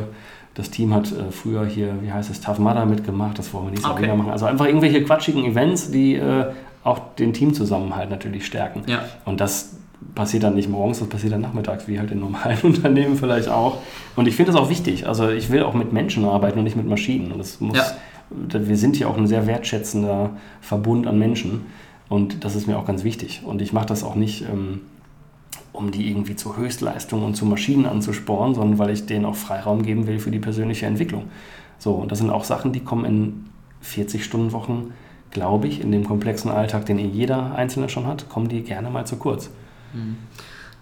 Das 0.53 0.69
Team 0.69 0.93
hat 0.93 1.11
äh, 1.11 1.31
früher 1.31 1.65
hier, 1.65 1.93
wie 2.01 2.11
heißt 2.11 2.29
es, 2.29 2.41
Tough 2.41 2.59
Mudder 2.59 2.85
mitgemacht, 2.85 3.39
das 3.39 3.53
wollen 3.53 3.65
wir 3.65 3.71
nächstes 3.71 3.89
okay. 3.89 4.01
Jahr 4.01 4.15
wieder 4.15 4.23
machen. 4.23 4.31
Also 4.31 4.47
einfach 4.47 4.65
irgendwelche 4.65 5.01
quatschigen 5.03 5.45
Events, 5.45 5.91
die 5.91 6.15
äh, 6.15 6.47
auch 6.83 6.99
den 7.15 7.31
Teamzusammenhalt 7.31 8.09
natürlich 8.09 8.45
stärken. 8.45 8.83
Ja. 8.87 9.03
Und 9.23 9.39
das 9.39 9.77
passiert 10.15 10.43
dann 10.43 10.55
nicht 10.55 10.69
morgens, 10.69 10.99
das 10.99 11.09
passiert 11.09 11.33
dann 11.33 11.41
nachmittags, 11.41 11.87
wie 11.87 11.99
halt 11.99 12.11
in 12.11 12.19
normalen 12.19 12.59
Unternehmen 12.63 13.17
vielleicht 13.17 13.49
auch. 13.49 13.77
Und 14.15 14.27
ich 14.27 14.35
finde 14.35 14.51
das 14.51 14.61
auch 14.61 14.69
wichtig. 14.69 15.07
Also 15.07 15.29
ich 15.29 15.49
will 15.49 15.63
auch 15.63 15.73
mit 15.73 15.93
Menschen 15.93 16.25
arbeiten 16.25 16.57
und 16.59 16.63
nicht 16.63 16.77
mit 16.77 16.87
Maschinen. 16.87 17.31
Und 17.31 17.39
das 17.39 17.59
muss 17.59 17.77
ja 17.77 17.85
wir 18.29 18.77
sind 18.77 18.95
hier 18.95 19.09
auch 19.09 19.17
ein 19.17 19.27
sehr 19.27 19.47
wertschätzender 19.47 20.31
Verbund 20.61 21.07
an 21.07 21.17
Menschen 21.17 21.65
und 22.09 22.43
das 22.43 22.55
ist 22.55 22.67
mir 22.67 22.77
auch 22.77 22.85
ganz 22.85 23.03
wichtig. 23.03 23.41
Und 23.45 23.61
ich 23.61 23.73
mache 23.73 23.87
das 23.87 24.03
auch 24.03 24.15
nicht, 24.15 24.43
ähm, 24.43 24.81
um 25.73 25.91
die 25.91 26.09
irgendwie 26.09 26.35
zu 26.35 26.57
Höchstleistungen 26.57 27.25
und 27.25 27.35
zu 27.35 27.45
Maschinen 27.45 27.85
anzusporen, 27.85 28.55
sondern 28.55 28.79
weil 28.79 28.89
ich 28.89 29.05
denen 29.05 29.25
auch 29.25 29.35
Freiraum 29.35 29.83
geben 29.83 30.07
will 30.07 30.19
für 30.19 30.31
die 30.31 30.39
persönliche 30.39 30.85
Entwicklung. 30.85 31.25
So, 31.77 31.93
und 31.93 32.11
das 32.11 32.19
sind 32.19 32.29
auch 32.29 32.43
Sachen, 32.43 32.73
die 32.73 32.79
kommen 32.79 33.05
in 33.05 33.45
40-Stunden-Wochen, 33.83 34.91
glaube 35.31 35.67
ich, 35.67 35.81
in 35.81 35.91
dem 35.91 36.05
komplexen 36.05 36.49
Alltag, 36.49 36.85
den 36.85 36.97
eh 36.99 37.05
jeder 37.05 37.53
Einzelne 37.55 37.89
schon 37.89 38.07
hat, 38.07 38.27
kommen 38.29 38.47
die 38.47 38.61
gerne 38.61 38.89
mal 38.89 39.05
zu 39.05 39.17
kurz. 39.17 39.51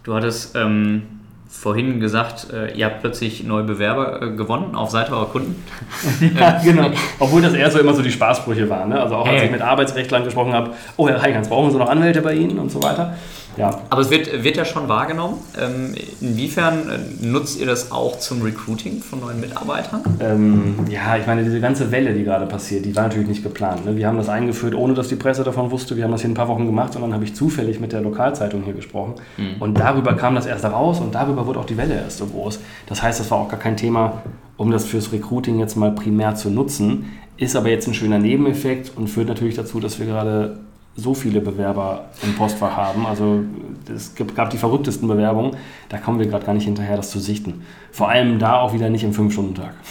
Du 0.03 0.13
hattest 0.13 0.55
ähm, 0.55 1.03
vorhin 1.49 1.99
gesagt, 1.99 2.47
äh, 2.53 2.73
ihr 2.77 2.85
habt 2.85 3.01
plötzlich 3.01 3.43
neue 3.43 3.63
Bewerber 3.63 4.21
äh, 4.21 4.31
gewonnen 4.31 4.75
auf 4.75 4.91
Seite 4.91 5.13
eurer 5.13 5.27
Kunden. 5.27 5.63
ja, 6.39 6.61
genau. 6.63 6.91
Obwohl 7.19 7.41
das 7.41 7.53
eher 7.53 7.71
so 7.71 7.79
immer 7.79 7.93
so 7.93 8.01
die 8.01 8.11
Spaßbrüche 8.11 8.69
waren. 8.69 8.89
Ne? 8.89 9.01
Also 9.01 9.15
auch 9.15 9.27
als 9.27 9.43
ich 9.43 9.51
mit 9.51 9.61
Arbeitsrechtlern 9.61 10.23
gesprochen 10.23 10.53
habe, 10.53 10.71
oh 10.97 11.07
Herr 11.07 11.21
Heikans, 11.21 11.49
brauchen 11.49 11.71
Sie 11.71 11.77
noch 11.77 11.89
Anwälte 11.89 12.21
bei 12.21 12.33
Ihnen 12.33 12.59
und 12.59 12.71
so 12.71 12.83
weiter. 12.83 13.15
Ja. 13.57 13.81
Aber 13.89 14.01
es 14.01 14.09
wird, 14.09 14.43
wird 14.43 14.57
ja 14.57 14.65
schon 14.65 14.87
wahrgenommen. 14.87 15.37
Ähm, 15.59 15.95
inwiefern 16.21 16.89
äh, 16.89 17.25
nutzt 17.25 17.59
ihr 17.59 17.65
das 17.65 17.91
auch 17.91 18.19
zum 18.19 18.41
Recruiting 18.41 19.01
von 19.01 19.19
neuen 19.19 19.39
Mitarbeitern? 19.39 20.01
Ähm, 20.19 20.75
ja, 20.89 21.17
ich 21.17 21.25
meine, 21.25 21.43
diese 21.43 21.59
ganze 21.59 21.91
Welle, 21.91 22.13
die 22.13 22.23
gerade 22.23 22.45
passiert, 22.45 22.85
die 22.85 22.95
war 22.95 23.03
natürlich 23.03 23.27
nicht 23.27 23.43
geplant. 23.43 23.85
Ne? 23.85 23.95
Wir 23.95 24.07
haben 24.07 24.17
das 24.17 24.29
eingeführt, 24.29 24.75
ohne 24.75 24.93
dass 24.93 25.07
die 25.07 25.15
Presse 25.15 25.43
davon 25.43 25.71
wusste. 25.71 25.95
Wir 25.95 26.03
haben 26.03 26.11
das 26.11 26.21
hier 26.21 26.29
ein 26.29 26.35
paar 26.35 26.47
Wochen 26.47 26.65
gemacht 26.65 26.95
und 26.95 27.01
dann 27.01 27.13
habe 27.13 27.23
ich 27.23 27.35
zufällig 27.35 27.79
mit 27.79 27.91
der 27.91 28.01
Lokalzeitung 28.01 28.63
hier 28.63 28.73
gesprochen. 28.73 29.15
Mhm. 29.37 29.61
Und 29.61 29.79
darüber 29.79 30.13
kam 30.13 30.35
das 30.35 30.45
erst 30.45 30.65
raus 30.65 30.99
und 30.99 31.15
darüber 31.15 31.45
wurde 31.47 31.59
auch 31.59 31.65
die 31.65 31.77
Welle 31.77 31.95
erst 31.95 32.17
so 32.17 32.25
groß. 32.25 32.59
Das 32.87 33.01
heißt, 33.01 33.19
das 33.19 33.31
war 33.31 33.39
auch 33.39 33.49
gar 33.49 33.59
kein 33.59 33.77
Thema, 33.77 34.21
um 34.57 34.71
das 34.71 34.85
fürs 34.85 35.11
Recruiting 35.11 35.59
jetzt 35.59 35.75
mal 35.75 35.91
primär 35.91 36.35
zu 36.35 36.49
nutzen. 36.49 37.05
Ist 37.37 37.55
aber 37.55 37.69
jetzt 37.69 37.87
ein 37.87 37.93
schöner 37.93 38.17
Nebeneffekt 38.19 38.93
und 38.95 39.09
führt 39.09 39.27
natürlich 39.27 39.55
dazu, 39.55 39.79
dass 39.79 39.99
wir 39.99 40.05
gerade 40.05 40.57
so 40.95 41.13
viele 41.13 41.41
Bewerber 41.41 42.05
im 42.23 42.35
Postfach 42.35 42.75
haben. 42.75 43.05
Also 43.05 43.43
es 43.93 44.13
gab 44.15 44.49
die 44.49 44.57
verrücktesten 44.57 45.07
Bewerbungen. 45.07 45.57
Da 45.89 45.97
kommen 45.97 46.19
wir 46.19 46.27
gerade 46.27 46.45
gar 46.45 46.53
nicht 46.53 46.65
hinterher, 46.65 46.95
das 46.95 47.11
zu 47.11 47.19
sichten. 47.19 47.63
Vor 47.91 48.09
allem 48.09 48.39
da 48.39 48.59
auch 48.59 48.73
wieder 48.73 48.89
nicht 48.89 49.03
im 49.03 49.13
Fünf-Stunden-Tag. 49.13 49.73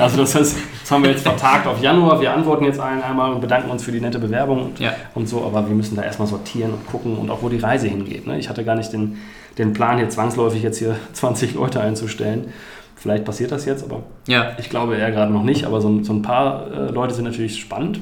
Also 0.00 0.16
das, 0.18 0.34
heißt, 0.34 0.56
das 0.80 0.90
haben 0.90 1.04
wir 1.04 1.12
jetzt 1.12 1.22
vertagt 1.22 1.64
auf 1.68 1.80
Januar. 1.80 2.20
Wir 2.20 2.34
antworten 2.34 2.64
jetzt 2.64 2.80
allen 2.80 3.00
einmal 3.00 3.32
und 3.32 3.40
bedanken 3.40 3.70
uns 3.70 3.84
für 3.84 3.92
die 3.92 4.00
nette 4.00 4.18
Bewerbung 4.18 4.64
und, 4.64 4.80
ja. 4.80 4.92
und 5.14 5.28
so. 5.28 5.44
Aber 5.44 5.68
wir 5.68 5.74
müssen 5.74 5.94
da 5.94 6.02
erstmal 6.02 6.26
sortieren 6.26 6.72
und 6.72 6.84
gucken 6.88 7.16
und 7.16 7.30
auch, 7.30 7.42
wo 7.42 7.48
die 7.48 7.58
Reise 7.58 7.86
hingeht. 7.86 8.26
Ne? 8.26 8.40
Ich 8.40 8.48
hatte 8.48 8.64
gar 8.64 8.74
nicht 8.74 8.92
den, 8.92 9.18
den 9.56 9.72
Plan, 9.72 9.96
hier 9.98 10.08
zwangsläufig 10.08 10.64
jetzt 10.64 10.78
hier 10.78 10.96
20 11.12 11.54
Leute 11.54 11.80
einzustellen. 11.80 12.52
Vielleicht 12.96 13.24
passiert 13.24 13.52
das 13.52 13.66
jetzt, 13.66 13.84
aber 13.84 14.02
ja. 14.26 14.56
ich 14.58 14.68
glaube 14.68 14.96
eher 14.96 15.12
gerade 15.12 15.32
noch 15.32 15.44
nicht. 15.44 15.64
Aber 15.64 15.80
so, 15.80 16.02
so 16.02 16.12
ein 16.12 16.22
paar 16.22 16.66
äh, 16.72 16.90
Leute 16.90 17.14
sind 17.14 17.24
natürlich 17.24 17.60
spannend. 17.60 18.00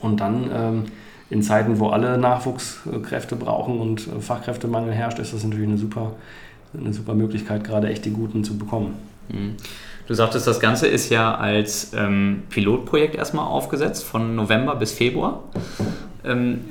Und 0.00 0.20
dann... 0.20 0.50
Ähm, 0.54 0.84
in 1.32 1.42
Zeiten, 1.42 1.78
wo 1.78 1.88
alle 1.88 2.18
Nachwuchskräfte 2.18 3.36
brauchen 3.36 3.80
und 3.80 4.02
Fachkräftemangel 4.20 4.92
herrscht, 4.92 5.18
ist 5.18 5.32
das 5.32 5.42
natürlich 5.44 5.66
eine 5.66 5.78
super, 5.78 6.12
eine 6.78 6.92
super 6.92 7.14
Möglichkeit, 7.14 7.64
gerade 7.64 7.88
echt 7.88 8.04
die 8.04 8.10
Guten 8.10 8.44
zu 8.44 8.58
bekommen. 8.58 8.98
Mhm. 9.30 9.56
Du 10.06 10.12
sagtest, 10.12 10.46
das 10.46 10.60
Ganze 10.60 10.88
ist 10.88 11.08
ja 11.08 11.34
als 11.34 11.92
ähm, 11.96 12.42
Pilotprojekt 12.50 13.14
erstmal 13.14 13.46
aufgesetzt, 13.46 14.04
von 14.04 14.36
November 14.36 14.76
bis 14.76 14.92
Februar. 14.92 15.42
Ähm, 16.22 16.66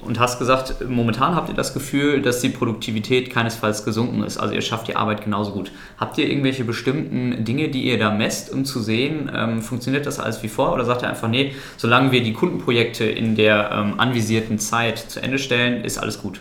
und 0.00 0.18
hast 0.18 0.38
gesagt, 0.38 0.76
momentan 0.88 1.34
habt 1.34 1.48
ihr 1.48 1.54
das 1.54 1.74
Gefühl, 1.74 2.22
dass 2.22 2.40
die 2.40 2.48
Produktivität 2.48 3.30
keinesfalls 3.30 3.84
gesunken 3.84 4.22
ist. 4.22 4.38
Also 4.38 4.54
ihr 4.54 4.62
schafft 4.62 4.88
die 4.88 4.96
Arbeit 4.96 5.24
genauso 5.24 5.52
gut. 5.52 5.72
Habt 5.98 6.18
ihr 6.18 6.28
irgendwelche 6.28 6.64
bestimmten 6.64 7.44
Dinge, 7.44 7.68
die 7.68 7.84
ihr 7.84 7.98
da 7.98 8.10
messt, 8.10 8.52
um 8.52 8.64
zu 8.64 8.80
sehen, 8.80 9.30
ähm, 9.34 9.60
funktioniert 9.60 10.06
das 10.06 10.20
alles 10.20 10.42
wie 10.42 10.48
vor? 10.48 10.72
Oder 10.72 10.84
sagt 10.84 11.02
ihr 11.02 11.08
einfach, 11.08 11.28
nee, 11.28 11.52
solange 11.76 12.12
wir 12.12 12.22
die 12.22 12.32
Kundenprojekte 12.32 13.04
in 13.04 13.34
der 13.34 13.70
ähm, 13.72 14.00
anvisierten 14.00 14.58
Zeit 14.58 14.98
zu 14.98 15.20
Ende 15.20 15.38
stellen, 15.38 15.84
ist 15.84 15.98
alles 15.98 16.20
gut? 16.20 16.40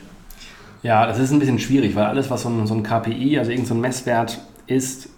Ja, 0.84 1.08
das 1.08 1.20
ist 1.20 1.32
ein 1.32 1.39
bisschen 1.39 1.60
schwierig, 1.60 1.96
weil 1.96 2.06
alles, 2.06 2.30
was 2.30 2.43
so 2.43 2.50
ein, 2.50 2.67
so 2.67 2.76
ein 2.76 2.84
KPI, 2.84 3.39
also 3.39 3.52
irgendein 3.52 3.76
so 3.76 3.76
Messwert 3.76 4.39
ist, 4.67 5.10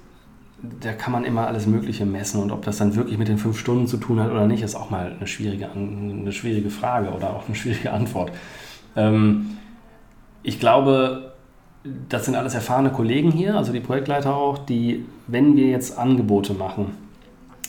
da 0.62 0.94
kann 0.94 1.14
man 1.14 1.24
immer 1.24 1.48
alles 1.48 1.66
Mögliche 1.66 2.06
messen 2.06 2.42
und 2.42 2.52
ob 2.52 2.64
das 2.64 2.78
dann 2.78 2.96
wirklich 2.96 3.18
mit 3.18 3.28
den 3.28 3.38
fünf 3.38 3.58
Stunden 3.58 3.88
zu 3.88 3.98
tun 3.98 4.20
hat 4.20 4.32
oder 4.32 4.46
nicht, 4.46 4.62
ist 4.62 4.76
auch 4.76 4.90
mal 4.90 5.14
eine 5.18 5.28
schwierige, 5.28 5.70
eine 5.72 6.32
schwierige 6.32 6.70
Frage 6.70 7.10
oder 7.12 7.30
auch 7.30 7.48
eine 7.48 7.56
schwierige 7.56 7.92
Antwort. 7.94 8.32
Ähm, 8.96 9.58
ich 10.44 10.60
glaube, 10.60 11.34
das 12.10 12.26
sind 12.26 12.36
alles 12.36 12.56
erfahrene 12.56 12.92
Kollegen 12.92 13.32
hier, 13.32 13.56
also 13.56 13.72
die 13.72 13.80
Projektleiter 13.80 14.36
auch, 14.36 14.58
die, 14.58 15.06
wenn 15.28 15.56
wir 15.56 15.68
jetzt 15.68 15.98
Angebote 15.98 16.54
machen, 16.54 16.94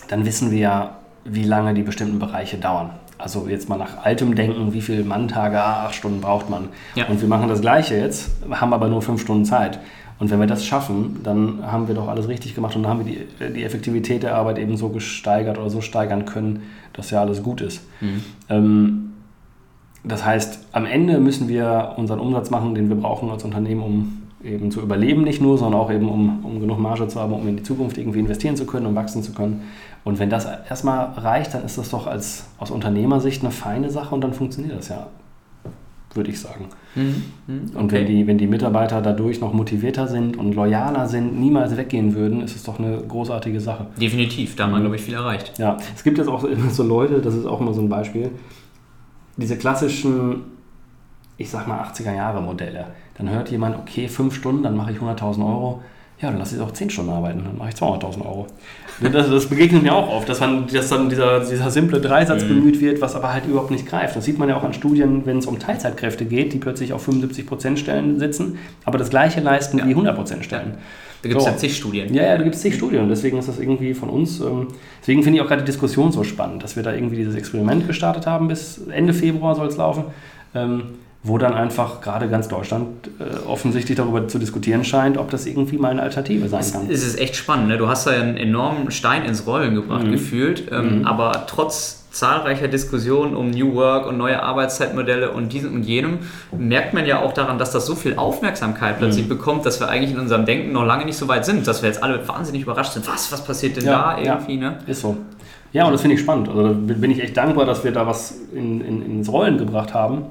dann 0.08 0.24
wissen 0.24 0.50
wir 0.50 0.58
ja, 0.58 0.96
wie 1.24 1.44
lange 1.44 1.74
die 1.74 1.82
bestimmten 1.82 2.18
Bereiche 2.18 2.58
dauern. 2.58 2.90
Also 3.18 3.46
jetzt 3.48 3.68
mal 3.68 3.76
nach 3.76 4.02
altem 4.02 4.34
Denken, 4.34 4.72
wie 4.72 4.80
viele 4.80 5.04
Manntage, 5.04 5.62
acht 5.62 5.94
Stunden 5.94 6.20
braucht 6.20 6.48
man. 6.48 6.70
Ja. 6.94 7.06
Und 7.06 7.20
wir 7.20 7.28
machen 7.28 7.48
das 7.48 7.60
Gleiche 7.60 7.96
jetzt, 7.96 8.30
haben 8.50 8.72
aber 8.72 8.88
nur 8.88 9.02
fünf 9.02 9.20
Stunden 9.20 9.44
Zeit. 9.44 9.78
Und 10.20 10.30
wenn 10.30 10.38
wir 10.38 10.46
das 10.46 10.64
schaffen, 10.64 11.20
dann 11.24 11.60
haben 11.62 11.88
wir 11.88 11.94
doch 11.94 12.06
alles 12.06 12.28
richtig 12.28 12.54
gemacht 12.54 12.76
und 12.76 12.82
dann 12.82 12.92
haben 12.92 13.06
wir 13.06 13.12
die, 13.12 13.52
die 13.54 13.64
Effektivität 13.64 14.22
der 14.22 14.36
Arbeit 14.36 14.58
eben 14.58 14.76
so 14.76 14.90
gesteigert 14.90 15.58
oder 15.58 15.70
so 15.70 15.80
steigern 15.80 16.26
können, 16.26 16.62
dass 16.92 17.10
ja 17.10 17.20
alles 17.20 17.42
gut 17.42 17.62
ist. 17.62 17.82
Mhm. 18.00 18.24
Ähm, 18.48 19.10
das 20.04 20.24
heißt, 20.24 20.66
am 20.72 20.86
Ende 20.86 21.18
müssen 21.18 21.48
wir 21.48 21.94
unseren 21.96 22.20
Umsatz 22.20 22.50
machen, 22.50 22.74
den 22.74 22.88
wir 22.88 22.96
brauchen 22.96 23.30
als 23.30 23.44
Unternehmen, 23.44 23.82
um 23.82 24.22
eben 24.44 24.70
zu 24.70 24.80
überleben, 24.80 25.22
nicht 25.22 25.42
nur, 25.42 25.58
sondern 25.58 25.80
auch 25.80 25.90
eben, 25.90 26.08
um, 26.08 26.44
um 26.44 26.60
genug 26.60 26.78
Marge 26.78 27.08
zu 27.08 27.20
haben, 27.20 27.32
um 27.32 27.46
in 27.48 27.56
die 27.56 27.62
Zukunft 27.62 27.98
irgendwie 27.98 28.20
investieren 28.20 28.56
zu 28.56 28.66
können 28.66 28.86
und 28.86 28.94
wachsen 28.94 29.22
zu 29.22 29.32
können. 29.32 29.62
Und 30.04 30.18
wenn 30.18 30.30
das 30.30 30.46
erstmal 30.68 31.06
reicht, 31.16 31.52
dann 31.52 31.64
ist 31.64 31.76
das 31.76 31.90
doch 31.90 32.06
als, 32.06 32.46
aus 32.58 32.70
Unternehmersicht 32.70 33.42
eine 33.42 33.50
feine 33.50 33.90
Sache 33.90 34.14
und 34.14 34.22
dann 34.22 34.32
funktioniert 34.32 34.78
das 34.78 34.88
ja 34.88 35.08
würde 36.14 36.30
ich 36.30 36.40
sagen. 36.40 36.66
Mhm. 36.94 37.24
Mhm. 37.46 37.62
Okay. 37.68 37.78
Und 37.78 37.92
wenn 37.92 38.06
die, 38.06 38.26
wenn 38.26 38.38
die 38.38 38.46
Mitarbeiter 38.46 39.00
dadurch 39.00 39.40
noch 39.40 39.52
motivierter 39.52 40.08
sind 40.08 40.36
und 40.36 40.54
loyaler 40.54 41.08
sind, 41.08 41.38
niemals 41.38 41.76
weggehen 41.76 42.14
würden, 42.14 42.42
ist 42.42 42.56
es 42.56 42.64
doch 42.64 42.78
eine 42.78 42.98
großartige 42.98 43.60
Sache. 43.60 43.86
Definitiv, 44.00 44.56
da 44.56 44.64
haben 44.64 44.72
wir, 44.72 44.78
mhm. 44.78 44.82
glaube 44.82 44.96
ich, 44.96 45.02
viel 45.02 45.14
erreicht. 45.14 45.58
Ja, 45.58 45.76
es 45.94 46.02
gibt 46.02 46.18
jetzt 46.18 46.28
auch 46.28 46.44
immer 46.44 46.70
so 46.70 46.82
Leute, 46.82 47.20
das 47.20 47.34
ist 47.34 47.46
auch 47.46 47.60
immer 47.60 47.74
so 47.74 47.80
ein 47.80 47.88
Beispiel, 47.88 48.30
diese 49.36 49.56
klassischen 49.56 50.42
ich 51.40 51.48
sag 51.48 51.66
mal 51.66 51.82
80er 51.82 52.14
Jahre 52.14 52.42
Modelle. 52.42 52.88
Dann 53.16 53.30
hört 53.30 53.50
jemand, 53.50 53.78
okay, 53.78 54.08
fünf 54.08 54.34
Stunden, 54.34 54.62
dann 54.62 54.76
mache 54.76 54.92
ich 54.92 54.98
100.000 54.98 55.38
Euro. 55.40 55.82
Ja, 56.22 56.28
dann 56.28 56.38
lasse 56.38 56.56
ich 56.56 56.60
auch 56.60 56.72
10 56.72 56.90
Stunden 56.90 57.10
arbeiten, 57.10 57.42
dann 57.44 57.56
mache 57.56 57.70
ich 57.70 57.74
200.000 57.76 58.24
Euro. 58.26 58.46
Das, 59.00 59.30
das, 59.30 59.46
begegnet 59.46 59.82
mir 59.82 59.94
auch 59.94 60.08
oft, 60.08 60.28
dass, 60.28 60.40
man, 60.40 60.66
dass 60.66 60.90
dann 60.90 61.08
dieser, 61.08 61.40
dieser 61.40 61.70
simple 61.70 62.00
Dreisatz 62.00 62.42
mhm. 62.42 62.48
bemüht 62.48 62.80
wird, 62.82 63.00
was 63.00 63.14
aber 63.14 63.32
halt 63.32 63.46
überhaupt 63.46 63.70
nicht 63.70 63.86
greift. 63.86 64.16
Das 64.16 64.26
sieht 64.26 64.38
man 64.38 64.50
ja 64.50 64.58
auch 64.58 64.62
an 64.62 64.74
Studien, 64.74 65.24
wenn 65.24 65.38
es 65.38 65.46
um 65.46 65.58
Teilzeitkräfte 65.58 66.26
geht, 66.26 66.52
die 66.52 66.58
plötzlich 66.58 66.92
auf 66.92 67.08
75% 67.08 67.78
Stellen 67.78 68.18
sitzen, 68.18 68.58
aber 68.84 68.98
das 68.98 69.08
gleiche 69.08 69.40
leisten 69.40 69.78
ja. 69.78 69.88
wie 69.88 69.94
100% 69.94 70.42
Stellen. 70.42 70.74
Da 71.22 71.28
gibt 71.28 71.40
es 71.40 71.46
so. 71.46 71.50
ja 71.50 71.56
zig 71.56 71.76
Studien. 71.76 72.14
Ja, 72.14 72.24
ja, 72.24 72.36
da 72.36 72.42
gibt 72.42 72.54
es 72.54 72.60
zig 72.60 72.74
Studien. 72.74 73.08
Deswegen 73.08 73.38
ist 73.38 73.48
das 73.48 73.58
irgendwie 73.58 73.94
von 73.94 74.10
uns, 74.10 74.40
ähm, 74.40 74.68
deswegen 75.00 75.22
finde 75.22 75.38
ich 75.38 75.42
auch 75.42 75.48
gerade 75.48 75.62
die 75.62 75.66
Diskussion 75.66 76.12
so 76.12 76.24
spannend, 76.24 76.62
dass 76.62 76.76
wir 76.76 76.82
da 76.82 76.92
irgendwie 76.92 77.16
dieses 77.16 77.34
Experiment 77.34 77.86
gestartet 77.86 78.26
haben. 78.26 78.48
Bis 78.48 78.80
Ende 78.88 79.14
Februar 79.14 79.54
soll 79.54 79.68
es 79.68 79.76
laufen. 79.76 80.04
Ähm, 80.54 80.82
wo 81.22 81.36
dann 81.36 81.52
einfach 81.52 82.00
gerade 82.00 82.28
ganz 82.28 82.48
Deutschland 82.48 83.08
äh, 83.18 83.46
offensichtlich 83.46 83.96
darüber 83.96 84.26
zu 84.26 84.38
diskutieren 84.38 84.84
scheint, 84.84 85.18
ob 85.18 85.30
das 85.30 85.44
irgendwie 85.44 85.76
mal 85.76 85.90
eine 85.90 86.02
Alternative 86.02 86.48
sein 86.48 86.64
kann. 86.72 86.90
Es 86.90 87.06
ist 87.06 87.18
echt 87.18 87.36
spannend. 87.36 87.68
Ne? 87.68 87.76
Du 87.76 87.88
hast 87.88 88.06
da 88.06 88.12
einen 88.12 88.38
enormen 88.38 88.90
Stein 88.90 89.24
ins 89.24 89.46
Rollen 89.46 89.74
gebracht, 89.74 90.06
mhm. 90.06 90.12
gefühlt. 90.12 90.72
Ähm, 90.72 91.00
mhm. 91.00 91.06
Aber 91.06 91.44
trotz 91.46 92.06
zahlreicher 92.10 92.68
Diskussionen 92.68 93.36
um 93.36 93.50
New 93.50 93.74
Work 93.74 94.06
und 94.06 94.16
neue 94.16 94.42
Arbeitszeitmodelle 94.42 95.30
und 95.30 95.52
diesem 95.52 95.74
und 95.74 95.82
jenem 95.82 96.20
merkt 96.56 96.94
man 96.94 97.06
ja 97.06 97.20
auch 97.20 97.32
daran, 97.32 97.58
dass 97.58 97.70
das 97.70 97.86
so 97.86 97.94
viel 97.94 98.16
Aufmerksamkeit 98.16 98.98
plötzlich 98.98 99.26
mhm. 99.26 99.28
bekommt, 99.28 99.66
dass 99.66 99.78
wir 99.78 99.88
eigentlich 99.88 100.12
in 100.12 100.18
unserem 100.18 100.46
Denken 100.46 100.72
noch 100.72 100.84
lange 100.84 101.04
nicht 101.04 101.16
so 101.16 101.28
weit 101.28 101.44
sind, 101.44 101.68
dass 101.68 101.82
wir 101.82 101.88
jetzt 101.88 102.02
alle 102.02 102.26
wahnsinnig 102.26 102.62
überrascht 102.62 102.94
sind. 102.94 103.06
Was, 103.06 103.30
was 103.30 103.44
passiert 103.44 103.76
denn 103.76 103.84
ja, 103.84 104.16
da 104.16 104.18
irgendwie? 104.20 104.54
Ja, 104.54 104.70
ne? 104.70 104.78
Ist 104.86 105.02
so. 105.02 105.18
Ja, 105.72 105.84
und 105.84 105.92
das 105.92 106.00
finde 106.00 106.16
ich 106.16 106.20
spannend. 106.22 106.48
Also 106.48 106.68
da 106.68 106.72
bin 106.72 107.10
ich 107.12 107.22
echt 107.22 107.36
dankbar, 107.36 107.64
dass 107.64 107.84
wir 107.84 107.92
da 107.92 108.06
was 108.06 108.34
in, 108.52 108.80
in, 108.80 109.02
ins 109.02 109.30
Rollen 109.30 109.56
gebracht 109.56 109.94
haben 109.94 110.24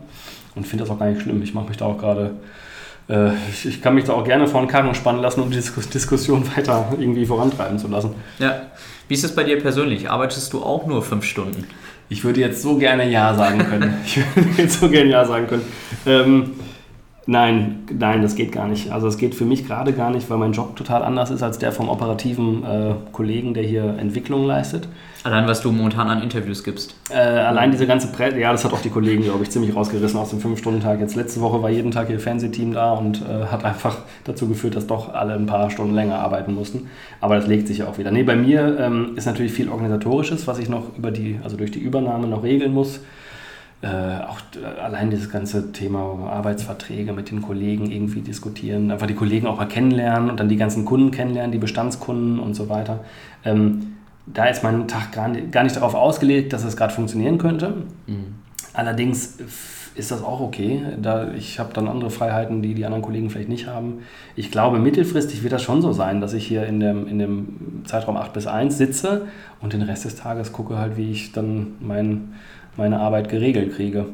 und 0.59 0.67
finde 0.67 0.83
das 0.83 0.91
auch 0.91 0.99
gar 0.99 1.07
nicht 1.07 1.21
schlimm. 1.21 1.41
Ich 1.41 1.53
mache 1.53 1.69
mich 1.69 1.77
da 1.77 1.85
auch 1.85 1.97
gerade, 1.97 2.31
äh, 3.07 3.31
ich, 3.49 3.65
ich, 3.65 3.81
kann 3.81 3.95
mich 3.95 4.03
da 4.03 4.13
auch 4.13 4.25
gerne 4.25 4.45
vor 4.45 4.61
den 4.61 4.67
Karren 4.67 4.93
spannen 4.93 5.21
lassen, 5.21 5.41
um 5.41 5.49
die 5.49 5.57
Diskussion 5.57 6.45
weiter 6.55 6.93
irgendwie 6.99 7.25
vorantreiben 7.25 7.79
zu 7.79 7.87
lassen. 7.87 8.15
Ja. 8.39 8.63
Wie 9.07 9.13
ist 9.13 9.23
es 9.23 9.33
bei 9.33 9.43
dir 9.43 9.59
persönlich? 9.59 10.09
Arbeitest 10.09 10.51
du 10.53 10.61
auch 10.61 10.85
nur 10.85 11.01
fünf 11.01 11.23
Stunden? 11.23 11.65
Ich 12.09 12.23
würde 12.25 12.41
jetzt 12.41 12.61
so 12.61 12.77
gerne 12.77 13.09
Ja 13.09 13.33
sagen 13.33 13.59
können. 13.59 13.93
ich 14.05 14.17
würde 14.17 14.49
jetzt 14.57 14.79
so 14.79 14.89
gerne 14.89 15.09
Ja 15.09 15.25
sagen 15.25 15.47
können. 15.47 15.65
Ähm, 16.05 16.51
Nein, 17.29 17.83
nein, 17.95 18.23
das 18.23 18.33
geht 18.33 18.51
gar 18.51 18.67
nicht. 18.67 18.91
Also 18.91 19.07
es 19.07 19.19
geht 19.19 19.35
für 19.35 19.45
mich 19.45 19.67
gerade 19.67 19.93
gar 19.93 20.09
nicht, 20.09 20.31
weil 20.31 20.39
mein 20.39 20.51
Job 20.51 20.75
total 20.75 21.03
anders 21.03 21.29
ist 21.29 21.43
als 21.43 21.59
der 21.59 21.71
vom 21.71 21.87
operativen 21.87 22.63
äh, 22.63 22.95
Kollegen, 23.11 23.53
der 23.53 23.61
hier 23.61 23.83
Entwicklung 23.99 24.47
leistet. 24.47 24.87
Allein 25.23 25.47
was 25.47 25.61
du 25.61 25.71
momentan 25.71 26.07
an 26.07 26.23
Interviews 26.23 26.63
gibst. 26.63 26.95
Äh, 27.11 27.17
allein 27.19 27.69
diese 27.69 27.85
ganze 27.85 28.07
Presse, 28.11 28.39
ja, 28.39 28.51
das 28.51 28.65
hat 28.65 28.73
auch 28.73 28.81
die 28.81 28.89
Kollegen, 28.89 29.21
glaube 29.21 29.43
ich, 29.43 29.51
ziemlich 29.51 29.75
rausgerissen 29.75 30.19
aus 30.19 30.31
dem 30.31 30.39
Fünf-Stunden-Tag. 30.39 30.99
Jetzt 31.01 31.15
letzte 31.15 31.39
Woche 31.41 31.61
war 31.61 31.69
jeden 31.69 31.91
Tag 31.91 32.07
hier 32.07 32.19
Fernsehteam 32.19 32.73
da 32.73 32.93
und 32.93 33.21
äh, 33.21 33.45
hat 33.45 33.63
einfach 33.63 33.99
dazu 34.23 34.47
geführt, 34.47 34.75
dass 34.75 34.87
doch 34.87 35.13
alle 35.13 35.35
ein 35.35 35.45
paar 35.45 35.69
Stunden 35.69 35.93
länger 35.93 36.17
arbeiten 36.17 36.55
mussten. 36.55 36.89
Aber 37.21 37.35
das 37.35 37.45
legt 37.45 37.67
sich 37.67 37.77
ja 37.77 37.87
auch 37.87 37.99
wieder. 37.99 38.09
Nee, 38.09 38.23
bei 38.23 38.35
mir 38.35 38.79
ähm, 38.79 39.11
ist 39.15 39.27
natürlich 39.27 39.51
viel 39.51 39.69
Organisatorisches, 39.69 40.47
was 40.47 40.57
ich 40.57 40.67
noch 40.67 40.97
über 40.97 41.11
die, 41.11 41.39
also 41.43 41.57
durch 41.57 41.69
die 41.69 41.79
Übernahme 41.79 42.25
noch 42.25 42.41
regeln 42.41 42.73
muss 42.73 43.01
äh, 43.81 43.87
auch 43.87 44.39
äh, 44.61 44.79
allein 44.81 45.09
dieses 45.09 45.29
ganze 45.29 45.71
Thema 45.71 45.99
Arbeitsverträge 46.29 47.13
mit 47.13 47.31
den 47.31 47.41
Kollegen 47.41 47.89
irgendwie 47.89 48.21
diskutieren, 48.21 48.91
einfach 48.91 49.07
die 49.07 49.15
Kollegen 49.15 49.47
auch 49.47 49.57
mal 49.57 49.67
kennenlernen 49.67 50.29
und 50.29 50.39
dann 50.39 50.49
die 50.49 50.57
ganzen 50.57 50.83
Kunden 50.83 51.11
kennenlernen, 51.11 51.51
die 51.51 51.59
Bestandskunden 51.59 52.39
und 52.39 52.55
so 52.55 52.67
weiter. 52.67 52.99
Ähm, 53.45 53.95
da 54.25 54.45
ist 54.45 54.63
mein 54.63 54.87
Tag 54.87 55.11
gar 55.13 55.29
nicht, 55.29 55.51
gar 55.51 55.63
nicht 55.63 55.75
darauf 55.75 55.95
ausgelegt, 55.95 56.51
dass 56.53 56.63
es 56.63 56.75
gerade 56.75 56.93
funktionieren 56.93 57.37
könnte. 57.37 57.73
Mhm. 58.07 58.35
Allerdings 58.73 59.37
ist 59.95 60.11
das 60.11 60.23
auch 60.23 60.39
okay. 60.39 60.81
Da 61.01 61.31
ich 61.33 61.59
habe 61.59 61.73
dann 61.73 61.87
andere 61.87 62.09
Freiheiten, 62.09 62.61
die 62.61 62.73
die 62.73 62.85
anderen 62.85 63.01
Kollegen 63.01 63.29
vielleicht 63.29 63.49
nicht 63.49 63.67
haben. 63.67 63.99
Ich 64.35 64.51
glaube, 64.51 64.79
mittelfristig 64.79 65.43
wird 65.43 65.53
das 65.53 65.63
schon 65.63 65.81
so 65.81 65.91
sein, 65.91 66.21
dass 66.21 66.33
ich 66.33 66.45
hier 66.45 66.65
in 66.65 66.79
dem, 66.79 67.07
in 67.07 67.19
dem 67.19 67.83
Zeitraum 67.85 68.17
8 68.17 68.33
bis 68.33 68.47
1 68.47 68.77
sitze 68.77 69.27
und 69.61 69.73
den 69.73 69.81
Rest 69.81 70.05
des 70.05 70.15
Tages 70.15 70.53
gucke 70.53 70.77
halt, 70.77 70.97
wie 70.97 71.11
ich 71.11 71.31
dann 71.31 71.75
mein 71.79 72.33
meine 72.77 72.99
Arbeit 72.99 73.29
geregelt 73.29 73.75
kriege. 73.75 74.05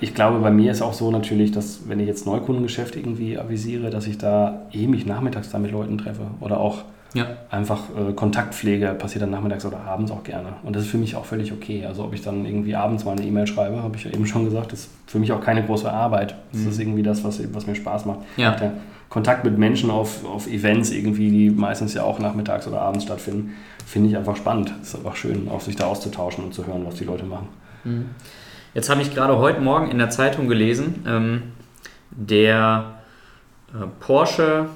Ich 0.00 0.14
glaube, 0.14 0.40
bei 0.40 0.50
mir 0.50 0.72
ist 0.72 0.82
auch 0.82 0.94
so 0.94 1.10
natürlich, 1.10 1.52
dass 1.52 1.88
wenn 1.88 2.00
ich 2.00 2.08
jetzt 2.08 2.26
Neukundengeschäft 2.26 2.96
irgendwie 2.96 3.38
avisiere, 3.38 3.90
dass 3.90 4.06
ich 4.06 4.18
da 4.18 4.66
eh 4.72 4.86
mich 4.86 5.06
nachmittags 5.06 5.50
da 5.50 5.58
mit 5.58 5.70
Leuten 5.70 5.96
treffe 5.98 6.26
oder 6.40 6.58
auch 6.58 6.84
ja. 7.14 7.26
einfach 7.50 7.82
äh, 7.96 8.12
Kontaktpflege 8.12 8.94
passiert 8.98 9.22
dann 9.22 9.30
nachmittags 9.30 9.64
oder 9.64 9.80
abends 9.80 10.10
auch 10.10 10.24
gerne. 10.24 10.54
Und 10.62 10.74
das 10.74 10.84
ist 10.84 10.90
für 10.90 10.98
mich 10.98 11.16
auch 11.16 11.24
völlig 11.24 11.52
okay. 11.52 11.84
Also 11.86 12.04
ob 12.04 12.14
ich 12.14 12.22
dann 12.22 12.46
irgendwie 12.46 12.74
abends 12.74 13.04
mal 13.04 13.12
eine 13.12 13.24
E-Mail 13.24 13.46
schreibe, 13.46 13.82
habe 13.82 13.96
ich 13.96 14.04
ja 14.04 14.10
eben 14.10 14.26
schon 14.26 14.44
gesagt, 14.44 14.72
ist 14.72 14.88
für 15.06 15.18
mich 15.18 15.32
auch 15.32 15.40
keine 15.40 15.64
große 15.64 15.90
Arbeit. 15.90 16.34
Das 16.52 16.62
mhm. 16.62 16.68
ist 16.68 16.80
irgendwie 16.80 17.02
das, 17.02 17.22
was, 17.24 17.40
was 17.54 17.66
mir 17.66 17.74
Spaß 17.74 18.06
macht. 18.06 18.20
Ja. 18.36 18.52
Der 18.52 18.72
Kontakt 19.08 19.44
mit 19.44 19.58
Menschen 19.58 19.90
auf, 19.90 20.24
auf 20.24 20.46
Events 20.46 20.90
irgendwie, 20.90 21.30
die 21.30 21.50
meistens 21.50 21.92
ja 21.92 22.02
auch 22.02 22.18
nachmittags 22.18 22.66
oder 22.66 22.80
abends 22.80 23.04
stattfinden, 23.04 23.52
finde 23.84 24.08
ich 24.08 24.16
einfach 24.16 24.36
spannend. 24.36 24.72
Es 24.80 24.88
ist 24.88 24.96
einfach 24.96 25.16
schön, 25.16 25.48
auch 25.50 25.60
sich 25.60 25.76
da 25.76 25.84
auszutauschen 25.84 26.44
und 26.44 26.54
zu 26.54 26.66
hören, 26.66 26.86
was 26.86 26.94
die 26.94 27.04
Leute 27.04 27.24
machen. 27.24 27.48
Mhm. 27.84 28.10
Jetzt 28.74 28.88
habe 28.88 29.02
ich 29.02 29.14
gerade 29.14 29.38
heute 29.38 29.60
Morgen 29.60 29.90
in 29.90 29.98
der 29.98 30.10
Zeitung 30.10 30.48
gelesen, 30.48 31.04
ähm, 31.06 31.42
der 32.10 32.94
äh, 33.74 33.86
Porsche 34.00 34.66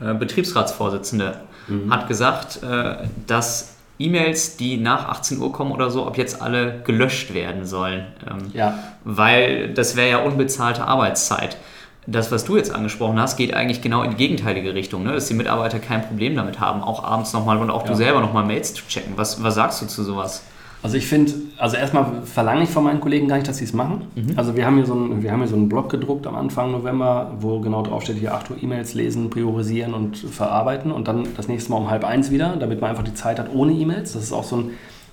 äh, 0.00 0.14
Betriebsratsvorsitzende 0.14 1.40
mhm. 1.68 1.92
hat 1.92 2.08
gesagt, 2.08 2.62
äh, 2.62 3.08
dass 3.26 3.76
E-Mails, 3.98 4.56
die 4.56 4.78
nach 4.78 5.08
18 5.08 5.38
Uhr 5.38 5.52
kommen 5.52 5.72
oder 5.72 5.90
so, 5.90 6.06
ab 6.06 6.16
jetzt 6.16 6.40
alle 6.40 6.80
gelöscht 6.84 7.34
werden 7.34 7.66
sollen. 7.66 8.06
Ähm, 8.28 8.50
ja. 8.54 8.78
Weil 9.04 9.74
das 9.74 9.94
wäre 9.94 10.08
ja 10.08 10.18
unbezahlte 10.18 10.86
Arbeitszeit. 10.86 11.58
Das, 12.06 12.32
was 12.32 12.44
du 12.46 12.56
jetzt 12.56 12.74
angesprochen 12.74 13.20
hast, 13.20 13.36
geht 13.36 13.52
eigentlich 13.52 13.82
genau 13.82 14.02
in 14.02 14.10
die 14.10 14.16
gegenteilige 14.16 14.72
Richtung, 14.72 15.02
ne? 15.02 15.12
dass 15.12 15.28
die 15.28 15.34
Mitarbeiter 15.34 15.78
kein 15.78 16.02
Problem 16.02 16.34
damit 16.34 16.58
haben, 16.58 16.82
auch 16.82 17.04
abends 17.04 17.34
nochmal 17.34 17.58
und 17.58 17.70
auch 17.70 17.82
ja. 17.82 17.88
du 17.88 17.94
selber 17.94 18.20
nochmal 18.20 18.44
Mails 18.44 18.72
zu 18.72 18.86
checken. 18.88 19.12
Was, 19.16 19.42
was 19.42 19.54
sagst 19.54 19.82
du 19.82 19.86
zu 19.86 20.02
sowas? 20.02 20.42
Also 20.82 20.96
ich 20.96 21.06
finde, 21.06 21.32
also 21.58 21.76
erstmal 21.76 22.22
verlange 22.24 22.62
ich 22.62 22.70
von 22.70 22.84
meinen 22.84 23.00
Kollegen 23.00 23.28
gar 23.28 23.36
nicht, 23.36 23.46
dass 23.46 23.58
sie 23.58 23.64
es 23.64 23.74
machen. 23.74 24.06
Mhm. 24.14 24.32
Also 24.36 24.56
wir 24.56 24.64
haben, 24.64 24.76
hier 24.76 24.86
so 24.86 24.94
einen, 24.94 25.22
wir 25.22 25.30
haben 25.30 25.40
hier 25.40 25.48
so 25.48 25.56
einen 25.56 25.68
Blog 25.68 25.90
gedruckt 25.90 26.26
am 26.26 26.36
Anfang 26.36 26.72
November, 26.72 27.32
wo 27.40 27.60
genau 27.60 27.82
drauf 27.82 28.02
steht, 28.02 28.16
hier 28.16 28.34
8 28.34 28.50
Uhr 28.50 28.56
E-Mails 28.62 28.94
lesen, 28.94 29.28
priorisieren 29.28 29.92
und 29.92 30.16
verarbeiten 30.16 30.90
und 30.90 31.06
dann 31.06 31.28
das 31.36 31.48
nächste 31.48 31.70
Mal 31.70 31.78
um 31.78 31.90
halb 31.90 32.04
eins 32.04 32.30
wieder, 32.30 32.56
damit 32.58 32.80
man 32.80 32.90
einfach 32.90 33.04
die 33.04 33.14
Zeit 33.14 33.38
hat 33.38 33.52
ohne 33.52 33.72
E-Mails. 33.72 34.14
Das 34.14 34.22
ist 34.22 34.32
auch 34.32 34.44
so 34.44 34.56
ein 34.56 34.70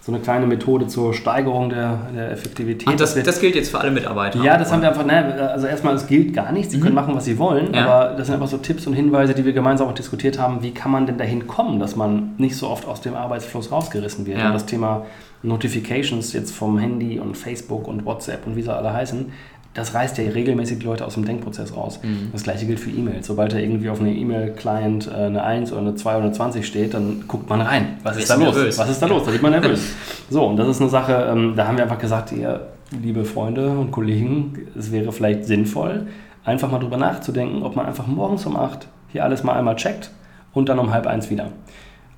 so 0.08 0.14
eine 0.14 0.22
kleine 0.22 0.48
Methode 0.48 0.88
zur 0.88 1.14
Steigerung 1.14 1.70
der, 1.70 2.00
der 2.16 2.32
Effektivität. 2.32 2.88
Ach, 2.88 2.96
das, 2.96 3.14
das, 3.14 3.42
gilt 3.42 3.56
jetzt 3.56 3.72
für 3.72 3.80
alle 3.82 3.92
Mitarbeiter? 3.92 4.42
Ja, 4.42 4.58
das 4.58 4.72
haben 4.72 4.82
wir 4.82 4.88
einfach, 4.88 5.06
ne, 5.06 5.52
also 5.52 5.68
erstmal, 5.68 5.96
es 5.96 6.08
gilt 6.08 6.34
gar 6.34 6.54
nicht, 6.54 6.72
sie 6.72 6.78
mhm. 6.78 6.84
können 6.84 6.96
machen, 6.96 7.14
was 7.14 7.26
sie 7.26 7.38
wollen, 7.38 7.74
ja. 7.74 7.86
aber 7.86 8.16
das 8.16 8.28
sind 8.28 8.36
einfach 8.36 8.48
so 8.48 8.56
Tipps 8.56 8.88
und 8.88 8.94
Hinweise, 8.94 9.34
die 9.34 9.44
wir 9.44 9.52
gemeinsam 9.52 9.90
auch 9.90 9.94
diskutiert 9.94 10.40
haben, 10.40 10.64
wie 10.64 10.72
kann 10.72 10.92
man 10.92 11.08
denn 11.08 11.18
dahin 11.18 11.46
kommen, 11.46 11.82
dass 11.82 11.98
man 11.98 12.36
nicht 12.38 12.56
so 12.56 12.70
oft 12.70 12.88
aus 12.88 13.02
dem 13.02 13.16
Arbeitsfluss 13.16 13.70
rausgerissen 13.70 14.26
wird. 14.26 14.40
Ja. 14.40 14.48
Und 14.48 14.54
das 14.54 14.66
Thema 14.66 15.06
Notifications 15.44 16.34
jetzt 16.34 16.54
vom 16.54 16.80
Handy 16.80 17.20
und 17.20 17.38
Facebook 17.38 17.88
und 17.88 18.06
WhatsApp 18.06 18.46
und 18.48 18.56
wie 18.56 18.62
sie 18.62 18.76
alle 18.76 18.92
heißen, 18.92 19.32
das 19.78 19.94
reißt 19.94 20.18
ja 20.18 20.24
regelmäßig 20.32 20.80
die 20.80 20.86
Leute 20.86 21.06
aus 21.06 21.14
dem 21.14 21.26
Denkprozess 21.26 21.76
raus. 21.76 22.00
Mhm. 22.02 22.30
Das 22.32 22.42
gleiche 22.42 22.66
gilt 22.66 22.80
für 22.80 22.90
E-Mails. 22.90 23.28
Sobald 23.28 23.54
da 23.54 23.58
irgendwie 23.58 23.90
auf 23.90 24.00
einem 24.00 24.16
E-Mail-Client 24.16 25.08
äh, 25.08 25.26
eine 25.26 25.44
1 25.44 25.72
oder 25.72 25.82
eine 25.82 25.96
2 25.96 26.16
oder 26.16 26.24
eine 26.24 26.32
20 26.32 26.66
steht, 26.66 26.96
dann 26.96 27.26
guckt 27.28 27.48
man 27.48 27.62
rein. 27.62 27.98
Was 28.02 28.18
ist, 28.18 28.24
ist 28.24 28.30
da 28.32 28.36
los? 28.36 28.56
Nervös. 28.56 28.78
Was 28.80 28.90
ist 28.90 29.00
da 29.00 29.06
los? 29.06 29.24
Da 29.24 29.32
wird 29.32 29.44
man 29.44 29.52
nervös. 29.62 29.94
so, 30.32 30.48
und 30.48 30.58
das 30.58 30.68
ist 30.68 30.82
eine 30.82 30.90
Sache, 30.90 31.28
ähm, 31.32 31.54
da 31.56 31.68
haben 31.68 31.78
wir 31.78 31.84
einfach 31.84 32.00
gesagt, 32.00 32.32
ihr, 32.32 32.68
liebe 33.00 33.24
Freunde 33.24 33.70
und 33.70 33.92
Kollegen, 33.92 34.68
es 34.76 34.92
wäre 34.92 35.12
vielleicht 35.12 35.46
sinnvoll, 35.46 36.08
einfach 36.44 36.72
mal 36.72 36.80
drüber 36.80 36.98
nachzudenken, 36.98 37.62
ob 37.62 37.76
man 37.76 37.86
einfach 37.86 38.08
morgens 38.08 38.48
um 38.48 38.56
8 38.56 38.88
hier 39.10 39.24
alles 39.24 39.44
mal 39.44 39.54
einmal 39.54 39.76
checkt 39.76 40.10
und 40.54 40.70
dann 40.70 40.80
um 40.80 40.92
halb 40.92 41.06
eins 41.06 41.30
wieder 41.30 41.52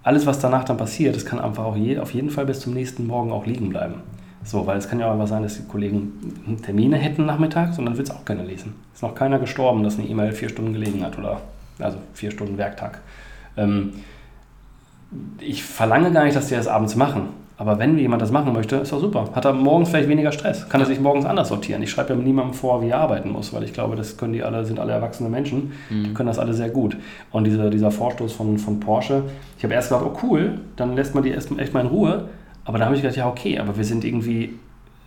alles, 0.10 0.26
was 0.26 0.40
danach 0.40 0.64
dann 0.64 0.78
passiert, 0.78 1.16
das 1.16 1.24
kann 1.24 1.40
einfach 1.40 1.64
auch 1.64 1.76
je, 1.76 2.00
auf 2.00 2.16
jeden 2.16 2.32
Fall 2.32 2.48
bis 2.48 2.62
zum 2.62 2.74
nächsten 2.74 3.06
Morgen 3.06 3.32
auch 3.32 3.46
liegen 3.46 3.70
bleiben. 3.70 4.02
So, 4.44 4.66
weil 4.66 4.80
es 4.80 4.90
kann 4.90 5.00
ja 5.00 5.08
auch 5.08 5.14
einfach 5.14 5.28
sein, 5.28 5.44
dass 5.44 5.58
die 5.58 5.68
Kollegen 5.68 6.58
Termine 6.66 6.98
hätten 6.98 7.28
nachmittags 7.28 7.78
und 7.78 7.86
dann 7.86 7.96
wird 7.96 8.10
es 8.10 8.16
auch 8.16 8.26
keiner 8.26 8.44
lesen. 8.44 8.74
Ist 8.92 9.04
noch 9.04 9.14
keiner 9.14 9.38
gestorben, 9.38 9.84
dass 9.84 10.00
eine 10.00 10.08
E-Mail 10.08 10.32
vier 10.32 10.50
Stunden 10.50 10.74
gelegen 10.74 11.04
hat 11.04 11.20
oder 11.20 11.42
also 11.78 12.00
vier 12.16 12.32
Stunden 12.32 12.58
Werktag. 12.58 13.02
Ähm, 13.56 13.94
ich 15.40 15.64
verlange 15.64 16.12
gar 16.12 16.24
nicht, 16.24 16.36
dass 16.36 16.48
die 16.48 16.56
das 16.56 16.68
abends 16.68 16.96
machen. 16.96 17.30
Aber 17.60 17.78
wenn 17.78 17.98
jemand 17.98 18.22
das 18.22 18.32
machen 18.32 18.54
möchte, 18.54 18.78
ist 18.78 18.94
doch 18.94 19.02
super. 19.02 19.28
Hat 19.36 19.44
er 19.44 19.52
morgens 19.52 19.90
vielleicht 19.90 20.08
weniger 20.08 20.32
Stress. 20.32 20.70
Kann 20.70 20.80
er 20.80 20.88
sich 20.88 21.02
morgens 21.02 21.26
anders 21.26 21.50
sortieren. 21.50 21.84
Ich 21.84 21.92
schreibe 21.92 22.14
ja 22.14 22.16
niemandem 22.16 22.54
vor, 22.54 22.82
wie 22.82 22.88
er 22.88 23.00
arbeiten 23.00 23.32
muss, 23.32 23.52
weil 23.52 23.64
ich 23.64 23.74
glaube, 23.74 23.98
das 23.98 24.16
können 24.16 24.32
die 24.32 24.44
alle, 24.44 24.64
sind 24.64 24.80
alle 24.80 24.94
erwachsene 24.94 25.28
Menschen. 25.28 25.74
Mhm. 25.90 26.04
Die 26.06 26.14
können 26.14 26.28
das 26.28 26.40
alle 26.40 26.54
sehr 26.54 26.70
gut. 26.70 26.96
Und 27.34 27.44
diese, 27.44 27.70
dieser 27.70 27.92
Vorstoß 27.92 28.32
von, 28.32 28.58
von 28.60 28.80
Porsche, 28.80 29.24
ich 29.58 29.66
habe 29.66 29.74
erst 29.74 29.90
gedacht, 29.90 30.06
oh 30.08 30.18
cool, 30.24 30.62
dann 30.78 30.96
lässt 30.96 31.16
man 31.16 31.24
die 31.26 31.32
erst, 31.32 31.52
echt 31.60 31.74
mal 31.74 31.82
in 31.82 31.88
Ruhe. 31.88 32.30
Aber 32.64 32.78
da 32.78 32.86
habe 32.86 32.96
ich 32.96 33.02
gedacht, 33.02 33.18
ja 33.18 33.28
okay, 33.28 33.60
aber 33.60 33.76
wir 33.76 33.84
sind 33.84 34.06
irgendwie 34.06 34.54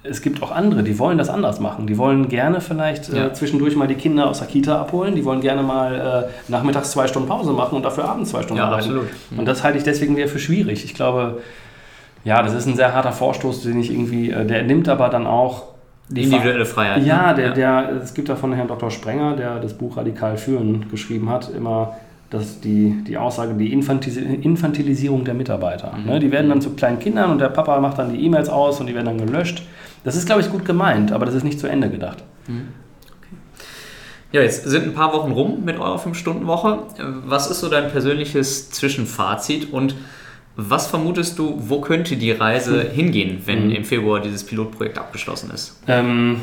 es 0.05 0.20
gibt 0.20 0.42
auch 0.42 0.50
andere, 0.50 0.82
die 0.82 0.98
wollen 0.98 1.16
das 1.16 1.28
anders 1.28 1.61
machen. 1.61 1.86
Die 1.86 1.96
wollen 1.96 2.28
gerne 2.28 2.61
vielleicht 2.61 3.09
äh, 3.12 3.16
ja. 3.16 3.26
äh, 3.28 3.32
zwischendurch 3.32 3.76
mal 3.76 3.86
die 3.86 3.94
Kinder 3.94 4.28
aus 4.28 4.38
der 4.38 4.48
Kita 4.48 4.80
abholen. 4.80 5.14
Die 5.14 5.24
wollen 5.24 5.40
gerne 5.40 5.62
mal 5.62 6.28
äh, 6.28 6.50
nachmittags 6.50 6.90
zwei 6.90 7.07
Stunden 7.07 7.28
Pause 7.28 7.53
machen 7.53 7.76
und 7.76 7.84
dafür 7.84 8.07
abends 8.07 8.30
zwei 8.30 8.42
Stunden 8.42 8.59
ja, 8.59 8.66
arbeiten. 8.66 8.88
Absolut. 8.88 9.09
Und 9.36 9.46
das 9.46 9.62
halte 9.62 9.78
ich 9.78 9.84
deswegen 9.84 10.16
wieder 10.16 10.26
für 10.26 10.40
schwierig. 10.40 10.84
Ich 10.84 10.94
glaube, 10.94 11.40
ja, 12.25 12.43
das 12.43 12.55
ist 12.55 12.66
ein 12.66 12.77
sehr 12.77 12.95
harter 12.95 13.12
Vorstoß, 13.12 13.62
den 13.62 13.81
ich 13.81 13.91
irgendwie, 13.91 14.31
äh, 14.31 14.45
der 14.45 14.62
nimmt 14.62 14.89
aber 14.89 15.09
dann 15.09 15.27
auch 15.27 15.73
die 16.09 16.25
Individuelle 16.25 16.66
Freiheit. 16.66 17.05
Ja, 17.05 17.29
ne? 17.29 17.35
der, 17.35 17.51
der, 17.53 17.93
es 18.03 18.14
gibt 18.14 18.29
da 18.29 18.37
von 18.37 18.53
Herrn 18.53 18.68
Dr. 18.68 18.91
Sprenger, 18.91 19.37
der 19.37 19.59
das 19.61 19.75
Buch 19.75 19.97
Radikal 19.97 20.37
führen 20.37 20.87
geschrieben 20.91 21.29
hat, 21.31 21.51
immer 21.55 21.97
das 22.31 22.61
die, 22.61 23.03
die 23.07 23.18
Aussage, 23.18 23.55
die 23.55 23.73
Infantis 23.73 24.16
Infantilisierung 24.16 25.25
der 25.25 25.35
Mitarbeiter. 25.35 25.93
Mhm. 25.97 26.07
Ne? 26.07 26.20
Die 26.20 26.33
werden 26.33 26.49
dann 26.49 26.61
zu 26.61 26.70
kleinen 26.70 26.99
Kindern 26.99 27.31
und 27.31 27.41
der 27.41 27.49
Papa 27.49 27.79
macht 27.81 27.99
dann 27.99 28.12
die 28.12 28.25
E-Mails 28.25 28.49
aus 28.49 28.81
und 28.81 28.87
die 28.87 28.95
werden 28.95 29.07
dann 29.07 29.27
gelöscht. 29.27 29.62
Das 30.05 30.16
ist, 30.16 30.27
glaube 30.27 30.41
ich, 30.41 30.51
gut 30.51 30.64
gemeint, 30.64 31.12
aber 31.12 31.27
das 31.27 31.35
ist 31.35 31.45
nicht 31.45 31.61
zu 31.61 31.66
Ende 31.66 31.89
gedacht. 31.91 32.25
Ja, 34.33 34.41
jetzt 34.41 34.64
sind 34.64 34.85
ein 34.85 34.95
paar 34.95 35.12
Wochen 35.12 35.31
rum 35.31 35.62
mit 35.64 35.79
eurer 35.79 35.99
5-Stunden-Woche. 35.99 36.79
Was 37.27 37.51
ist 37.51 37.61
so 37.61 37.68
dein 37.68 37.91
persönliches 37.91 38.70
Zwischenfazit 38.70 39.73
und 39.73 39.95
was 40.57 40.86
vermutest 40.86 41.38
du, 41.38 41.55
wo 41.59 41.80
könnte 41.80 42.16
die 42.16 42.30
Reise 42.32 42.82
hingehen, 42.82 43.40
wenn 43.46 43.66
Mhm. 43.68 43.74
im 43.76 43.84
Februar 43.84 44.20
dieses 44.20 44.44
Pilotprojekt 44.44 44.98
abgeschlossen 44.98 45.50
ist? 45.53 45.80
Ähm, 45.88 46.40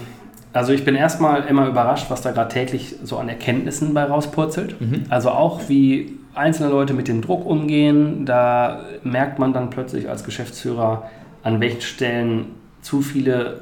also 0.52 0.74
ich 0.74 0.84
bin 0.84 0.96
erstmal 0.96 1.44
immer 1.44 1.68
überrascht, 1.68 2.08
was 2.10 2.22
da 2.22 2.32
gerade 2.32 2.52
täglich 2.52 2.96
so 3.04 3.18
an 3.18 3.30
Erkenntnissen 3.30 3.94
bei 3.94 4.04
rauspurzelt. 4.04 4.76
Also 5.10 5.30
auch 5.30 5.62
wie 5.68 6.18
einzelne 6.34 6.70
Leute 6.70 6.94
mit 6.94 7.08
dem 7.08 7.22
Druck 7.22 7.46
umgehen, 7.46 8.26
da 8.26 8.82
merkt 9.04 9.38
man 9.40 9.54
dann 9.54 9.70
plötzlich 9.70 10.10
als 10.10 10.24
Geschäftsführer, 10.24 11.04
an 11.44 11.60
welchen 11.62 11.82
Stellen 11.82 12.46
zu 12.82 13.02
viele 13.02 13.62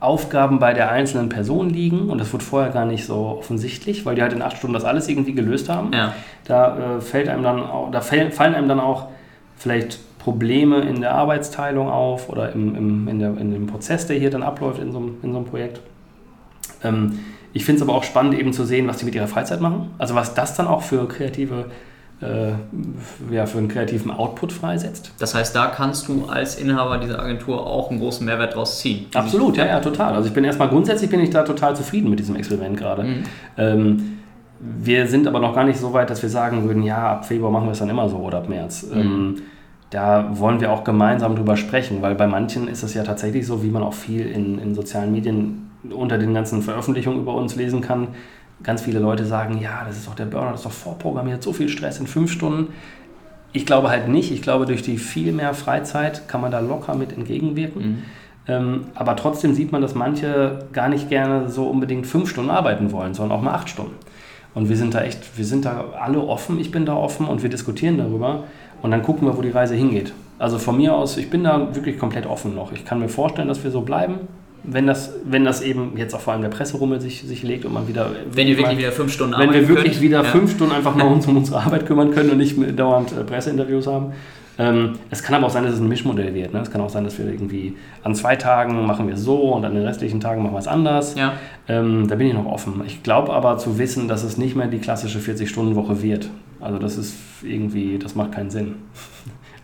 Aufgaben 0.00 0.58
bei 0.58 0.74
der 0.74 0.90
einzelnen 0.90 1.28
Person 1.28 1.70
liegen 1.70 2.08
und 2.10 2.18
das 2.18 2.32
wird 2.32 2.42
vorher 2.42 2.72
gar 2.72 2.86
nicht 2.86 3.04
so 3.04 3.36
offensichtlich, 3.38 4.04
weil 4.04 4.16
die 4.16 4.22
halt 4.22 4.32
in 4.32 4.42
acht 4.42 4.56
Stunden 4.56 4.74
das 4.74 4.84
alles 4.84 5.08
irgendwie 5.08 5.32
gelöst 5.32 5.68
haben. 5.68 5.92
Ja. 5.92 6.12
Da, 6.44 6.96
äh, 6.96 7.00
fällt 7.00 7.28
einem 7.28 7.44
dann 7.44 7.60
auch, 7.60 7.90
da 7.92 8.00
fallen 8.00 8.32
einem 8.54 8.66
dann 8.68 8.80
auch 8.80 9.06
vielleicht 9.62 10.00
Probleme 10.18 10.80
in 10.80 11.00
der 11.00 11.14
Arbeitsteilung 11.14 11.88
auf 11.88 12.28
oder 12.28 12.52
im, 12.52 12.74
im, 12.74 13.08
in, 13.08 13.18
der, 13.18 13.36
in 13.38 13.52
dem 13.52 13.66
Prozess, 13.66 14.06
der 14.06 14.18
hier 14.18 14.30
dann 14.30 14.42
abläuft 14.42 14.80
in 14.80 14.92
so 14.92 14.98
einem, 14.98 15.16
in 15.22 15.32
so 15.32 15.38
einem 15.38 15.46
Projekt. 15.46 15.80
Ähm, 16.82 17.18
ich 17.52 17.64
finde 17.64 17.82
es 17.82 17.88
aber 17.88 17.96
auch 17.96 18.04
spannend, 18.04 18.34
eben 18.38 18.52
zu 18.52 18.64
sehen, 18.64 18.88
was 18.88 18.98
die 18.98 19.04
mit 19.04 19.14
ihrer 19.14 19.28
Freizeit 19.28 19.60
machen. 19.60 19.90
Also 19.98 20.14
was 20.14 20.34
das 20.34 20.56
dann 20.56 20.66
auch 20.66 20.82
für 20.82 21.06
kreative, 21.06 21.66
äh, 22.20 22.52
ja, 23.32 23.46
für 23.46 23.58
einen 23.58 23.68
kreativen 23.68 24.10
Output 24.10 24.52
freisetzt. 24.52 25.12
Das 25.18 25.34
heißt, 25.34 25.54
da 25.54 25.66
kannst 25.66 26.08
du 26.08 26.26
als 26.26 26.56
Inhaber 26.56 26.98
dieser 26.98 27.20
Agentur 27.20 27.66
auch 27.66 27.90
einen 27.90 28.00
großen 28.00 28.24
Mehrwert 28.24 28.54
draus 28.54 28.80
ziehen. 28.80 29.06
Absolut, 29.14 29.56
ja, 29.56 29.66
ja, 29.66 29.80
total. 29.80 30.14
Also 30.14 30.28
ich 30.28 30.34
bin 30.34 30.44
erstmal 30.44 30.68
grundsätzlich 30.68 31.10
bin 31.10 31.20
ich 31.20 31.30
da 31.30 31.42
total 31.42 31.76
zufrieden 31.76 32.10
mit 32.10 32.18
diesem 32.18 32.36
Experiment 32.36 32.76
gerade. 32.76 33.06
Ähm, 33.58 34.18
wir 34.60 35.08
sind 35.08 35.26
aber 35.26 35.40
noch 35.40 35.54
gar 35.54 35.64
nicht 35.64 35.80
so 35.80 35.92
weit, 35.92 36.08
dass 36.08 36.22
wir 36.22 36.28
sagen 36.28 36.64
würden, 36.64 36.84
ja, 36.84 37.10
ab 37.10 37.26
Februar 37.26 37.50
machen 37.50 37.66
wir 37.66 37.72
es 37.72 37.80
dann 37.80 37.90
immer 37.90 38.08
so 38.08 38.18
oder 38.18 38.38
ab 38.38 38.48
März. 38.48 38.86
Ähm, 38.94 39.42
da 39.92 40.38
wollen 40.38 40.60
wir 40.60 40.72
auch 40.72 40.84
gemeinsam 40.84 41.36
drüber 41.36 41.58
sprechen, 41.58 42.00
weil 42.00 42.14
bei 42.14 42.26
manchen 42.26 42.66
ist 42.66 42.82
es 42.82 42.94
ja 42.94 43.04
tatsächlich 43.04 43.46
so, 43.46 43.62
wie 43.62 43.68
man 43.68 43.82
auch 43.82 43.92
viel 43.92 44.26
in, 44.26 44.58
in 44.58 44.74
sozialen 44.74 45.12
Medien 45.12 45.70
unter 45.90 46.16
den 46.16 46.32
ganzen 46.32 46.62
Veröffentlichungen 46.62 47.20
über 47.20 47.34
uns 47.34 47.56
lesen 47.56 47.82
kann. 47.82 48.08
Ganz 48.62 48.80
viele 48.80 49.00
Leute 49.00 49.26
sagen, 49.26 49.60
ja, 49.60 49.84
das 49.86 49.98
ist 49.98 50.06
doch 50.06 50.14
der 50.14 50.24
Burner, 50.24 50.52
das 50.52 50.60
ist 50.60 50.66
doch 50.66 50.72
vorprogrammiert, 50.72 51.42
so 51.42 51.52
viel 51.52 51.68
Stress 51.68 52.00
in 52.00 52.06
fünf 52.06 52.32
Stunden. 52.32 52.72
Ich 53.52 53.66
glaube 53.66 53.90
halt 53.90 54.08
nicht. 54.08 54.32
Ich 54.32 54.40
glaube, 54.40 54.64
durch 54.64 54.80
die 54.80 54.96
viel 54.96 55.30
mehr 55.30 55.52
Freizeit 55.52 56.26
kann 56.26 56.40
man 56.40 56.50
da 56.50 56.60
locker 56.60 56.94
mit 56.94 57.12
entgegenwirken. 57.12 58.04
Ähm, 58.48 58.86
aber 58.94 59.14
trotzdem 59.14 59.54
sieht 59.54 59.72
man, 59.72 59.82
dass 59.82 59.94
manche 59.94 60.64
gar 60.72 60.88
nicht 60.88 61.10
gerne 61.10 61.50
so 61.50 61.66
unbedingt 61.66 62.06
fünf 62.06 62.30
Stunden 62.30 62.50
arbeiten 62.50 62.92
wollen, 62.92 63.12
sondern 63.12 63.38
auch 63.38 63.42
mal 63.42 63.52
acht 63.52 63.68
Stunden. 63.68 63.94
Und 64.54 64.70
wir 64.70 64.76
sind 64.76 64.94
da 64.94 65.02
echt, 65.02 65.36
wir 65.36 65.44
sind 65.44 65.66
da 65.66 65.84
alle 66.00 66.20
offen, 66.20 66.58
ich 66.58 66.70
bin 66.70 66.86
da 66.86 66.94
offen 66.94 67.26
und 67.26 67.42
wir 67.42 67.50
diskutieren 67.50 67.98
darüber 67.98 68.44
und 68.82 68.90
dann 68.90 69.02
gucken 69.02 69.26
wir, 69.26 69.36
wo 69.36 69.42
die 69.42 69.50
Reise 69.50 69.74
hingeht. 69.74 70.12
Also 70.38 70.58
von 70.58 70.76
mir 70.76 70.94
aus, 70.94 71.16
ich 71.16 71.30
bin 71.30 71.44
da 71.44 71.74
wirklich 71.74 71.98
komplett 71.98 72.26
offen 72.26 72.54
noch. 72.54 72.72
Ich 72.72 72.84
kann 72.84 72.98
mir 72.98 73.08
vorstellen, 73.08 73.48
dass 73.48 73.62
wir 73.62 73.70
so 73.70 73.82
bleiben, 73.82 74.14
wenn 74.64 74.86
das, 74.86 75.12
wenn 75.24 75.44
das 75.44 75.60
eben 75.62 75.92
jetzt 75.96 76.14
auch 76.14 76.20
vor 76.20 76.32
allem 76.34 76.42
der 76.42 76.48
Presserummel 76.50 77.00
sich, 77.00 77.22
sich 77.22 77.42
legt 77.42 77.64
und 77.64 77.72
man 77.72 77.88
wieder. 77.88 78.10
Wenn 78.32 78.46
ihr 78.48 78.56
wirklich 78.56 78.74
mal- 78.76 78.78
wieder 78.82 78.92
5 78.92 79.12
Stunden 79.12 79.34
wenn 79.38 79.52
wir 79.52 79.68
wirklich 79.68 79.92
könnt. 79.94 80.00
wieder 80.02 80.18
Ja. 80.18 80.24
fünf 80.30 80.52
Stunden 80.52 80.72
einfach 80.74 80.94
mal 80.94 81.06
uns 81.12 81.26
um 81.26 81.36
unsere 81.36 81.60
Arbeit 81.60 81.86
kümmern 81.86 82.10
können 82.12 82.30
und 82.30 82.38
nicht 82.38 82.56
dauernd 82.78 83.12
äh, 83.12 83.24
Presseinterviews 83.24 83.86
haben. 83.86 84.12
Ähm, 84.58 84.92
es 85.10 85.22
kann 85.22 85.34
aber 85.34 85.46
auch 85.46 85.50
sein, 85.50 85.64
dass 85.64 85.74
es 85.74 85.80
ein 85.80 85.88
Mischmodell 85.88 86.34
wird. 86.34 86.52
Ne? 86.52 86.60
Es 86.60 86.70
kann 86.70 86.80
auch 86.82 86.90
sein, 86.90 87.04
dass 87.04 87.18
wir 87.18 87.26
irgendwie 87.26 87.74
an 88.04 88.14
zwei 88.14 88.36
Tagen 88.36 88.84
machen 88.86 89.08
wir 89.08 89.16
so 89.16 89.36
und 89.54 89.64
an 89.64 89.74
den 89.74 89.84
restlichen 89.84 90.20
Tagen 90.20 90.42
machen 90.42 90.54
wir 90.54 90.58
es 90.58 90.68
anders. 90.68 91.14
Ja. 91.16 91.32
Ähm, 91.68 92.06
da 92.06 92.16
bin 92.16 92.26
ich 92.26 92.34
noch 92.34 92.46
offen. 92.46 92.82
Ich 92.86 93.02
glaube 93.02 93.32
aber 93.32 93.56
zu 93.58 93.78
wissen, 93.78 94.08
dass 94.08 94.22
es 94.22 94.36
nicht 94.36 94.54
mehr 94.54 94.66
die 94.66 94.78
klassische 94.78 95.18
40-Stunden-Woche 95.20 96.02
wird. 96.02 96.28
Also 96.62 96.78
das 96.78 96.96
ist 96.96 97.14
irgendwie, 97.42 97.98
das 97.98 98.14
macht 98.14 98.32
keinen 98.32 98.50
Sinn. 98.50 98.76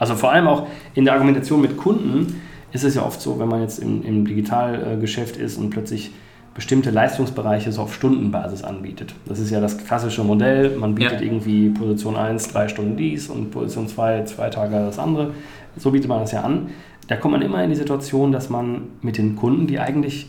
Also 0.01 0.15
vor 0.15 0.31
allem 0.31 0.47
auch 0.47 0.69
in 0.95 1.05
der 1.05 1.15
Argumentation 1.15 1.61
mit 1.61 1.77
Kunden 1.77 2.41
ist 2.71 2.85
es 2.85 2.95
ja 2.95 3.05
oft 3.05 3.21
so, 3.21 3.41
wenn 3.41 3.49
man 3.49 3.63
jetzt 3.63 3.81
im, 3.81 4.05
im 4.05 4.25
Digitalgeschäft 4.25 5.37
ist 5.37 5.57
und 5.57 5.71
plötzlich 5.71 6.13
bestimmte 6.55 6.91
Leistungsbereiche 6.91 7.73
so 7.73 7.83
auf 7.83 7.93
Stundenbasis 7.95 8.63
anbietet. 8.63 9.13
Das 9.27 9.41
ist 9.41 9.51
ja 9.51 9.61
das 9.61 9.77
klassische 9.77 10.23
Modell. 10.23 10.77
Man 10.77 10.95
bietet 10.95 11.21
Ja. 11.21 11.27
irgendwie 11.27 11.71
Position 11.71 12.15
1 12.15 12.47
drei 12.53 12.69
Stunden 12.69 12.97
dies 12.97 13.29
und 13.29 13.51
Position 13.51 13.89
2 13.89 14.23
zwei 14.23 14.51
Tage 14.51 14.77
das 14.77 15.01
andere. 15.01 15.33
So 15.77 15.91
bietet 15.91 16.09
man 16.09 16.21
das 16.21 16.31
ja 16.31 16.43
an. 16.43 16.69
Da 17.09 17.17
kommt 17.17 17.33
man 17.33 17.43
immer 17.43 17.65
in 17.65 17.71
die 17.71 17.77
Situation, 17.77 18.31
dass 18.31 18.51
man 18.51 18.83
mit 19.03 19.19
den 19.19 19.35
Kunden, 19.35 19.67
die 19.67 19.81
eigentlich 19.81 20.29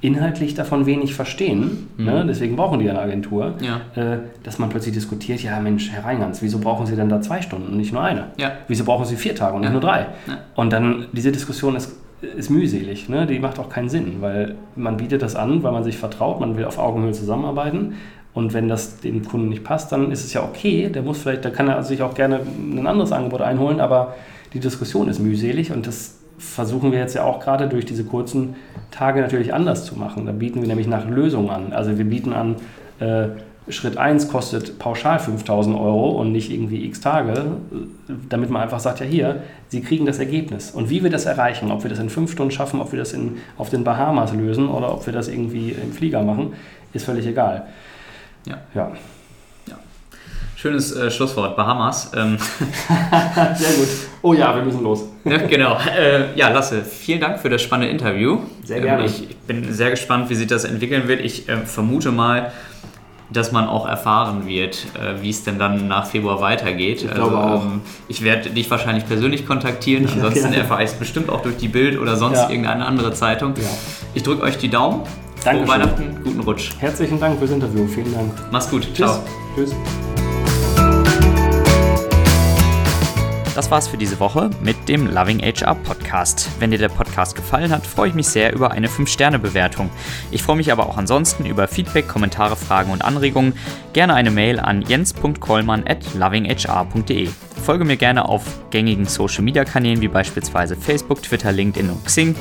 inhaltlich 0.00 0.54
davon 0.54 0.86
wenig 0.86 1.14
verstehen, 1.14 1.88
ne? 1.96 2.24
deswegen 2.26 2.54
brauchen 2.54 2.78
die 2.78 2.88
eine 2.88 3.00
Agentur, 3.00 3.54
Ja. 3.60 3.80
äh, 4.00 4.18
dass 4.44 4.58
man 4.60 4.68
plötzlich 4.68 4.94
diskutiert, 4.94 5.42
ja 5.42 5.58
Mensch, 5.58 5.90
Herr 5.90 6.04
Reingans, 6.04 6.40
wieso 6.40 6.58
brauchen 6.60 6.86
Sie 6.86 6.94
denn 6.94 7.08
da 7.08 7.20
zwei 7.20 7.42
Stunden 7.42 7.68
und 7.68 7.76
nicht 7.76 7.92
nur 7.92 8.02
eine? 8.02 8.26
Ja. 8.36 8.52
Wieso 8.68 8.84
brauchen 8.84 9.04
Sie 9.06 9.16
vier 9.16 9.34
Tage 9.34 9.54
und 9.54 9.60
nicht 9.62 9.68
Ja. 9.70 9.72
nur 9.72 9.80
drei? 9.80 10.06
Und 10.54 10.72
dann, 10.72 11.06
diese 11.12 11.32
Diskussion 11.32 11.74
ist, 11.74 11.96
ist 12.36 12.48
mühselig, 12.50 13.08
ne? 13.08 13.26
die 13.26 13.40
macht 13.40 13.58
auch 13.58 13.68
keinen 13.68 13.88
Sinn, 13.88 14.16
weil 14.20 14.54
man 14.76 14.96
bietet 14.98 15.22
das 15.22 15.34
an, 15.34 15.62
weil 15.64 15.72
man 15.72 15.82
sich 15.82 15.98
vertraut, 15.98 16.38
man 16.38 16.56
will 16.56 16.64
auf 16.64 16.78
Augenhöhe 16.78 17.12
zusammenarbeiten 17.12 17.94
und 18.34 18.54
wenn 18.54 18.68
das 18.68 19.00
dem 19.00 19.24
Kunden 19.24 19.48
nicht 19.48 19.64
passt, 19.64 19.90
dann 19.90 20.12
ist 20.12 20.24
es 20.24 20.32
ja 20.32 20.44
okay, 20.44 20.90
der 20.90 21.02
muss 21.02 21.18
vielleicht, 21.18 21.44
da 21.44 21.50
kann 21.50 21.66
er 21.68 21.82
sich 21.82 22.02
auch 22.02 22.14
gerne 22.14 22.38
ein 22.60 22.86
anderes 22.86 23.10
Angebot 23.10 23.40
einholen, 23.40 23.80
aber 23.80 24.14
die 24.52 24.60
Diskussion 24.60 25.08
ist 25.08 25.18
mühselig 25.18 25.72
und 25.72 25.86
das 25.88 26.17
versuchen 26.38 26.92
wir 26.92 26.98
jetzt 26.98 27.14
ja 27.14 27.24
auch 27.24 27.40
gerade 27.40 27.68
durch 27.68 27.84
diese 27.84 28.04
kurzen 28.04 28.56
Tage 28.90 29.20
natürlich 29.20 29.52
anders 29.52 29.84
zu 29.84 29.96
machen. 29.96 30.26
Da 30.26 30.32
bieten 30.32 30.60
wir 30.60 30.68
nämlich 30.68 30.86
nach 30.86 31.08
Lösungen 31.08 31.50
an. 31.50 31.72
Also 31.72 31.98
wir 31.98 32.04
bieten 32.04 32.32
an, 32.32 32.56
äh, 33.00 33.28
Schritt 33.70 33.98
1 33.98 34.28
kostet 34.28 34.78
pauschal 34.78 35.18
5000 35.18 35.76
Euro 35.76 36.12
und 36.12 36.32
nicht 36.32 36.50
irgendwie 36.50 36.86
x 36.86 37.00
Tage, 37.00 37.32
äh, 37.32 38.12
damit 38.28 38.50
man 38.50 38.62
einfach 38.62 38.80
sagt, 38.80 39.00
ja 39.00 39.06
hier, 39.06 39.42
Sie 39.68 39.82
kriegen 39.82 40.06
das 40.06 40.18
Ergebnis. 40.18 40.70
Und 40.70 40.88
wie 40.88 41.02
wir 41.02 41.10
das 41.10 41.26
erreichen, 41.26 41.70
ob 41.70 41.82
wir 41.82 41.90
das 41.90 41.98
in 41.98 42.08
fünf 42.08 42.32
Stunden 42.32 42.50
schaffen, 42.50 42.80
ob 42.80 42.92
wir 42.92 42.98
das 42.98 43.12
in, 43.12 43.38
auf 43.58 43.68
den 43.68 43.84
Bahamas 43.84 44.32
lösen 44.32 44.68
oder 44.68 44.94
ob 44.94 45.04
wir 45.04 45.12
das 45.12 45.28
irgendwie 45.28 45.70
im 45.70 45.92
Flieger 45.92 46.22
machen, 46.22 46.54
ist 46.94 47.04
völlig 47.04 47.26
egal. 47.26 47.66
Ja. 48.46 48.58
Ja, 48.74 48.92
Schönes 50.60 50.90
äh, 50.90 51.08
Schlusswort, 51.08 51.56
Bahamas. 51.56 52.10
Ähm, 52.16 52.36
sehr 53.54 53.70
gut. 53.76 53.88
Oh 54.22 54.32
ja, 54.34 54.52
wir 54.56 54.62
müssen 54.64 54.82
los. 54.82 55.04
ja, 55.24 55.36
genau. 55.38 55.76
Äh, 55.96 56.36
ja, 56.36 56.48
Lasse, 56.48 56.82
vielen 56.82 57.20
Dank 57.20 57.38
für 57.38 57.48
das 57.48 57.62
spannende 57.62 57.92
Interview. 57.92 58.38
Sehr 58.64 58.80
gerne. 58.80 59.04
Ähm, 59.04 59.06
ich, 59.08 59.30
ich 59.30 59.36
bin 59.36 59.72
sehr 59.72 59.90
gespannt, 59.90 60.30
wie 60.30 60.34
sich 60.34 60.48
das 60.48 60.64
entwickeln 60.64 61.06
wird. 61.06 61.20
Ich 61.20 61.48
äh, 61.48 61.58
vermute 61.58 62.10
mal, 62.10 62.50
dass 63.30 63.52
man 63.52 63.68
auch 63.68 63.86
erfahren 63.86 64.48
wird, 64.48 64.84
äh, 65.00 65.22
wie 65.22 65.30
es 65.30 65.44
denn 65.44 65.60
dann 65.60 65.86
nach 65.86 66.06
Februar 66.06 66.40
weitergeht. 66.40 67.04
Ich 67.04 67.14
glaube 67.14 67.36
auch. 67.38 67.62
ähm, 67.62 67.82
ich 68.08 68.24
werde 68.24 68.50
dich 68.50 68.68
wahrscheinlich 68.68 69.06
persönlich 69.06 69.46
kontaktieren. 69.46 70.06
Ja, 70.08 70.14
Ansonsten 70.14 70.40
gerne. 70.40 70.56
erfahre 70.56 70.82
ich 70.82 70.90
es 70.90 70.96
bestimmt 70.96 71.30
auch 71.30 71.42
durch 71.42 71.56
die 71.58 71.68
Bild 71.68 72.00
oder 72.00 72.16
sonst 72.16 72.38
Ja. 72.38 72.50
irgendeine 72.50 72.84
andere 72.84 73.12
Zeitung. 73.12 73.54
Ja. 73.56 73.62
Ich 74.14 74.24
drücke 74.24 74.42
euch 74.42 74.58
die 74.58 74.70
Daumen. 74.70 75.02
Dankeschön. 75.44 75.68
Frohe 75.68 75.78
Weihnachten, 75.78 76.20
guten 76.24 76.40
Rutsch. 76.40 76.70
Herzlichen 76.80 77.20
Dank 77.20 77.38
fürs 77.38 77.52
Interview. 77.52 77.86
Vielen 77.86 78.12
Dank. 78.12 78.32
Mach's 78.50 78.68
gut. 78.68 78.82
Tschüss. 78.92 78.96
Ciao. 78.96 79.22
Tschüss. 79.54 79.72
Das 83.58 83.72
war's 83.72 83.88
für 83.88 83.96
diese 83.96 84.20
Woche 84.20 84.50
mit 84.62 84.88
dem 84.88 85.12
Loving 85.12 85.40
HR 85.40 85.74
Podcast. 85.74 86.48
Wenn 86.60 86.70
dir 86.70 86.78
der 86.78 86.90
Podcast 86.90 87.34
gefallen 87.34 87.72
hat, 87.72 87.84
freue 87.84 88.10
ich 88.10 88.14
mich 88.14 88.28
sehr 88.28 88.52
über 88.52 88.70
eine 88.70 88.86
5-Sterne-Bewertung. 88.86 89.90
Ich 90.30 90.44
freue 90.44 90.54
mich 90.54 90.70
aber 90.70 90.86
auch 90.86 90.96
ansonsten 90.96 91.44
über 91.44 91.66
Feedback, 91.66 92.06
Kommentare, 92.06 92.54
Fragen 92.54 92.92
und 92.92 93.02
Anregungen. 93.02 93.54
Gerne 93.94 94.14
eine 94.14 94.30
Mail 94.30 94.60
an 94.60 94.82
jens.kollmann 94.82 95.88
at 95.88 96.14
lovinghr.de. 96.14 97.30
Folge 97.64 97.84
mir 97.84 97.96
gerne 97.96 98.28
auf 98.28 98.44
gängigen 98.70 99.06
Social 99.06 99.42
Media 99.42 99.64
Kanälen 99.64 100.00
wie 100.00 100.08
beispielsweise 100.08 100.76
Facebook, 100.76 101.22
Twitter, 101.24 101.50
LinkedIn 101.50 101.90
und 101.90 102.04
Xing. 102.04 102.36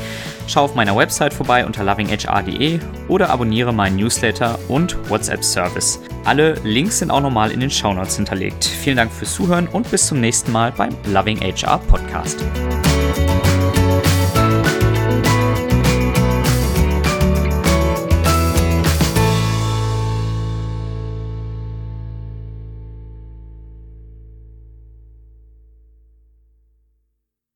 Schau 0.47 0.65
auf 0.65 0.75
meiner 0.75 0.95
Website 0.95 1.33
vorbei 1.33 1.65
unter 1.65 1.83
lovinghr.de 1.83 2.79
oder 3.07 3.31
abonniere 3.31 3.73
meinen 3.73 3.95
Newsletter 3.97 4.59
und 4.67 4.95
WhatsApp-Service. 5.09 5.99
Alle 6.23 6.53
Links 6.63 6.99
sind 6.99 7.09
auch 7.09 7.21
nochmal 7.21 7.51
in 7.51 7.59
den 7.59 7.71
Shownotes 7.71 8.17
hinterlegt. 8.17 8.65
Vielen 8.65 8.97
Dank 8.97 9.11
fürs 9.11 9.33
Zuhören 9.33 9.67
und 9.67 9.89
bis 9.89 10.07
zum 10.07 10.19
nächsten 10.19 10.51
Mal 10.51 10.71
beim 10.71 10.95
Loving 11.07 11.37
HR 11.37 11.79
Podcast. 11.87 13.46